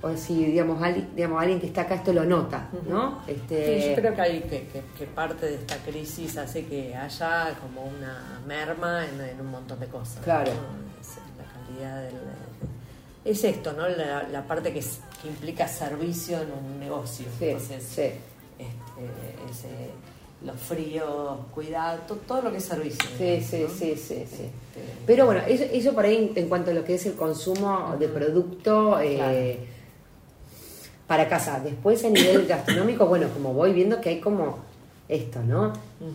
o 0.03 0.17
si, 0.17 0.47
digamos, 0.47 0.83
alguien, 0.83 1.09
digamos, 1.15 1.41
alguien 1.41 1.61
que 1.61 1.67
está 1.69 1.83
acá 1.83 1.95
esto 1.95 2.13
lo 2.13 2.25
nota, 2.25 2.69
¿no? 2.89 3.23
Este, 3.29 3.81
Sí, 3.81 3.89
yo 3.91 3.95
creo 3.95 4.15
que, 4.17 4.21
hay, 4.21 4.41
que, 4.41 4.67
que- 4.67 4.83
que 4.99 5.07
parte 5.07 5.47
de 5.47 5.55
esta 5.55 5.77
crisis 5.77 6.37
hace 6.37 6.67
que 6.67 6.93
haya 6.97 7.57
como 7.63 7.83
una 7.85 8.41
merma 8.49 9.07
en, 9.07 9.21
en 9.21 9.41
un 9.41 9.47
montón 9.53 9.79
de 9.79 9.87
cosas. 9.87 10.19
Claro. 10.25 10.51
¿no? 10.53 11.01
Es 11.01 11.17
la 11.39 11.45
calidad 11.53 12.03
del... 12.03 12.15
Es 13.25 13.45
esto, 13.45 13.73
¿no? 13.75 13.89
La, 13.89 14.25
la 14.29 14.43
parte 14.47 14.73
que, 14.73 14.81
que 14.81 15.29
implica 15.29 15.69
servicio 15.69 16.43
en 16.43 16.51
un 16.51 16.81
negocio. 16.81 17.27
Sí, 17.39 17.45
Entonces, 17.51 17.85
sí. 17.85 18.03
este, 18.59 19.51
ese- 19.51 19.91
los 20.45 20.61
fríos, 20.61 21.39
cuidado, 21.55 22.01
to- 22.07 22.17
todo 22.27 22.43
lo 22.43 22.51
que 22.51 22.59
es 22.59 22.65
servicio. 22.65 23.09
Sí, 23.17 23.41
sí, 23.41 23.61
¿no? 23.63 23.69
sí, 23.69 23.95
sí, 23.97 23.97
sí. 23.97 24.15
Este, 24.17 24.51
Pero 25.07 25.27
bueno, 25.27 25.41
eso, 25.47 25.65
eso 25.73 25.93
por 25.95 26.05
ahí 26.05 26.33
en, 26.35 26.49
cuanto 26.49 26.71
a 26.71 26.75
lo 26.75 26.85
que 26.85 26.95
es 26.95 27.07
el 27.07 27.15
consumo 27.15 27.97
de 27.99 28.09
producto 28.09 29.01
eh, 29.01 29.17
Claro. 29.17 29.75
para 31.07 31.29
casa. 31.29 31.61
Después 31.61 32.05
a 32.05 32.11
nivel 32.11 32.47
gastronómico, 32.49 33.07
bueno, 33.07 33.29
como 33.33 33.53
voy 33.55 33.73
viendo 33.73 34.01
que 34.01 34.11
hay 34.11 34.21
como 34.21 34.59
esto, 35.09 35.41
¿no? 35.43 35.73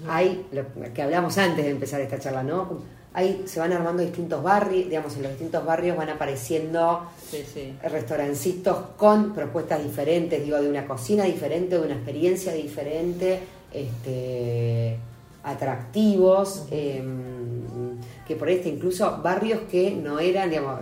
Hay, 0.07 0.45
lo 0.51 0.63
que 0.93 1.01
hablamos 1.01 1.37
antes 1.37 1.63
de 1.65 1.71
empezar 1.71 2.01
esta 2.01 2.19
charla, 2.19 2.43
¿no? 2.43 2.99
Hay, 3.13 3.43
se 3.47 3.59
van 3.59 3.73
armando 3.73 4.03
distintos 4.03 4.41
barrios, 4.43 4.87
digamos, 4.87 5.15
en 5.15 5.23
los 5.23 5.31
distintos 5.31 5.65
barrios 5.65 5.97
van 5.97 6.09
apareciendo 6.09 7.01
sí, 7.29 7.43
sí. 7.51 7.73
restaurancitos 7.83 8.77
con 8.97 9.33
propuestas 9.33 9.83
diferentes, 9.83 10.43
digo, 10.43 10.61
de 10.61 10.69
una 10.69 10.85
cocina 10.85 11.23
diferente, 11.23 11.79
de 11.79 11.85
una 11.85 11.95
experiencia 11.95 12.53
diferente, 12.53 13.39
este, 13.73 14.97
atractivos, 15.43 16.65
em, 16.71 17.97
que 18.27 18.35
por 18.35 18.49
este 18.49 18.69
incluso 18.69 19.19
barrios 19.23 19.61
que 19.71 19.91
no 19.91 20.19
eran, 20.19 20.49
digamos, 20.49 20.79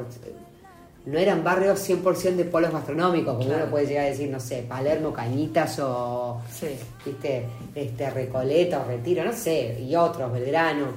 no 1.06 1.18
eran 1.18 1.44
barrios 1.44 1.80
100% 1.80 2.36
de 2.36 2.46
polos 2.46 2.72
gastronómicos, 2.72 3.36
como 3.36 3.46
Claro. 3.48 3.64
uno 3.64 3.72
puede 3.72 3.88
llegar 3.88 4.06
a 4.06 4.10
decir, 4.10 4.30
no 4.30 4.40
sé, 4.42 4.64
Palermo, 4.68 5.14
Cañitas 5.14 5.80
o, 5.80 6.42
Sí. 6.52 6.68
viste, 7.06 7.46
este, 7.76 8.10
Recoleta 8.10 8.82
o 8.82 8.88
Retiro, 8.88 9.24
no 9.24 9.32
sé, 9.34 9.80
y 9.82 9.96
otros, 9.96 10.32
Belgrano. 10.34 10.88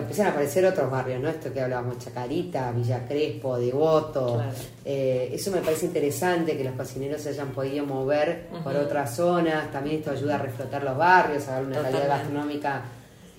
Empiezan 0.00 0.26
a 0.26 0.30
aparecer 0.30 0.64
otros 0.66 0.90
barrios, 0.90 1.20
¿no? 1.20 1.28
Esto 1.28 1.52
que 1.52 1.60
hablábamos, 1.60 1.98
Chacarita, 1.98 2.70
Villa 2.72 3.04
Crespo, 3.06 3.56
Devoto. 3.58 4.34
Claro. 4.34 4.52
Eh, 4.84 5.30
eso 5.32 5.50
me 5.50 5.60
parece 5.60 5.86
interesante, 5.86 6.56
que 6.56 6.64
los 6.64 6.74
cocineros 6.74 7.20
se 7.20 7.30
hayan 7.30 7.48
podido 7.48 7.84
mover 7.84 8.48
por 8.62 8.74
otras 8.76 9.14
zonas. 9.16 9.70
También 9.72 9.96
esto 9.96 10.10
ayuda 10.10 10.36
a 10.36 10.38
reflotar 10.38 10.82
los 10.82 10.96
barrios, 10.96 11.46
a 11.48 11.52
darle 11.52 11.68
una 11.68 11.82
calidad 11.82 12.08
gastronómica. 12.08 12.82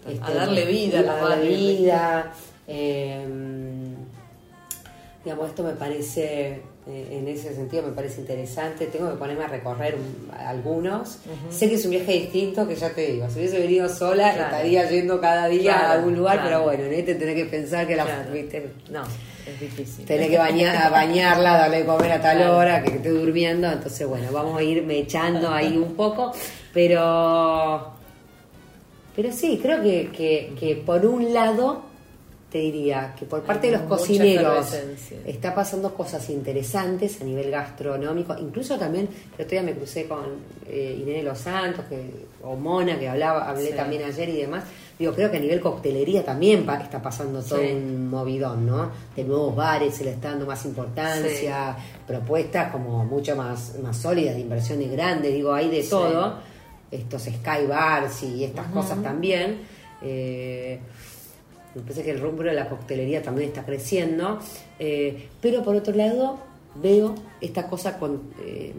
este, 0.07 0.31
A 0.31 0.33
darle 0.33 0.65
vida 0.65 0.99
a 0.99 1.29
darle 1.29 1.47
vida. 1.49 2.33
Eh, 2.67 3.25
digamos, 5.23 5.49
esto 5.49 5.63
me 5.63 5.73
parece, 5.73 6.61
eh, 6.89 7.07
en 7.19 7.27
ese 7.27 7.53
sentido 7.53 7.83
me 7.83 7.91
parece 7.91 8.21
interesante. 8.21 8.85
Tengo 8.87 9.09
que 9.11 9.17
ponerme 9.17 9.43
a 9.43 9.47
recorrer 9.47 9.95
un- 9.95 10.31
algunos. 10.37 11.17
Sé 11.49 11.67
que 11.69 11.75
es 11.75 11.85
un 11.85 11.91
viaje 11.91 12.13
distinto, 12.13 12.67
que 12.67 12.75
ya 12.75 12.89
te 12.89 13.11
digo, 13.11 13.29
si 13.29 13.39
hubiese 13.39 13.59
venido 13.59 13.89
sola, 13.89 14.33
Claro. 14.33 14.43
estaría 14.55 14.89
yendo 14.89 15.19
cada 15.19 15.47
día 15.47 15.73
Claro, 15.73 15.87
a 15.87 15.91
algún 15.93 16.15
lugar, 16.15 16.33
claro. 16.35 16.47
pero 16.49 16.63
bueno, 16.63 16.83
en 16.85 16.93
este 16.93 17.15
tenés 17.15 17.35
que 17.35 17.45
pensar 17.45 17.85
que 17.87 17.95
la, 17.95 18.05
viste, 18.31 18.69
No, 18.91 19.03
es 19.45 19.59
difícil. 19.59 20.05
Tenés 20.05 20.29
que 20.29 20.37
bañar, 20.37 20.91
bañarla, 20.91 21.57
darle 21.57 21.79
de 21.79 21.85
comer 21.85 22.11
a 22.13 22.21
tal 22.21 22.41
hora, 22.49 22.81
que 22.83 22.95
esté 22.95 23.09
durmiendo. 23.09 23.71
Entonces, 23.71 24.07
bueno, 24.07 24.27
vamos 24.31 24.57
a 24.59 24.63
irme 24.63 24.99
echando 24.99 25.49
ahí 25.51 25.77
un 25.77 25.93
poco. 25.95 26.31
Pero. 26.73 27.91
Pero 29.15 29.31
sí, 29.31 29.59
creo 29.61 29.81
que, 29.81 30.09
que, 30.15 30.53
que 30.59 30.75
por 30.75 31.03
un 31.05 31.33
lado, 31.33 31.81
te 32.51 32.59
diría 32.59 33.13
que 33.19 33.25
por 33.25 33.41
parte 33.43 33.67
de 33.69 33.73
los 33.77 33.81
cocineros 33.87 34.73
está 35.25 35.53
pasando 35.53 35.93
cosas 35.93 36.29
interesantes 36.29 37.19
a 37.21 37.25
nivel 37.25 37.51
gastronómico. 37.51 38.35
Incluso 38.39 38.77
también, 38.77 39.09
el 39.37 39.45
otro 39.45 39.47
día 39.49 39.63
me 39.63 39.73
crucé 39.73 40.07
con 40.07 40.23
eh, 40.65 40.97
Irene 41.01 41.23
Los 41.23 41.39
Santos, 41.39 41.83
que, 41.89 42.09
o 42.43 42.55
Mona, 42.55 42.97
que 42.97 43.09
hablaba, 43.09 43.49
hablé 43.49 43.71
Sí. 43.71 43.75
también 43.75 44.03
ayer 44.03 44.29
y 44.29 44.37
demás. 44.37 44.63
Digo, 44.97 45.13
creo 45.13 45.29
que 45.29 45.37
a 45.37 45.39
nivel 45.41 45.59
coctelería 45.59 46.23
también 46.23 46.65
está 46.81 47.01
pasando 47.01 47.41
todo 47.43 47.59
Sí. 47.59 47.67
un 47.73 48.09
movidón, 48.09 48.65
¿no? 48.65 48.91
De 49.15 49.25
nuevos 49.25 49.53
bares, 49.53 49.95
se 49.95 50.05
le 50.05 50.11
está 50.11 50.29
dando 50.29 50.45
más 50.45 50.65
importancia, 50.65 51.75
propuestas 52.07 52.71
como 52.71 53.03
mucho 53.03 53.35
más, 53.35 53.75
más 53.83 53.97
sólidas, 53.97 54.35
de 54.35 54.41
inversiones 54.41 54.89
grandes, 54.91 55.33
digo, 55.33 55.53
hay 55.53 55.69
de 55.69 55.83
todo. 55.83 56.35
Estos 56.89 57.23
Sky 57.23 57.65
Bars 57.67 58.23
y 58.23 58.45
estas 58.45 58.67
cosas 58.67 59.03
también. 59.03 59.59
Eh, 60.01 60.79
me 61.77 61.83
parece 61.83 62.03
que 62.03 62.11
el 62.11 62.19
rubro 62.19 62.49
de 62.49 62.55
la 62.55 62.67
coctelería 62.67 63.21
también 63.21 63.49
está 63.49 63.63
creciendo. 63.63 64.39
Eh, 64.79 65.29
pero 65.39 65.63
por 65.63 65.75
otro 65.75 65.95
lado, 65.95 66.39
veo 66.75 67.13
esta 67.39 67.67
cosa 67.67 67.99
con, 67.99 68.21
eh, 68.43 68.73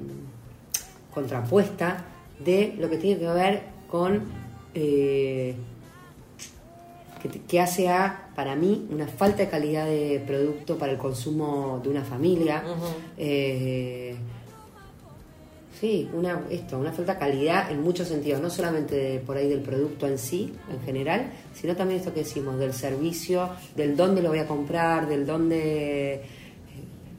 contrapuesta 1.14 2.04
de 2.40 2.74
lo 2.78 2.90
que 2.90 2.96
tiene 2.98 3.20
que 3.20 3.26
ver 3.28 3.62
con 3.88 4.22
eh, 4.74 5.54
que, 7.22 7.28
que 7.28 7.60
hace 7.60 7.88
a, 7.88 8.30
para 8.34 8.56
mí, 8.56 8.86
una 8.90 9.06
falta 9.06 9.38
de 9.38 9.48
calidad 9.48 9.86
de 9.86 10.22
producto 10.26 10.76
para 10.76 10.92
el 10.92 10.98
consumo 10.98 11.80
de 11.82 11.88
una 11.88 12.02
familia. 12.02 12.64
Sí, 15.78 16.08
una, 16.12 16.40
esto, 16.50 16.78
una 16.78 16.92
falta 16.92 17.14
de 17.14 17.18
calidad 17.20 17.70
en 17.70 17.82
muchos 17.82 18.08
sentidos, 18.08 18.40
no 18.40 18.50
solamente 18.50 18.94
de- 18.96 19.18
por 19.20 19.36
ahí 19.36 19.48
del 19.48 19.60
producto 19.60 20.06
en 20.06 20.18
sí, 20.18 20.52
en 20.72 20.80
general, 20.84 21.30
sino 21.54 21.76
también 21.76 22.00
esto 22.00 22.12
que 22.12 22.20
decimos, 22.20 22.58
del 22.58 22.72
servicio, 22.72 23.50
del 23.76 23.96
dónde 23.96 24.22
lo 24.22 24.30
voy 24.30 24.38
a 24.40 24.46
comprar, 24.46 25.08
del 25.08 25.24
dónde... 25.26 26.14
eh, 26.14 26.22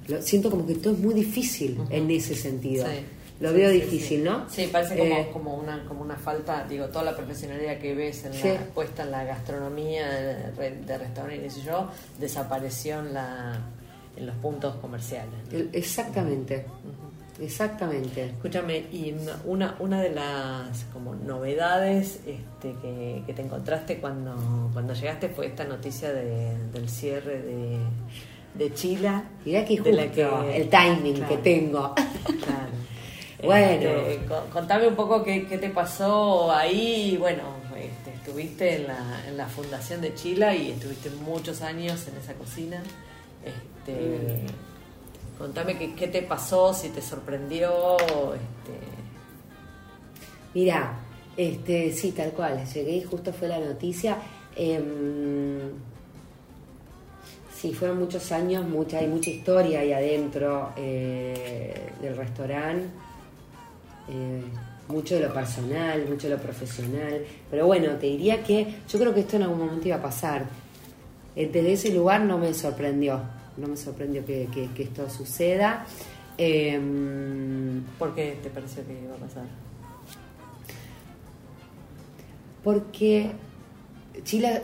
lo- 0.07 0.22
siento 0.22 0.49
como 0.49 0.66
que 0.68 0.76
todo 0.76 0.93
es 0.93 0.99
muy 0.99 1.14
difícil 1.14 1.78
en 1.89 2.10
ese 2.12 2.36
sentido. 2.36 2.86
Sí. 2.86 2.91
Lo 3.39 3.51
Sí, 3.51 3.55
veo 3.55 3.70
sí, 3.72 3.76
difícil. 3.80 4.24
¿no? 4.26 4.49
Sí, 4.49 4.68
parece 4.70 4.97
como, 4.97 5.16
Eh, 5.16 5.30
como, 5.32 5.55
una, 5.55 5.86
como 5.86 6.01
una 6.01 6.18
falta, 6.18 6.66
digo, 6.68 6.88
toda 6.88 7.05
la 7.05 7.16
profesionalidad 7.16 7.78
que 7.78 7.95
ves 7.95 8.26
en 8.26 8.34
la 8.55 8.66
puesta 8.76 9.03
en 9.03 9.12
la 9.12 9.24
gastronomía 9.24 10.10
de, 10.10 10.72
de 10.86 10.97
restaurantes, 10.97 11.43
qué 11.53 11.60
sé 11.62 11.66
yo, 11.66 11.88
desapareció 12.20 12.99
en, 12.99 13.14
la, 13.14 13.57
en 14.18 14.26
los 14.26 14.36
puntos 14.38 14.76
comerciales. 14.82 15.32
¿no? 15.49 15.57
el- 15.57 15.70
exactamente, 15.72 16.66
exactamente. 17.42 18.26
Escúchame, 18.26 18.78
y 18.92 19.16
una, 19.46 19.76
una 19.80 20.02
de 20.02 20.12
las 20.12 20.84
como 20.94 21.16
novedades 21.16 22.20
este, 22.26 22.76
que, 22.82 23.24
que 23.26 23.34
te 23.34 23.42
encontraste 23.42 23.98
cuando, 24.00 24.70
cuando 24.74 24.94
llegaste 24.94 25.30
fue 25.30 25.48
esta 25.48 25.64
noticia 25.66 26.12
de- 26.14 26.58
del 26.74 26.90
cierre 26.90 27.42
de, 27.42 27.78
de 28.56 28.74
Chila. 28.74 29.24
Mirá 29.46 29.66
que 29.66 29.80
de 29.80 29.94
la 29.94 30.04
justo 30.04 30.16
que- 30.46 30.58
el 30.58 30.70
timing 30.70 31.16
Claro. 31.16 31.30
que 31.30 31.38
tengo. 31.42 31.96
Claro. 31.96 32.70
Bueno. 33.42 33.90
Este, 33.90 34.26
co- 34.26 34.48
contame 34.52 34.86
un 34.88 34.96
poco 34.96 35.24
qué, 35.24 35.48
qué 35.48 35.58
te 35.58 35.70
pasó 35.70 36.52
ahí. 36.52 37.16
Bueno, 37.18 37.44
este, 37.78 38.12
estuviste 38.14 38.76
en 38.76 38.88
la, 38.88 39.24
en 39.30 39.38
la 39.38 39.48
fundación 39.48 40.02
de 40.02 40.14
Chila 40.14 40.54
y 40.54 40.72
estuviste 40.72 41.10
muchos 41.12 41.62
años 41.62 42.06
en 42.10 42.18
esa 42.18 42.34
cocina. 42.34 42.84
Este, 43.46 44.42
Contame 45.40 45.78
qué, 45.96 46.08
te 46.10 46.22
pasó, 46.24 46.74
si 46.74 46.90
te 46.90 47.02
sorprendió. 47.02 47.98
Este, 47.98 48.78
Mira, 50.54 51.00
este, 51.38 51.94
sí, 51.94 52.12
tal 52.12 52.32
cual. 52.32 52.66
Llegué 52.66 52.98
y 52.98 53.04
justo 53.04 53.32
fue 53.32 53.48
la 53.48 53.60
noticia. 53.60 54.18
Em, 54.56 55.72
sí, 57.56 57.74
fueron 57.74 58.00
muchos 58.00 58.32
años, 58.34 58.68
mucha, 58.68 58.98
hay 59.00 59.08
mucha 59.08 59.30
historia 59.30 59.80
ahí 59.80 59.94
adentro 59.94 60.74
eh, 60.76 61.94
del 62.02 62.18
restaurante. 62.18 62.88
eh, 64.10 64.44
mucho 64.90 65.16
de 65.16 65.22
lo 65.22 65.34
personal, 65.34 66.06
mucho 66.10 66.28
de 66.28 66.36
lo 66.36 66.42
profesional. 66.42 67.24
Pero 67.50 67.68
bueno, 67.68 67.92
te 67.94 68.08
diría 68.08 68.44
que 68.44 68.76
yo 68.90 69.00
creo 69.00 69.14
que 69.14 69.22
esto 69.22 69.36
en 69.38 69.44
algún 69.44 69.60
momento 69.60 69.88
iba 69.88 69.98
a 69.98 70.02
pasar. 70.02 70.46
Desde 71.36 71.72
ese 71.74 71.94
lugar 71.94 72.22
no 72.22 72.38
me 72.38 72.54
sorprendió. 72.54 73.22
No 73.60 73.68
me 73.68 73.78
sorprendió 73.78 74.26
que, 74.26 74.47
que- 74.53 74.70
que 74.74 74.84
esto 74.84 75.10
suceda. 75.10 75.86
Em, 76.38 77.82
¿Por 77.97 78.16
qué 78.16 78.38
te 78.41 78.49
pareció 78.49 78.86
que 78.88 78.93
iba 79.03 79.14
a 79.16 79.18
pasar? 79.18 79.43
porque 82.64 83.32
Chile, 84.24 84.62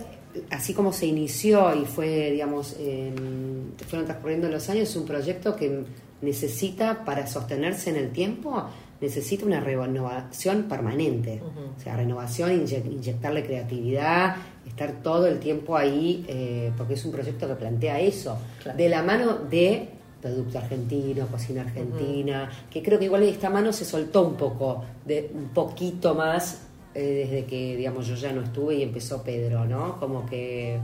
así 0.52 0.74
como 0.74 0.92
se 0.92 1.06
inició 1.06 1.74
y 1.76 1.86
fue, 1.86 2.32
digamos, 2.32 2.76
en- 2.80 3.74
fueron 3.88 4.06
transcurriendo 4.06 4.50
los 4.50 4.70
años, 4.70 4.90
es 4.90 4.96
un 4.96 5.06
proyecto 5.06 5.56
que 5.56 5.84
necesita, 6.22 7.06
para 7.06 7.26
sostenerse 7.28 7.90
en 7.92 7.96
el 7.98 8.12
tiempo, 8.12 8.66
necesita 9.00 9.46
una 9.46 9.60
renovación 9.62 10.64
permanente. 10.64 11.42
O 11.78 11.82
sea, 11.82 11.96
renovación, 11.96 12.52
inye- 12.52 12.86
inyectarle 12.86 13.46
creatividad, 13.46 14.36
estar 14.76 15.02
todo 15.02 15.26
el 15.28 15.40
tiempo 15.40 15.78
ahí, 15.78 16.26
eh, 16.28 16.72
porque 16.78 16.96
es 16.96 17.06
un 17.06 17.12
proyecto 17.14 17.48
que 17.48 17.56
plantea 17.56 18.00
eso, 18.02 18.38
Claro. 18.62 18.78
de 18.78 18.90
la 18.90 19.02
mano 19.04 19.38
de 19.50 19.88
producto 20.22 20.58
argentino, 20.58 21.28
cocina 21.28 21.62
argentina, 21.62 22.50
que 22.70 22.84
creo 22.84 23.00
que 23.00 23.06
igual 23.06 23.24
esta 23.24 23.50
mano 23.50 23.72
se 23.72 23.86
soltó 23.86 24.28
un 24.28 24.36
poco, 24.36 24.84
de 25.06 25.32
un 25.34 25.50
poquito 25.50 26.14
más 26.14 26.62
eh, 26.94 27.28
desde 27.30 27.46
que, 27.46 27.76
digamos, 27.78 28.08
yo 28.08 28.16
ya 28.16 28.32
no 28.32 28.42
estuve 28.42 28.76
y 28.76 28.84
empezó 28.84 29.22
Pedro, 29.22 29.66
¿no? 29.66 30.00
Como 30.00 30.26
que 30.26 30.78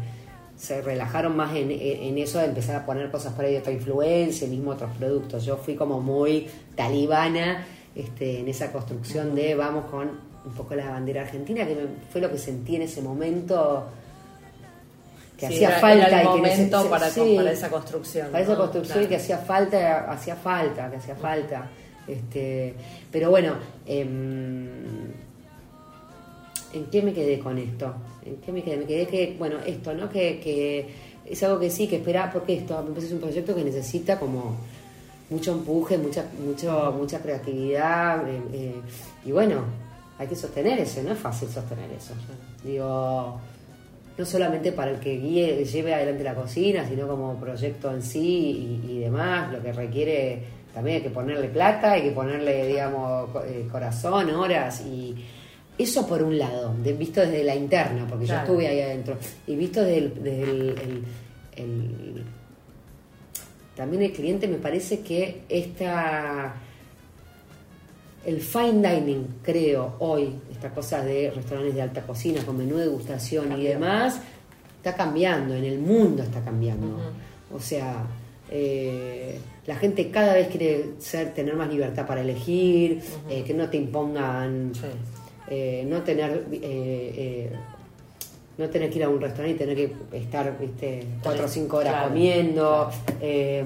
se 0.58 0.82
relajaron 0.82 1.36
más 1.38 1.56
en, 1.56 1.72
en- 1.72 2.04
en 2.04 2.18
eso 2.18 2.38
de 2.40 2.46
empezar 2.46 2.76
a 2.76 2.86
poner 2.86 3.10
cosas 3.10 3.34
por 3.34 3.46
ahí 3.46 3.54
de 3.54 3.60
otra 3.60 3.72
influencia, 3.72 4.48
mismo 4.48 4.72
otros 4.72 4.92
productos. 4.98 5.44
Yo 5.46 5.56
fui 5.58 5.76
como 5.76 6.00
muy 6.02 6.48
talibana 6.76 7.66
este, 7.96 8.40
en 8.40 8.48
esa 8.50 8.72
construcción 8.72 9.36
de 9.36 9.56
vamos 9.56 9.86
con 9.86 10.31
un 10.46 10.52
poco 10.54 10.74
la 10.76 10.90
bandera 10.90 11.22
argentina, 11.22 11.66
que 11.66 11.78
fue 12.12 12.22
lo 12.22 12.30
que 12.32 12.38
sentí 12.38 12.76
en 12.76 12.84
ese 12.84 13.02
momento 13.02 13.86
que 15.38 15.48
Sí, 15.48 15.54
hacía 15.56 15.70
era- 15.70 15.80
falta 15.80 16.08
era 16.08 16.22
el 16.22 16.28
y 16.28 16.30
que 16.32 16.38
momento 16.38 16.90
para, 16.90 17.10
sí. 17.10 17.34
para 17.36 17.52
esa 17.52 17.70
construcción. 17.70 18.28
Para 18.32 18.44
esa 18.44 18.54
¿no? 18.54 18.58
construcción 18.60 18.94
Claro. 19.00 19.10
que 19.10 19.16
hacía 19.16 19.38
falta, 19.40 20.12
hacía 20.12 20.36
falta, 20.36 20.90
que 20.90 20.98
hacía 20.98 21.16
falta. 21.16 21.70
Este, 22.08 22.74
pero 23.12 23.30
bueno, 23.30 23.54
em, 23.88 24.68
¿en 26.74 26.86
qué 26.92 27.02
me 27.02 27.14
quedé 27.14 27.40
con 27.40 27.58
esto? 27.58 27.94
¿En 28.26 28.38
qué 28.38 28.52
me 28.52 28.64
quedé? 28.64 28.78
Me 28.78 28.86
quedé 28.86 29.08
que, 29.08 29.36
bueno, 29.38 29.58
esto, 29.66 29.94
¿no? 29.94 30.10
Que, 30.10 30.40
que 30.40 30.90
es 31.26 31.42
algo 31.44 31.60
que 31.60 31.70
sí, 31.70 31.88
que 31.88 31.98
espera, 31.98 32.32
porque 32.32 32.54
esto 32.56 32.84
es 32.98 33.12
un 33.12 33.20
proyecto 33.20 33.56
que 33.56 33.64
necesita 33.64 34.20
como 34.20 34.56
mucho 35.30 35.54
empuje, 35.54 35.98
mucha, 35.98 36.26
mucho, 36.46 36.94
mucha 36.98 37.20
creatividad, 37.20 38.28
eh, 38.28 38.42
eh, 38.54 38.76
y 39.26 39.32
bueno, 39.32 39.64
hay 40.22 40.28
que 40.28 40.36
sostener 40.36 40.78
eso, 40.80 41.02
no 41.02 41.14
es 41.14 41.18
fácil 41.20 41.50
sostener 41.50 41.90
eso. 41.92 42.14
Digo, 42.64 43.40
no 44.18 44.26
solamente 44.26 44.72
para 44.72 44.92
el 44.92 45.00
que 45.00 45.18
guíe, 45.18 45.66
lleve 45.66 45.96
adelante 45.96 46.24
la 46.24 46.36
cocina, 46.36 46.88
sino 46.88 47.08
como 47.08 47.36
proyecto 47.38 47.92
en 47.92 48.04
sí 48.04 48.80
y, 48.88 48.92
y 48.92 49.00
demás, 49.00 49.52
lo 49.52 49.62
que 49.64 49.74
requiere 49.74 50.44
también 50.76 50.98
hay 50.98 51.02
que 51.04 51.10
ponerle 51.10 51.50
plata, 51.50 51.94
hay 51.94 52.04
que 52.04 52.12
ponerle, 52.12 52.68
digamos, 52.68 53.30
eh, 53.48 53.68
corazón, 53.72 54.30
horas 54.30 54.82
y 54.86 55.16
eso 55.78 56.06
por 56.08 56.22
un 56.22 56.38
lado, 56.38 56.76
de- 56.84 56.94
visto 56.94 57.20
desde 57.22 57.44
la 57.44 57.56
interna, 57.56 58.06
porque 58.08 58.26
Claro. 58.26 58.46
yo 58.48 58.54
estuve 58.54 58.68
ahí 58.68 58.80
adentro, 58.82 59.18
y 59.48 59.56
visto 59.56 59.82
desde 59.82 59.98
el, 59.98 60.14
desde 60.24 60.44
el- 60.44 60.70
el- 60.70 61.04
el- 61.58 62.24
también 63.76 64.04
el 64.04 64.12
cliente 64.12 64.48
me 64.48 64.58
parece 64.58 65.00
que 65.00 65.42
esta 65.50 66.54
el 68.26 68.40
fine 68.42 68.88
dining, 68.88 69.26
creo, 69.42 69.96
hoy, 70.00 70.36
estas 70.52 70.72
cosas 70.74 71.06
de 71.06 71.32
restaurantes 71.32 71.76
de 71.76 71.82
alta 71.82 72.02
cocina 72.02 72.42
con 72.46 72.58
menú 72.58 72.76
de 72.78 72.84
degustación 72.86 73.60
y 73.60 73.64
demás, 73.64 74.20
está 74.78 74.96
cambiando, 74.96 75.56
en 75.56 75.66
el 75.66 75.80
mundo 75.80 76.24
está 76.24 76.42
cambiando. 76.44 76.98
O 77.54 77.60
sea, 77.60 78.04
eh, 78.50 79.40
la 79.66 79.76
gente 79.76 80.10
cada 80.12 80.34
vez 80.34 80.48
quiere 80.50 80.92
ser, 81.00 81.34
tener 81.34 81.56
más 81.56 81.70
libertad 81.70 82.06
para 82.06 82.22
elegir, 82.22 83.02
eh, 83.30 83.44
que 83.44 83.54
no 83.54 83.70
te 83.70 83.78
impongan, 83.78 84.72
Sí. 84.74 84.82
eh, 85.50 85.86
no 85.88 86.02
tener... 86.02 86.46
eh, 86.52 86.60
eh, 86.62 87.52
no 88.58 88.70
tener 88.70 88.92
que 88.92 88.98
ir 89.00 89.04
a 89.06 89.10
un 89.10 89.20
restaurante 89.20 89.56
y 89.56 89.58
tener 89.58 89.76
que 89.76 90.18
estar 90.18 90.56
¿viste? 90.60 91.04
cuatro 91.24 91.46
o 91.46 91.48
cinco 91.48 91.78
horas 91.78 91.94
Claro, 91.94 92.10
comiendo. 92.10 92.92
eh, 93.20 93.64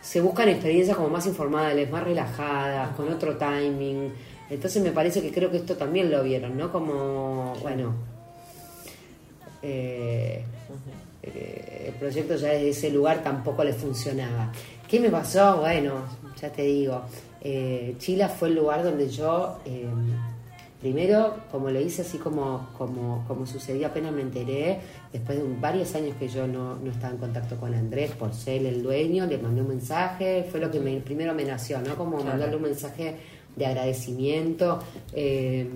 se 0.00 0.20
buscan 0.20 0.48
experiencias 0.48 0.96
como 0.96 1.08
más 1.08 1.26
informales, 1.26 1.90
más 1.90 2.04
relajadas, 2.04 2.94
con 2.96 3.12
otro 3.12 3.36
timing. 3.36 4.12
Entonces 4.48 4.82
me 4.82 4.90
parece 4.90 5.22
que 5.22 5.32
creo 5.32 5.50
que 5.50 5.58
esto 5.58 5.76
también 5.76 6.10
lo 6.10 6.22
vieron, 6.22 6.56
¿no? 6.56 6.72
Como, 6.72 7.54
bueno, 7.62 7.94
eh, 9.62 10.44
eh, 11.22 11.84
el 11.88 11.94
proyecto 11.94 12.36
ya 12.36 12.48
desde 12.48 12.70
ese 12.70 12.90
lugar 12.90 13.22
tampoco 13.22 13.62
le 13.62 13.72
funcionaba. 13.72 14.50
¿Qué 14.88 14.98
me 14.98 15.10
pasó? 15.10 15.58
Bueno, 15.58 16.02
ya 16.40 16.50
te 16.50 16.62
digo, 16.62 17.02
eh, 17.42 17.94
Chila 17.98 18.28
fue 18.28 18.48
el 18.48 18.54
lugar 18.56 18.82
donde 18.82 19.08
yo, 19.08 19.58
eh, 19.64 19.86
primero, 20.80 21.36
como 21.50 21.70
lo 21.70 21.80
hice 21.80 22.02
así 22.02 22.18
como, 22.18 22.70
como, 22.76 23.24
como 23.28 23.46
sucedió 23.46 23.88
apenas 23.88 24.12
me 24.12 24.22
enteré, 24.22 24.80
después 25.12 25.38
de 25.38 25.44
varios 25.60 25.94
años 25.94 26.14
que 26.18 26.28
yo 26.28 26.46
no, 26.46 26.76
no 26.76 26.90
estaba 26.90 27.12
en 27.12 27.18
contacto 27.18 27.56
con 27.56 27.74
Andrés 27.74 28.12
por 28.12 28.32
ser 28.32 28.64
el 28.64 28.82
dueño, 28.82 29.26
le 29.26 29.38
mandé 29.38 29.60
un 29.60 29.68
mensaje, 29.68 30.46
fue 30.50 30.60
lo 30.60 30.70
que 30.70 30.78
me, 30.80 30.96
primero 31.00 31.34
me 31.34 31.44
nació, 31.44 31.80
¿no? 31.80 31.96
Como 31.96 32.16
Claro. 32.16 32.30
mandarle 32.30 32.56
un 32.56 32.62
mensaje 32.62 33.16
de 33.56 33.66
agradecimiento. 33.66 34.78
eh, 35.12 35.66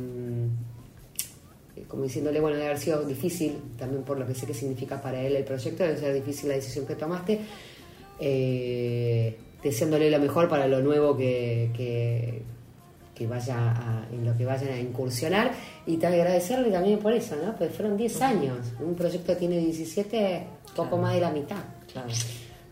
como 1.88 2.04
diciéndole, 2.04 2.40
bueno, 2.40 2.56
debe 2.56 2.68
haber 2.68 2.78
sido 2.80 3.04
difícil, 3.04 3.56
también 3.78 4.02
por 4.04 4.18
lo 4.18 4.26
que 4.26 4.34
sé 4.34 4.46
que 4.46 4.54
significa 4.54 5.00
para 5.02 5.20
él 5.20 5.36
el 5.36 5.44
proyecto, 5.44 5.82
debe 5.82 5.96
ser 5.98 6.14
difícil 6.14 6.48
la 6.48 6.54
decisión 6.54 6.86
que 6.86 6.94
tomaste, 6.94 7.40
eh, 8.20 9.36
deseándole 9.62 10.10
lo 10.10 10.18
mejor 10.20 10.48
para 10.48 10.66
lo 10.68 10.80
nuevo 10.80 11.16
que, 11.16 11.70
que, 11.76 12.42
que 13.14 13.26
vaya 13.26 13.56
a- 13.70 14.06
en 14.12 14.24
lo 14.24 14.36
que 14.36 14.44
vayan 14.44 14.72
a 14.72 14.78
incursionar 14.78 15.52
y 15.86 15.96
te 15.98 16.06
agradecerle 16.06 16.70
también 16.70 16.98
por 16.98 17.12
eso, 17.12 17.36
¿no? 17.36 17.54
Pues 17.56 17.72
fueron 17.74 17.96
10 17.96 18.20
años, 18.22 18.58
un 18.80 18.94
proyecto 18.94 19.36
tiene 19.36 19.58
17, 19.58 20.46
poco 20.74 20.88
Claro. 20.88 21.02
más 21.02 21.14
de 21.14 21.20
la 21.20 21.30
mitad, 21.30 21.62
Claro. 21.92 22.08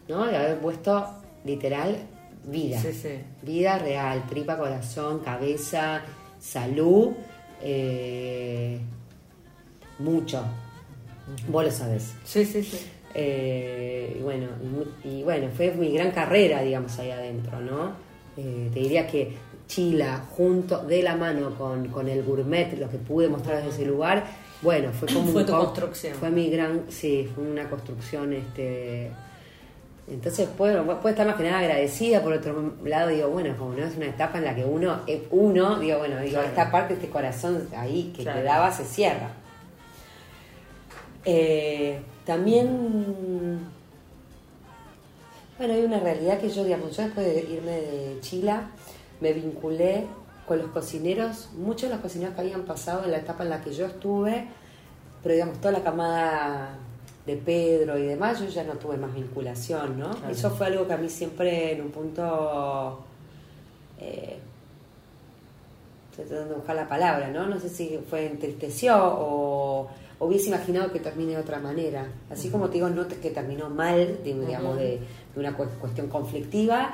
¿no? 0.08 0.26
De 0.26 0.36
haber 0.36 0.58
puesto 0.58 1.06
literal 1.44 1.96
vida. 2.44 2.80
Sí, 2.80 2.92
sí. 2.92 3.08
Vida 3.42 3.78
real, 3.78 4.24
tripa, 4.28 4.58
corazón, 4.58 5.20
cabeza, 5.20 6.02
salud, 6.40 7.10
eh, 7.62 8.80
mucho. 10.00 10.42
Vos 11.48 11.64
lo 11.64 11.70
sabés. 11.70 12.14
Sí, 12.24 12.44
sí, 12.44 12.62
sí. 12.64 12.78
Eh, 13.14 14.16
y 14.18 14.22
bueno, 14.22 14.48
y 15.04 15.22
bueno, 15.22 15.48
fue 15.54 15.70
mi 15.72 15.92
gran 15.92 16.10
carrera, 16.10 16.62
digamos, 16.62 16.98
ahí 16.98 17.10
adentro, 17.10 17.60
¿no? 17.60 17.92
Eh, 18.36 18.70
te 18.72 18.80
diría 18.80 19.06
que 19.06 19.36
Chila, 19.72 20.22
junto, 20.36 20.82
de 20.84 21.02
la 21.02 21.16
mano 21.16 21.54
con, 21.56 21.88
con 21.88 22.06
el 22.08 22.22
gourmet, 22.22 22.78
lo 22.78 22.90
que 22.90 22.98
pude 22.98 23.28
mostrar 23.28 23.56
desde 23.62 23.70
ese 23.70 23.86
lugar, 23.86 24.22
bueno, 24.60 24.90
fue 24.92 25.08
como 25.08 25.26
Fue 25.28 25.40
un 25.40 25.46
tu 25.46 25.52
co- 25.52 25.58
construcción. 25.64 26.14
Fue 26.16 26.28
mi 26.30 26.50
gran, 26.50 26.82
sí, 26.88 27.30
fue 27.34 27.44
una 27.44 27.70
construcción, 27.70 28.32
este... 28.34 29.10
Entonces, 30.08 30.46
bueno, 30.58 30.84
puede 31.00 31.12
estar 31.14 31.26
más 31.26 31.36
que 31.36 31.44
nada 31.44 31.60
agradecida. 31.60 32.20
Por 32.22 32.32
otro 32.34 32.74
lado, 32.84 33.08
digo, 33.08 33.28
bueno, 33.28 33.56
como 33.56 33.72
no 33.72 33.84
es 33.84 33.96
una 33.96 34.06
etapa 34.06 34.38
en 34.38 34.44
la 34.44 34.54
que 34.54 34.64
uno 34.64 35.00
es 35.06 35.20
uno, 35.30 35.78
digo, 35.78 35.98
bueno, 35.98 36.16
digo, 36.20 36.32
Claro. 36.32 36.48
esta 36.48 36.70
parte, 36.70 36.94
este 36.94 37.08
corazón 37.08 37.66
ahí 37.74 38.12
que 38.14 38.24
Claro. 38.24 38.40
quedaba, 38.40 38.72
se 38.72 38.84
cierra. 38.84 39.30
Eh, 41.24 42.00
también, 42.26 43.60
bueno, 45.56 45.74
hay 45.74 45.84
una 45.84 46.00
realidad 46.00 46.38
que 46.40 46.50
yo, 46.50 46.64
digamos, 46.64 46.96
yo 46.96 47.04
después 47.04 47.24
de 47.26 47.40
irme 47.54 47.70
de 47.70 48.18
Chile, 48.20 48.52
me 49.22 49.32
vinculé 49.32 50.06
con 50.46 50.58
los 50.58 50.70
cocineros, 50.72 51.48
muchos 51.56 51.88
de 51.88 51.94
los 51.94 52.00
cocineros 52.02 52.34
que 52.34 52.40
habían 52.42 52.62
pasado 52.62 53.04
en 53.04 53.12
la 53.12 53.18
etapa 53.18 53.44
en 53.44 53.50
la 53.50 53.62
que 53.62 53.72
yo 53.72 53.86
estuve, 53.86 54.48
pero 55.22 55.34
digamos, 55.34 55.58
toda 55.60 55.72
la 55.72 55.82
camada 55.84 56.74
de 57.24 57.36
Pedro 57.36 57.96
y 57.96 58.02
demás, 58.02 58.40
yo 58.40 58.46
ya 58.48 58.64
no 58.64 58.72
tuve 58.74 58.96
más 58.96 59.14
vinculación, 59.14 59.98
¿no? 59.98 60.10
Claro. 60.10 60.32
Eso 60.32 60.50
fue 60.50 60.66
algo 60.66 60.86
que 60.88 60.92
a 60.94 60.96
mí 60.96 61.08
siempre 61.08 61.72
en 61.72 61.82
un 61.82 61.90
punto... 61.92 63.04
eh, 64.00 64.38
estoy 66.10 66.24
tratando 66.26 66.50
de 66.50 66.56
buscar 66.56 66.76
la 66.76 66.88
palabra, 66.88 67.28
¿no? 67.30 67.46
No 67.46 67.58
sé 67.60 67.68
si 67.68 67.98
fue 68.10 68.26
entristeció 68.26 68.96
o 69.00 69.88
hubiese 70.20 70.48
imaginado 70.48 70.92
que 70.92 71.00
termine 71.00 71.32
de 71.32 71.38
otra 71.38 71.58
manera. 71.60 72.06
Así 72.30 72.50
como 72.50 72.66
te 72.68 72.74
digo, 72.74 72.88
no 72.90 73.06
te- 73.06 73.16
que 73.16 73.30
terminó 73.30 73.70
mal, 73.70 74.18
digamos, 74.24 74.76
de, 74.76 74.98
de 75.34 75.40
una 75.40 75.56
cu- 75.56 75.68
cuestión 75.80 76.08
conflictiva, 76.08 76.92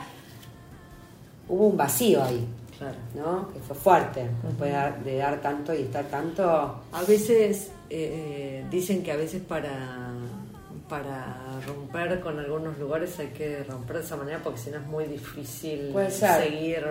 hubo 1.48 1.66
un 1.68 1.76
vacío 1.76 2.22
ahí, 2.22 2.46
Claro. 2.78 2.96
¿no? 3.14 3.52
Que 3.52 3.58
fue 3.60 3.74
fuerte, 3.74 4.28
después 4.42 4.72
de 5.04 5.16
dar, 5.16 5.40
tanto 5.40 5.74
y 5.74 5.82
estar 5.82 6.04
tanto... 6.04 6.80
A 6.92 7.02
veces 7.02 7.70
eh, 7.90 8.64
dicen 8.70 9.02
que 9.02 9.10
a 9.12 9.16
veces 9.16 9.42
para, 9.42 10.12
para 10.88 11.60
romper 11.66 12.20
con 12.20 12.38
algunos 12.38 12.78
lugares 12.78 13.18
hay 13.18 13.28
que 13.28 13.64
romper 13.64 13.96
de 13.98 14.02
esa 14.04 14.16
manera 14.16 14.40
porque 14.44 14.60
si 14.60 14.70
no 14.70 14.76
es 14.78 14.86
muy 14.86 15.04
difícil 15.06 15.92
seguir, 16.10 16.84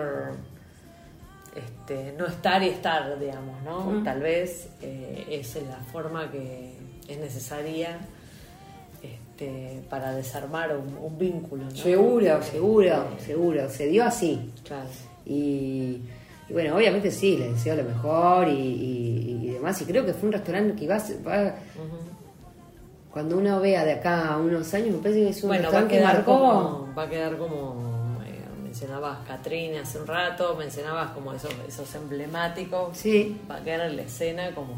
este, 1.56 2.12
no 2.18 2.26
estar 2.26 2.62
y 2.62 2.68
estar, 2.68 3.18
digamos, 3.18 3.62
¿no? 3.62 4.02
Tal 4.04 4.20
vez 4.20 4.68
eh, 4.82 5.26
es 5.30 5.54
la 5.66 5.78
forma 5.90 6.30
que 6.30 6.74
es 7.08 7.18
necesaria 7.18 7.98
este, 9.42 9.82
para 9.88 10.12
desarmar 10.14 10.76
un, 10.76 10.96
un 11.00 11.16
vínculo, 11.18 11.64
¿no? 11.64 11.70
Seguro, 11.70 12.42
seguro, 12.42 13.04
seguro, 13.24 13.68
se 13.70 13.86
dio 13.86 14.04
así. 14.04 14.50
Claro. 14.64 14.88
Y, 15.24 16.00
y 16.48 16.52
bueno, 16.52 16.74
obviamente 16.76 17.10
sí, 17.12 17.36
le 17.36 17.52
deseo 17.52 17.76
lo 17.76 17.84
mejor 17.84 18.48
y, 18.48 18.52
y- 18.52 19.40
y 19.44 19.50
demás. 19.50 19.80
Y 19.80 19.84
creo 19.84 20.04
que 20.04 20.12
fue 20.12 20.28
un 20.28 20.32
restaurante 20.32 20.74
que 20.74 20.88
va, 20.88 20.98
va- 21.26 21.54
cuando 23.12 23.38
uno 23.38 23.60
vea 23.60 23.84
de 23.84 23.92
acá 23.92 24.28
a 24.34 24.36
unos 24.38 24.72
años, 24.74 24.96
me 24.96 25.02
parece 25.02 25.20
que 25.20 25.28
es 25.28 25.42
un 25.44 25.48
Bueno, 25.50 25.70
va 25.70 25.78
a 25.78 25.80
restaurante 25.82 25.94
que 25.94 26.00
quedar 26.00 26.14
marcó. 26.16 26.32
como, 26.32 26.94
va 26.96 27.02
a 27.04 27.08
quedar 27.08 27.38
como 27.38 28.18
eh, 28.26 28.62
mencionabas 28.64 29.18
Catrina 29.26 29.80
hace 29.82 29.98
un 30.00 30.06
rato, 30.06 30.56
mencionabas 30.56 31.10
como 31.12 31.32
esos, 31.32 31.54
esos 31.66 31.94
emblemáticos. 31.94 32.96
Sí. 32.96 33.36
Va 33.50 33.56
a 33.56 33.62
quedar 33.64 33.88
en 33.88 33.96
la 33.96 34.02
escena 34.02 34.54
como. 34.54 34.74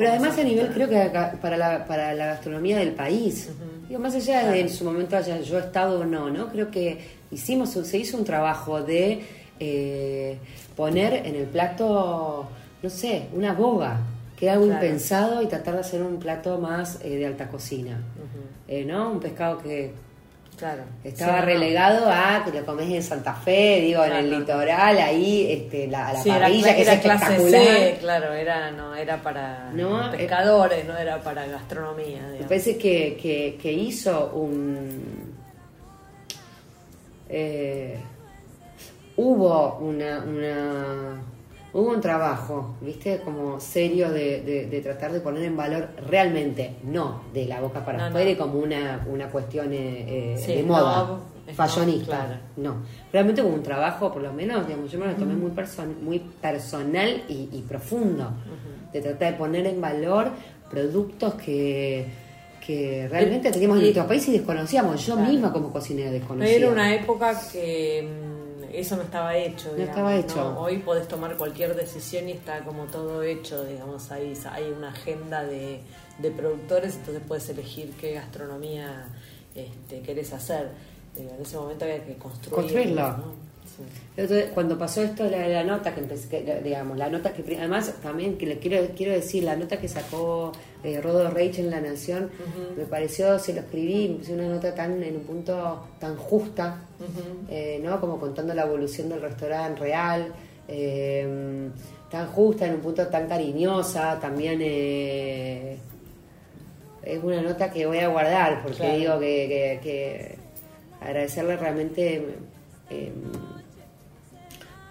Pero 0.00 0.10
además 0.12 0.38
a 0.38 0.42
nivel, 0.44 0.68
creo 0.72 0.88
que 0.88 0.98
acá- 0.98 1.34
para 1.40 1.56
la, 1.56 1.84
para 1.86 2.14
la 2.14 2.26
gastronomía 2.26 2.78
del 2.78 2.92
país, 2.92 3.48
digo, 3.88 4.00
más 4.00 4.14
allá 4.14 4.50
de 4.50 4.60
en 4.60 4.68
su 4.68 4.84
momento 4.84 5.16
haya 5.16 5.38
yo 5.40 5.58
estado 5.58 6.00
o 6.00 6.04
no, 6.04 6.30
¿no? 6.30 6.48
Creo 6.48 6.70
que 6.70 6.98
hicimos, 7.30 7.76
un- 7.76 7.84
se 7.84 7.98
hizo 7.98 8.16
un 8.16 8.24
trabajo 8.24 8.82
de 8.82 9.20
eh, 9.60 10.38
poner 10.74 11.26
en 11.26 11.36
el 11.36 11.44
plato, 11.46 12.48
no 12.82 12.90
sé, 12.90 13.26
una 13.34 13.52
boga, 13.52 14.00
que 14.36 14.46
era 14.46 14.54
algo 14.54 14.66
Claro. 14.66 14.82
impensado 14.86 15.42
y 15.42 15.46
tratar 15.48 15.74
de 15.74 15.80
hacer 15.80 16.02
un 16.02 16.18
plato 16.18 16.58
más 16.58 16.98
eh, 17.04 17.10
de 17.16 17.26
alta 17.26 17.48
cocina. 17.48 18.00
Eh, 18.68 18.84
¿no? 18.86 19.10
Un 19.10 19.20
pescado 19.20 19.58
que 19.58 19.92
Claro. 20.60 20.82
estaba 21.02 21.32
Sí, 21.32 21.36
no, 21.36 21.40
no. 21.40 21.46
relegado 21.46 22.10
a 22.10 22.44
que 22.44 22.60
lo 22.60 22.64
comés 22.66 22.88
en 22.90 23.02
Santa 23.02 23.34
Fe, 23.34 23.80
digo, 23.80 24.04
en 24.04 24.12
el 24.12 24.30
litoral, 24.30 24.98
ahí, 24.98 25.50
este, 25.50 25.88
la, 25.88 26.08
a 26.08 26.12
la 26.12 26.22
Sí, 26.22 26.28
era 26.30 26.40
parrilla, 26.40 26.68
cla- 26.68 26.74
que 26.76 26.82
es 26.82 26.88
era 26.88 27.00
clase 27.00 27.24
espectacular. 27.36 27.64
C, 27.76 27.96
claro, 28.00 28.32
era, 28.34 28.70
no, 28.70 28.94
era 28.94 29.22
para 29.22 29.70
No, 29.72 30.12
eh, 30.12 30.16
pescadores, 30.18 30.84
no 30.84 30.96
era 30.98 31.18
para 31.22 31.46
gastronomía. 31.46 32.20
Me 32.38 32.44
parece 32.44 32.76
que, 32.78 33.16
que, 33.20 33.58
que 33.60 33.72
hizo 33.72 34.30
un. 34.34 35.34
eh, 37.28 37.96
hubo 39.16 39.78
una, 39.78 40.18
una. 40.20 41.22
Hubo 41.72 41.90
un 41.90 42.00
trabajo, 42.00 42.74
¿viste? 42.80 43.20
Como 43.24 43.60
serio 43.60 44.10
de, 44.10 44.40
de- 44.42 44.66
de 44.66 44.80
tratar 44.80 45.12
de 45.12 45.20
poner 45.20 45.44
en 45.44 45.56
valor 45.56 45.88
realmente, 46.08 46.76
no 46.84 47.22
de 47.32 47.46
la 47.46 47.60
boca 47.60 47.84
para 47.84 47.98
No, 47.98 48.04
afuera 48.06 48.24
no. 48.26 48.30
y 48.32 48.36
como 48.36 48.58
una, 48.58 49.06
una 49.08 49.28
cuestión 49.28 49.72
eh, 49.72 50.34
eh, 50.34 50.36
Sí, 50.36 50.54
de 50.54 50.62
moda, 50.64 51.06
no, 51.06 51.20
no, 51.46 52.04
claro. 52.06 52.34
No, 52.56 52.74
realmente 53.12 53.40
hubo 53.42 53.54
un 53.54 53.62
trabajo, 53.62 54.12
por 54.12 54.20
lo 54.22 54.32
menos, 54.32 54.66
digamos, 54.66 54.90
yo 54.90 54.98
me 54.98 55.06
lo 55.06 55.14
tomé 55.14 55.34
muy, 55.34 55.50
person- 55.52 55.98
muy 56.00 56.18
personal 56.18 57.22
y, 57.28 57.48
y 57.52 57.64
profundo, 57.68 58.32
de 58.92 59.00
tratar 59.00 59.32
de 59.32 59.38
poner 59.38 59.66
en 59.66 59.80
valor 59.80 60.30
productos 60.68 61.34
que, 61.34 62.06
que 62.66 63.06
realmente 63.08 63.50
teníamos 63.52 63.76
en 63.78 63.82
nuestro 63.84 64.06
país 64.08 64.28
y 64.28 64.32
desconocíamos. 64.32 65.06
Yo 65.06 65.14
Claro. 65.14 65.30
misma 65.30 65.52
como 65.52 65.72
cocinera 65.72 66.10
desconocía. 66.10 66.56
Era 66.56 66.68
una 66.68 66.94
época 66.94 67.40
que 67.52 68.08
mm, 68.08 68.39
eso 68.72 68.96
no 68.96 69.02
estaba 69.02 69.36
hecho. 69.36 69.68
No 69.70 69.76
digamos, 69.76 69.96
estaba 69.96 70.16
hecho. 70.16 70.60
Hoy 70.60 70.78
podés 70.78 71.08
tomar 71.08 71.36
cualquier 71.36 71.74
decisión 71.74 72.28
y 72.28 72.32
está 72.32 72.64
como 72.64 72.84
todo 72.84 73.22
hecho, 73.22 73.64
digamos, 73.64 74.10
hay, 74.10 74.34
hay 74.50 74.70
una 74.70 74.90
agenda 74.90 75.44
de, 75.44 75.80
de 76.18 76.30
productores, 76.30 76.96
entonces 76.96 77.22
puedes 77.26 77.48
elegir 77.48 77.92
qué 78.00 78.12
gastronomía 78.12 79.08
este, 79.54 80.00
querés 80.00 80.32
hacer. 80.32 80.70
Digo, 81.16 81.30
en 81.36 81.42
ese 81.42 81.56
momento 81.56 81.84
había 81.84 82.04
que. 82.04 82.14
Construirlo. 82.16 83.16
¿no? 83.16 83.49
Sí. 83.64 83.82
Entonces, 84.16 84.50
cuando 84.52 84.76
pasó 84.78 85.02
esto 85.02 85.24
de 85.24 85.30
la, 85.30 85.48
la 85.48 85.64
nota 85.64 85.94
que 85.94 86.00
empecé, 86.00 86.28
que, 86.28 86.60
digamos, 86.62 86.98
la 86.98 87.08
nota 87.08 87.32
que 87.32 87.42
además 87.56 87.94
también 88.02 88.36
que 88.36 88.46
le 88.46 88.58
quiero 88.58 88.86
quiero 88.96 89.12
decir, 89.12 89.44
la 89.44 89.56
nota 89.56 89.78
que 89.78 89.88
sacó 89.88 90.52
eh, 90.82 91.00
Rodo 91.00 91.30
Reich 91.30 91.58
en 91.58 91.70
La 91.70 91.80
Nación, 91.80 92.30
me 92.76 92.84
pareció, 92.84 93.38
se 93.38 93.54
lo 93.54 93.60
escribí, 93.60 94.08
me 94.08 94.14
pareció 94.16 94.34
una 94.34 94.48
nota 94.48 94.74
tan 94.74 95.02
en 95.02 95.16
un 95.16 95.22
punto 95.22 95.86
tan 95.98 96.16
justa, 96.16 96.80
eh, 97.48 97.80
¿no? 97.82 98.00
Como 98.00 98.18
contando 98.18 98.52
la 98.54 98.62
evolución 98.62 99.08
del 99.08 99.20
restaurante 99.22 99.80
real, 99.80 100.32
eh, 100.68 101.68
tan 102.10 102.26
justa, 102.28 102.66
en 102.66 102.74
un 102.74 102.80
punto 102.80 103.06
tan 103.06 103.28
cariñosa, 103.28 104.18
también 104.20 104.58
eh, 104.62 105.76
es 107.02 107.22
una 107.22 107.40
nota 107.40 107.70
que 107.70 107.86
voy 107.86 107.98
a 107.98 108.08
guardar 108.08 108.62
porque 108.62 108.76
Claro. 108.78 108.96
digo 108.98 109.20
que, 109.20 109.48
que- 109.48 109.80
que 109.82 110.38
agradecerle 111.04 111.56
realmente 111.56 112.36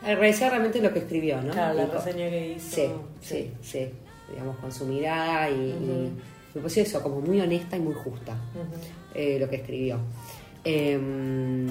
agradecer 0.01 0.49
realmente 0.49 0.81
lo 0.81 0.93
que 0.93 0.99
escribió 0.99 1.41
¿no? 1.41 1.51
Claro, 1.51 1.73
la 1.75 1.85
reseña 1.87 2.29
que 2.29 2.53
hizo. 2.53 2.75
sí, 2.75 2.89
sí, 3.21 3.51
sí, 3.61 3.89
digamos 4.29 4.57
con 4.57 4.71
su 4.71 4.85
mirada 4.85 5.49
y, 5.49 5.53
y 5.53 6.11
me 6.55 6.61
pareció 6.61 6.83
eso 6.83 7.01
como 7.03 7.21
muy 7.21 7.39
honesta 7.41 7.77
y 7.77 7.79
muy 7.79 7.93
justa 7.93 8.35
eh, 9.13 9.37
lo 9.39 9.49
que 9.49 9.57
escribió 9.57 9.99
Em, 10.63 11.67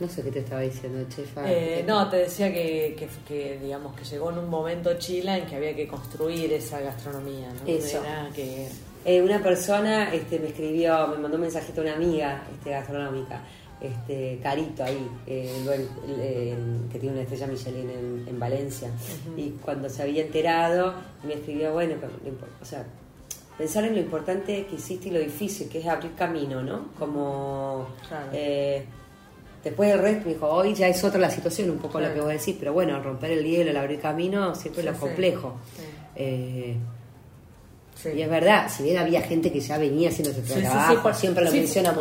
no 0.00 0.08
sé 0.08 0.22
qué 0.22 0.30
te 0.32 0.40
estaba 0.40 0.62
diciendo 0.62 1.06
chefa 1.08 1.50
Eh, 1.50 1.84
no, 1.86 2.08
te 2.08 2.16
decía 2.16 2.52
que, 2.52 2.96
que, 2.98 3.08
que, 3.26 3.58
digamos 3.62 3.94
que 3.94 4.04
llegó 4.04 4.30
en 4.30 4.38
un 4.38 4.48
momento 4.48 4.98
Chile 4.98 5.38
en 5.38 5.46
que 5.46 5.56
había 5.56 5.76
que 5.76 5.86
construir 5.86 6.52
esa 6.52 6.80
gastronomía, 6.80 7.48
¿no? 7.52 7.72
Eso. 7.72 8.02
Era 8.02 8.28
que 8.34 8.68
Eh, 9.04 9.22
una 9.22 9.42
persona 9.42 10.12
este, 10.12 10.38
me 10.38 10.48
escribió, 10.48 11.06
me 11.08 11.18
mandó 11.18 11.36
un 11.36 11.42
mensajito 11.42 11.80
a 11.80 11.84
una 11.84 11.94
amiga 11.94 12.42
este, 12.52 12.70
gastronómica, 12.70 13.42
este, 13.80 14.38
Carito 14.42 14.84
ahí, 14.84 15.08
eh, 15.26 15.52
el 15.56 15.64
buen- 15.64 15.88
el- 16.08 16.20
el- 16.20 16.88
que 16.92 16.98
tiene 16.98 17.14
una 17.14 17.22
estrella 17.22 17.46
Michelin 17.46 17.90
en, 17.90 18.24
en 18.28 18.38
Valencia. 18.38 18.90
Y 19.36 19.50
cuando 19.62 19.88
se 19.88 20.02
había 20.02 20.22
enterado, 20.22 20.94
me 21.26 21.34
escribió, 21.34 21.72
bueno, 21.72 21.94
lo 21.96 22.30
o 22.60 22.64
sea, 22.64 22.84
pensar 23.56 23.84
en 23.84 23.94
lo 23.94 24.00
importante 24.00 24.66
que 24.66 24.76
hiciste 24.76 25.08
y 25.08 25.10
lo 25.12 25.18
difícil 25.18 25.68
que 25.68 25.78
es 25.80 25.86
abrir 25.86 26.14
camino, 26.14 26.62
¿no? 26.62 26.88
Como... 26.98 27.88
Claro. 28.08 28.26
eh, 28.32 28.84
Después 29.62 29.90
del 29.90 29.98
resto 29.98 30.26
me 30.26 30.32
dijo, 30.32 30.48
hoy 30.48 30.72
ya 30.72 30.88
es 30.88 31.04
otra 31.04 31.20
la 31.20 31.28
situación, 31.30 31.68
un 31.68 31.76
poco 31.76 31.98
lo 32.00 32.06
Claro. 32.06 32.14
que 32.14 32.20
vos 32.22 32.30
decís, 32.30 32.56
pero 32.58 32.72
bueno, 32.72 33.02
romper 33.02 33.32
el 33.32 33.44
hielo, 33.44 33.68
el 33.70 33.76
abrir 33.76 34.00
camino, 34.00 34.54
siempre 34.54 34.80
Sí, 34.82 34.88
lo 34.88 34.94
sí. 34.94 35.00
complejo. 35.00 35.52
Sí. 35.76 35.82
Eh, 36.16 36.76
Sí. 38.02 38.10
y 38.16 38.22
es 38.22 38.30
verdad, 38.30 38.70
si 38.74 38.82
bien 38.84 38.98
había 38.98 39.20
gente 39.22 39.52
que 39.52 39.60
ya 39.60 39.76
venía 39.78 40.08
haciendo 40.08 40.30
ese 40.30 40.42
Sí, 40.42 40.48
sí, 40.48 40.54
sí, 40.54 40.60
trabajo, 40.62 41.02
por- 41.02 41.14
siempre 41.14 41.44
lo 41.44 41.50
menciona 41.52 41.92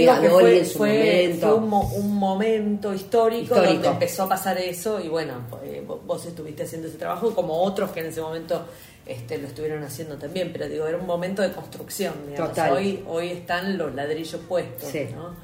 digo 0.00 0.12
a 0.12 0.40
fue- 0.40 0.58
en 0.58 0.66
su 0.66 0.78
fue- 0.78 0.98
momento. 0.98 1.46
Fue 1.48 1.54
un, 1.56 1.68
mo- 1.68 1.92
un 1.94 2.14
momento 2.16 2.94
histórico, 2.94 3.42
Histórico. 3.54 3.72
donde 3.72 3.88
empezó 3.88 4.22
a 4.24 4.28
pasar 4.28 4.58
eso 4.58 5.00
y 5.00 5.08
bueno, 5.08 5.34
eh, 5.64 5.82
vo- 5.86 6.00
vos 6.06 6.24
estuviste 6.26 6.64
haciendo 6.64 6.88
ese 6.88 6.98
trabajo 6.98 7.34
como 7.34 7.62
otros 7.62 7.90
que 7.92 8.00
en 8.00 8.06
ese 8.06 8.20
momento 8.20 8.66
este, 9.06 9.38
lo 9.38 9.46
estuvieron 9.46 9.82
haciendo 9.84 10.16
también, 10.18 10.50
pero 10.52 10.68
digo, 10.68 10.86
era 10.86 10.98
un 10.98 11.06
momento 11.06 11.40
de 11.40 11.50
construcción. 11.52 12.12
digamos. 12.28 12.50
Total. 12.50 12.72
Hoy, 12.74 13.02
hoy 13.08 13.28
están 13.30 13.78
los 13.78 13.94
ladrillos 13.94 14.38
puestos. 14.46 14.90
¿no? 15.16 15.34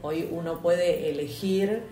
Hoy 0.00 0.26
uno 0.32 0.60
puede 0.62 1.10
elegir, 1.10 1.82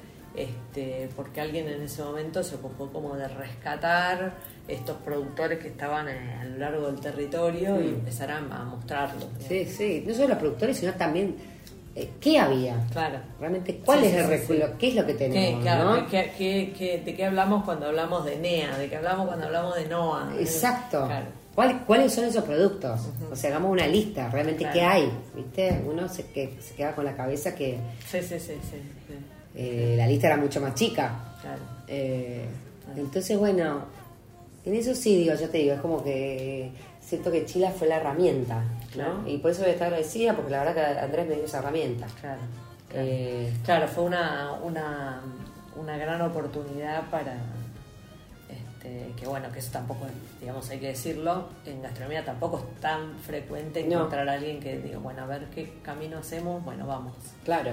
este, 0.42 1.08
porque 1.16 1.40
alguien 1.40 1.68
en 1.68 1.82
ese 1.82 2.02
momento 2.02 2.42
se 2.42 2.54
ocupó 2.56 2.88
como 2.92 3.16
de 3.16 3.26
rescatar 3.28 4.34
estos 4.66 4.96
productores 4.98 5.58
que 5.58 5.68
estaban 5.68 6.08
eh, 6.08 6.36
a 6.40 6.44
lo 6.44 6.58
largo 6.58 6.86
del 6.86 7.00
territorio 7.00 7.80
y 7.80 7.88
empezar 7.88 8.30
a, 8.30 8.38
a 8.38 8.64
mostrarlos. 8.64 9.24
digamos. 9.38 9.48
Sí, 9.48 9.64
sí, 9.66 10.04
no 10.06 10.14
solo 10.14 10.28
los 10.28 10.38
productores, 10.38 10.76
sino 10.76 10.92
también 10.94 11.36
eh, 11.96 12.10
qué 12.20 12.38
había. 12.38 12.76
Claro. 12.92 13.18
Realmente, 13.40 13.80
¿cuál 13.84 14.00
Sí, 14.00 14.06
es 14.06 14.12
sí, 14.12 14.18
el 14.18 14.26
recuerdo? 14.28 14.66
sí. 14.66 14.72
¿Qué 14.78 14.88
es 14.88 14.94
lo 14.94 15.06
que 15.06 15.12
¿Qué, 15.16 15.18
tenemos? 15.18 15.62
claro, 15.62 15.84
¿no? 16.00 16.06
qué- 16.08 17.02
¿De 17.04 17.14
qué 17.16 17.24
hablamos 17.24 17.64
cuando 17.64 17.86
hablamos 17.86 18.24
de 18.24 18.36
NEA? 18.36 18.78
¿De 18.78 18.88
qué 18.88 18.96
hablamos 18.96 19.26
cuando 19.26 19.46
hablamos 19.46 19.74
de 19.74 19.86
NOA? 19.88 20.34
Exacto. 20.38 21.06
Claro. 21.06 21.26
¿Cuál- 21.54 21.84
¿Cuáles 21.86 22.14
son 22.14 22.24
esos 22.26 22.44
productos? 22.44 23.00
O 23.32 23.34
sea, 23.34 23.50
hagamos 23.50 23.72
una 23.72 23.86
lista, 23.88 24.28
realmente 24.28 24.60
Claro. 24.62 24.74
qué 24.74 24.82
hay, 24.82 25.12
¿viste? 25.34 25.82
Uno 25.90 26.08
se, 26.08 26.26
que, 26.26 26.56
se 26.60 26.74
queda 26.76 26.94
con 26.94 27.04
la 27.04 27.16
cabeza 27.16 27.52
que 27.56 27.78
sí, 28.06 28.20
sí, 28.22 28.38
sí. 28.38 28.52
sí. 28.62 28.76
Eh, 29.54 29.94
la 29.96 30.06
lista 30.06 30.28
era 30.28 30.36
mucho 30.36 30.60
más 30.60 30.74
chica. 30.74 31.12
Claro. 31.40 31.62
Eh, 31.86 32.46
entonces, 32.96 33.38
bueno, 33.38 33.82
en 34.64 34.74
eso 34.74 34.94
sí, 34.94 35.16
digo, 35.16 35.34
ya 35.34 35.48
te 35.48 35.58
digo, 35.58 35.74
es 35.74 35.80
como 35.80 36.02
que 36.02 36.70
siento 37.00 37.30
que 37.30 37.44
Chila 37.46 37.70
fue 37.70 37.88
la 37.88 37.96
herramienta, 37.96 38.62
¿no? 38.96 39.26
Y 39.28 39.38
por 39.38 39.50
eso 39.50 39.60
voy 39.62 39.70
a 39.70 39.72
estar 39.72 39.86
agradecida, 39.88 40.34
porque 40.34 40.50
la 40.50 40.64
verdad 40.64 40.74
que 40.94 41.00
Andrés 41.00 41.28
me 41.28 41.34
dio 41.36 41.44
esa 41.44 41.58
herramienta. 41.60 42.06
Claro. 42.20 42.40
Claro. 42.88 43.06
Eh, 43.06 43.52
Claro, 43.64 43.88
fue 43.88 44.04
una, 44.04 44.52
una, 44.62 45.20
una 45.76 45.96
gran 45.98 46.20
oportunidad 46.22 47.08
para 47.10 47.34
este, 48.48 49.12
que 49.16 49.26
bueno, 49.26 49.50
que 49.52 49.58
eso 49.58 49.72
tampoco, 49.72 50.06
digamos, 50.40 50.68
hay 50.70 50.78
que 50.78 50.88
decirlo, 50.88 51.48
en 51.66 51.82
gastronomía 51.82 52.24
tampoco 52.24 52.58
es 52.58 52.80
tan 52.80 53.18
frecuente 53.18 53.84
No. 53.84 53.96
encontrar 53.96 54.28
a 54.28 54.32
alguien 54.34 54.60
que 54.60 54.78
diga, 54.78 54.98
bueno, 54.98 55.22
a 55.24 55.26
ver 55.26 55.46
qué 55.54 55.74
camino 55.82 56.18
hacemos, 56.18 56.64
bueno, 56.64 56.86
vamos. 56.86 57.14
claro. 57.44 57.72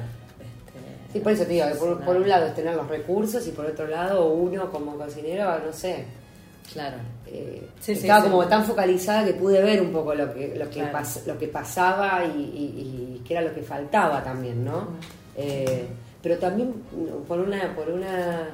Sí, 1.13 1.19
por 1.19 1.31
eso 1.31 1.43
te 1.43 1.53
digo, 1.53 1.65
que 1.67 1.75
por, 2.03 2.15
un 2.17 2.27
lado 2.27 2.47
es 2.47 2.55
tener 2.55 2.75
los 2.75 2.87
recursos 2.89 3.45
y 3.47 3.51
por 3.51 3.65
otro 3.65 3.87
lado 3.87 4.27
uno 4.33 4.69
como 4.69 4.97
cocinero, 4.97 5.59
no 5.65 5.71
sé, 5.71 6.05
Claro. 6.73 6.97
eh, 7.27 7.67
Sí, 7.79 7.93
estaba 7.93 8.23
sí. 8.25 8.29
como 8.29 8.45
tan 8.47 8.65
focalizada 8.65 9.23
que 9.25 9.33
pude 9.35 9.61
ver 9.61 9.81
un 9.81 9.91
poco 9.93 10.13
lo 10.15 10.33
que 10.33 10.55
lo 10.57 10.65
que, 10.69 10.79
Claro. 10.81 10.97
pas- 10.97 11.25
lo 11.25 11.37
que 11.37 11.47
pasaba 11.47 12.25
y, 12.25 12.39
y- 12.41 13.15
y 13.17 13.21
qué 13.25 13.35
era 13.35 13.43
lo 13.43 13.53
que 13.53 13.61
faltaba 13.61 14.23
también, 14.23 14.65
¿no? 14.65 14.87
Eh, 15.37 15.85
pero 16.21 16.37
también 16.37 16.73
por 17.27 17.39
una 17.39 17.73
por 17.75 17.89
una 17.89 18.49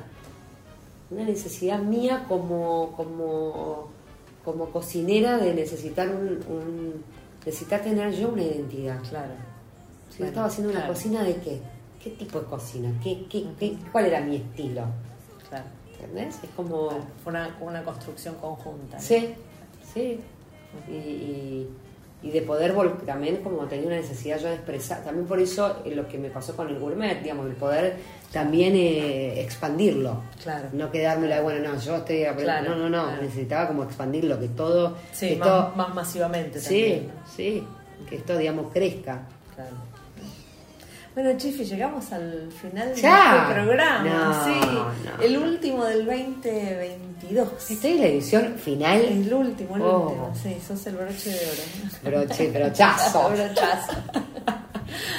una 1.10 1.24
necesidad 1.24 1.80
mía 1.80 2.26
como 2.28 2.94
como 2.98 3.90
como 4.46 4.66
cocinera 4.72 5.38
de 5.38 5.54
necesitar 5.54 6.10
un, 6.10 6.40
un- 6.50 7.04
necesitar 7.46 7.82
tener 7.82 8.12
yo 8.14 8.30
una 8.30 8.44
identidad. 8.44 9.00
Claro. 9.10 9.34
Si 10.10 10.20
yo 10.20 10.26
estaba 10.26 10.48
haciendo 10.48 10.74
una 10.74 10.86
cocina 10.88 11.24
de 11.24 11.36
qué, 11.38 11.60
qué 12.04 12.10
tipo 12.12 12.40
de 12.40 12.46
cocina, 12.46 12.92
¿Qué, 13.04 13.26
qué, 13.30 13.46
qué- 13.60 13.78
cuál 13.92 14.06
era 14.06 14.22
mi 14.22 14.38
estilo, 14.38 14.84
Claro. 15.50 15.66
¿entendés? 15.94 16.40
Es 16.44 16.50
como 16.56 16.88
Claro, 16.90 17.04
Fue 17.24 17.32
una, 17.32 17.58
una 17.62 17.84
construcción 17.84 18.36
conjunta. 18.36 18.98
¿no? 18.98 19.02
sí, 19.04 19.36
Sí. 19.94 20.20
Y, 20.90 20.92
y- 20.94 21.70
y 22.24 22.30
de 22.30 22.44
poder 22.44 22.74
también 23.04 23.38
como 23.38 23.64
tenía 23.66 23.88
una 23.88 23.96
necesidad 23.96 24.38
yo 24.40 24.48
de 24.48 24.54
expresar, 24.54 25.04
también 25.04 25.26
por 25.26 25.40
eso 25.40 25.78
eh, 25.84 25.96
lo 25.96 26.08
que 26.08 26.20
me 26.20 26.30
pasó 26.30 26.56
con 26.56 26.70
el 26.70 26.78
gourmet, 26.78 27.20
digamos, 27.24 27.48
el 27.48 27.56
poder 27.56 27.98
también 28.32 28.76
eh, 28.76 29.42
expandirlo. 29.42 30.22
Claro. 30.44 30.70
No 30.72 30.92
quedármelo 30.92 31.34
de, 31.34 31.42
bueno, 31.42 31.68
no, 31.74 31.80
yo 31.80 31.96
estoy. 31.98 32.24
Claro, 32.44 32.70
no, 32.70 32.76
no, 32.76 32.90
no, 32.90 33.04
claro. 33.08 33.22
necesitaba 33.24 33.68
como 33.68 33.84
expandirlo, 33.86 34.40
que 34.40 34.50
todo. 34.50 34.96
Sí, 35.12 35.30
que 35.30 35.36
más, 35.38 35.48
todo- 35.48 35.72
más 35.76 35.96
masivamente 35.96 36.60
sí, 36.60 36.68
también. 36.68 37.08
¿no? 37.08 37.14
sí, 37.36 37.68
que 38.08 38.16
esto, 38.18 38.38
digamos, 38.38 38.72
crezca. 38.72 39.24
Claro. 39.56 39.76
Bueno, 41.14 41.38
Chifi, 41.38 41.66
llegamos 41.66 42.10
al 42.14 42.50
final 42.62 42.96
de 42.96 43.02
Ya. 43.02 43.42
este 43.50 43.54
programa. 43.62 44.04
No, 44.06 44.44
sí, 44.46 44.60
no. 44.74 45.22
el 45.24 45.38
último 45.38 45.84
del 45.84 46.06
2022. 46.06 47.50
Esta 47.70 47.88
es 47.90 48.00
la 48.00 48.06
edición 48.06 48.56
final. 48.58 49.02
El 49.02 49.34
último, 49.34 49.76
el 49.76 49.82
Oh. 49.82 50.00
último. 50.08 50.34
Sí, 50.42 50.58
sos 50.66 50.86
el 50.88 50.96
broche 50.96 51.30
de 51.32 51.38
oro. 51.38 52.24
Broche, 52.26 52.52
brochazo. 52.52 53.30
Brochazo. 53.36 53.94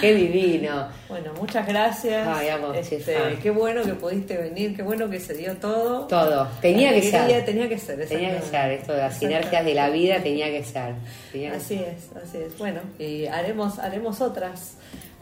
Qué 0.03 0.14
divino. 0.14 0.88
Bueno, 1.09 1.32
muchas 1.40 1.66
gracias. 1.66 2.26
Ay, 2.26 2.48
amo, 2.48 2.72
Este, 2.74 3.38
qué 3.40 3.50
bueno 3.50 3.82
que 3.82 3.94
pudiste 3.94 4.36
venir, 4.36 4.74
qué 4.76 4.82
bueno 4.82 5.09
que 5.09 5.20
se 5.20 5.34
dio 5.34 5.57
todo. 5.57 6.07
Todo. 6.09 6.48
Tenía 6.61 6.92
que 6.92 7.03
ser. 7.03 7.44
Tenía 7.44 7.68
que 7.68 7.78
ser, 7.78 8.09
Tenía 8.09 8.36
que 8.38 8.46
ser, 8.46 8.72
esto 8.72 8.92
de 8.92 8.98
las 8.98 9.16
sinergias 9.16 9.64
de 9.64 9.74
la 9.74 9.88
vida 9.90 10.20
tenía 10.20 10.46
que 10.46 10.64
ser. 10.64 10.94
Tenía 11.30 11.53
que 11.53 11.57
Así 11.57 11.74
es, 11.74 12.11
así 12.20 12.38
es. 12.38 12.59
Bueno, 12.59 12.80
y 12.98 13.26
haremos, 13.26 13.78
haremos 13.78 14.20
otras. 14.20 14.74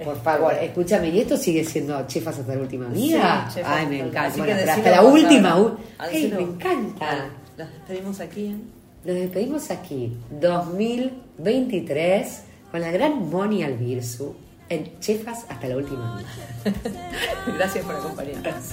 Por 0.03 0.19
favor, 0.23 0.55
escúchame, 0.55 1.11
¿y 1.11 1.21
esto 1.21 1.37
sigue 1.37 1.63
siendo 1.63 2.07
chefas 2.07 2.39
hasta 2.39 2.55
la 2.55 2.63
última 2.63 2.87
vida? 2.87 3.51
Sí, 3.53 3.61
Ay, 3.63 3.87
me 3.87 4.01
encanta. 4.01 4.39
Bueno, 4.39 4.55
pero 4.59 4.73
hasta 4.73 4.91
la 4.91 5.03
última. 5.03 5.77
Ay, 5.99 6.33
me 6.35 6.41
encanta. 6.41 7.27
Nos 7.59 7.69
despedimos 7.71 8.19
aquí. 8.21 8.47
¿eh? 8.47 8.57
Nos 9.05 9.15
despedimos 9.17 9.71
aquí, 9.71 10.17
2023, 10.41 12.43
con 12.71 12.81
la 12.83 12.91
gran 12.91 13.31
Moni 13.31 13.63
Albirsu, 13.63 14.35
en 14.71 14.99
Chefas 15.01 15.45
hasta 15.49 15.69
la 15.69 15.77
última. 15.77 16.23
Gracias 17.47 17.85
por 17.85 17.97
acompañarnos. 17.97 18.73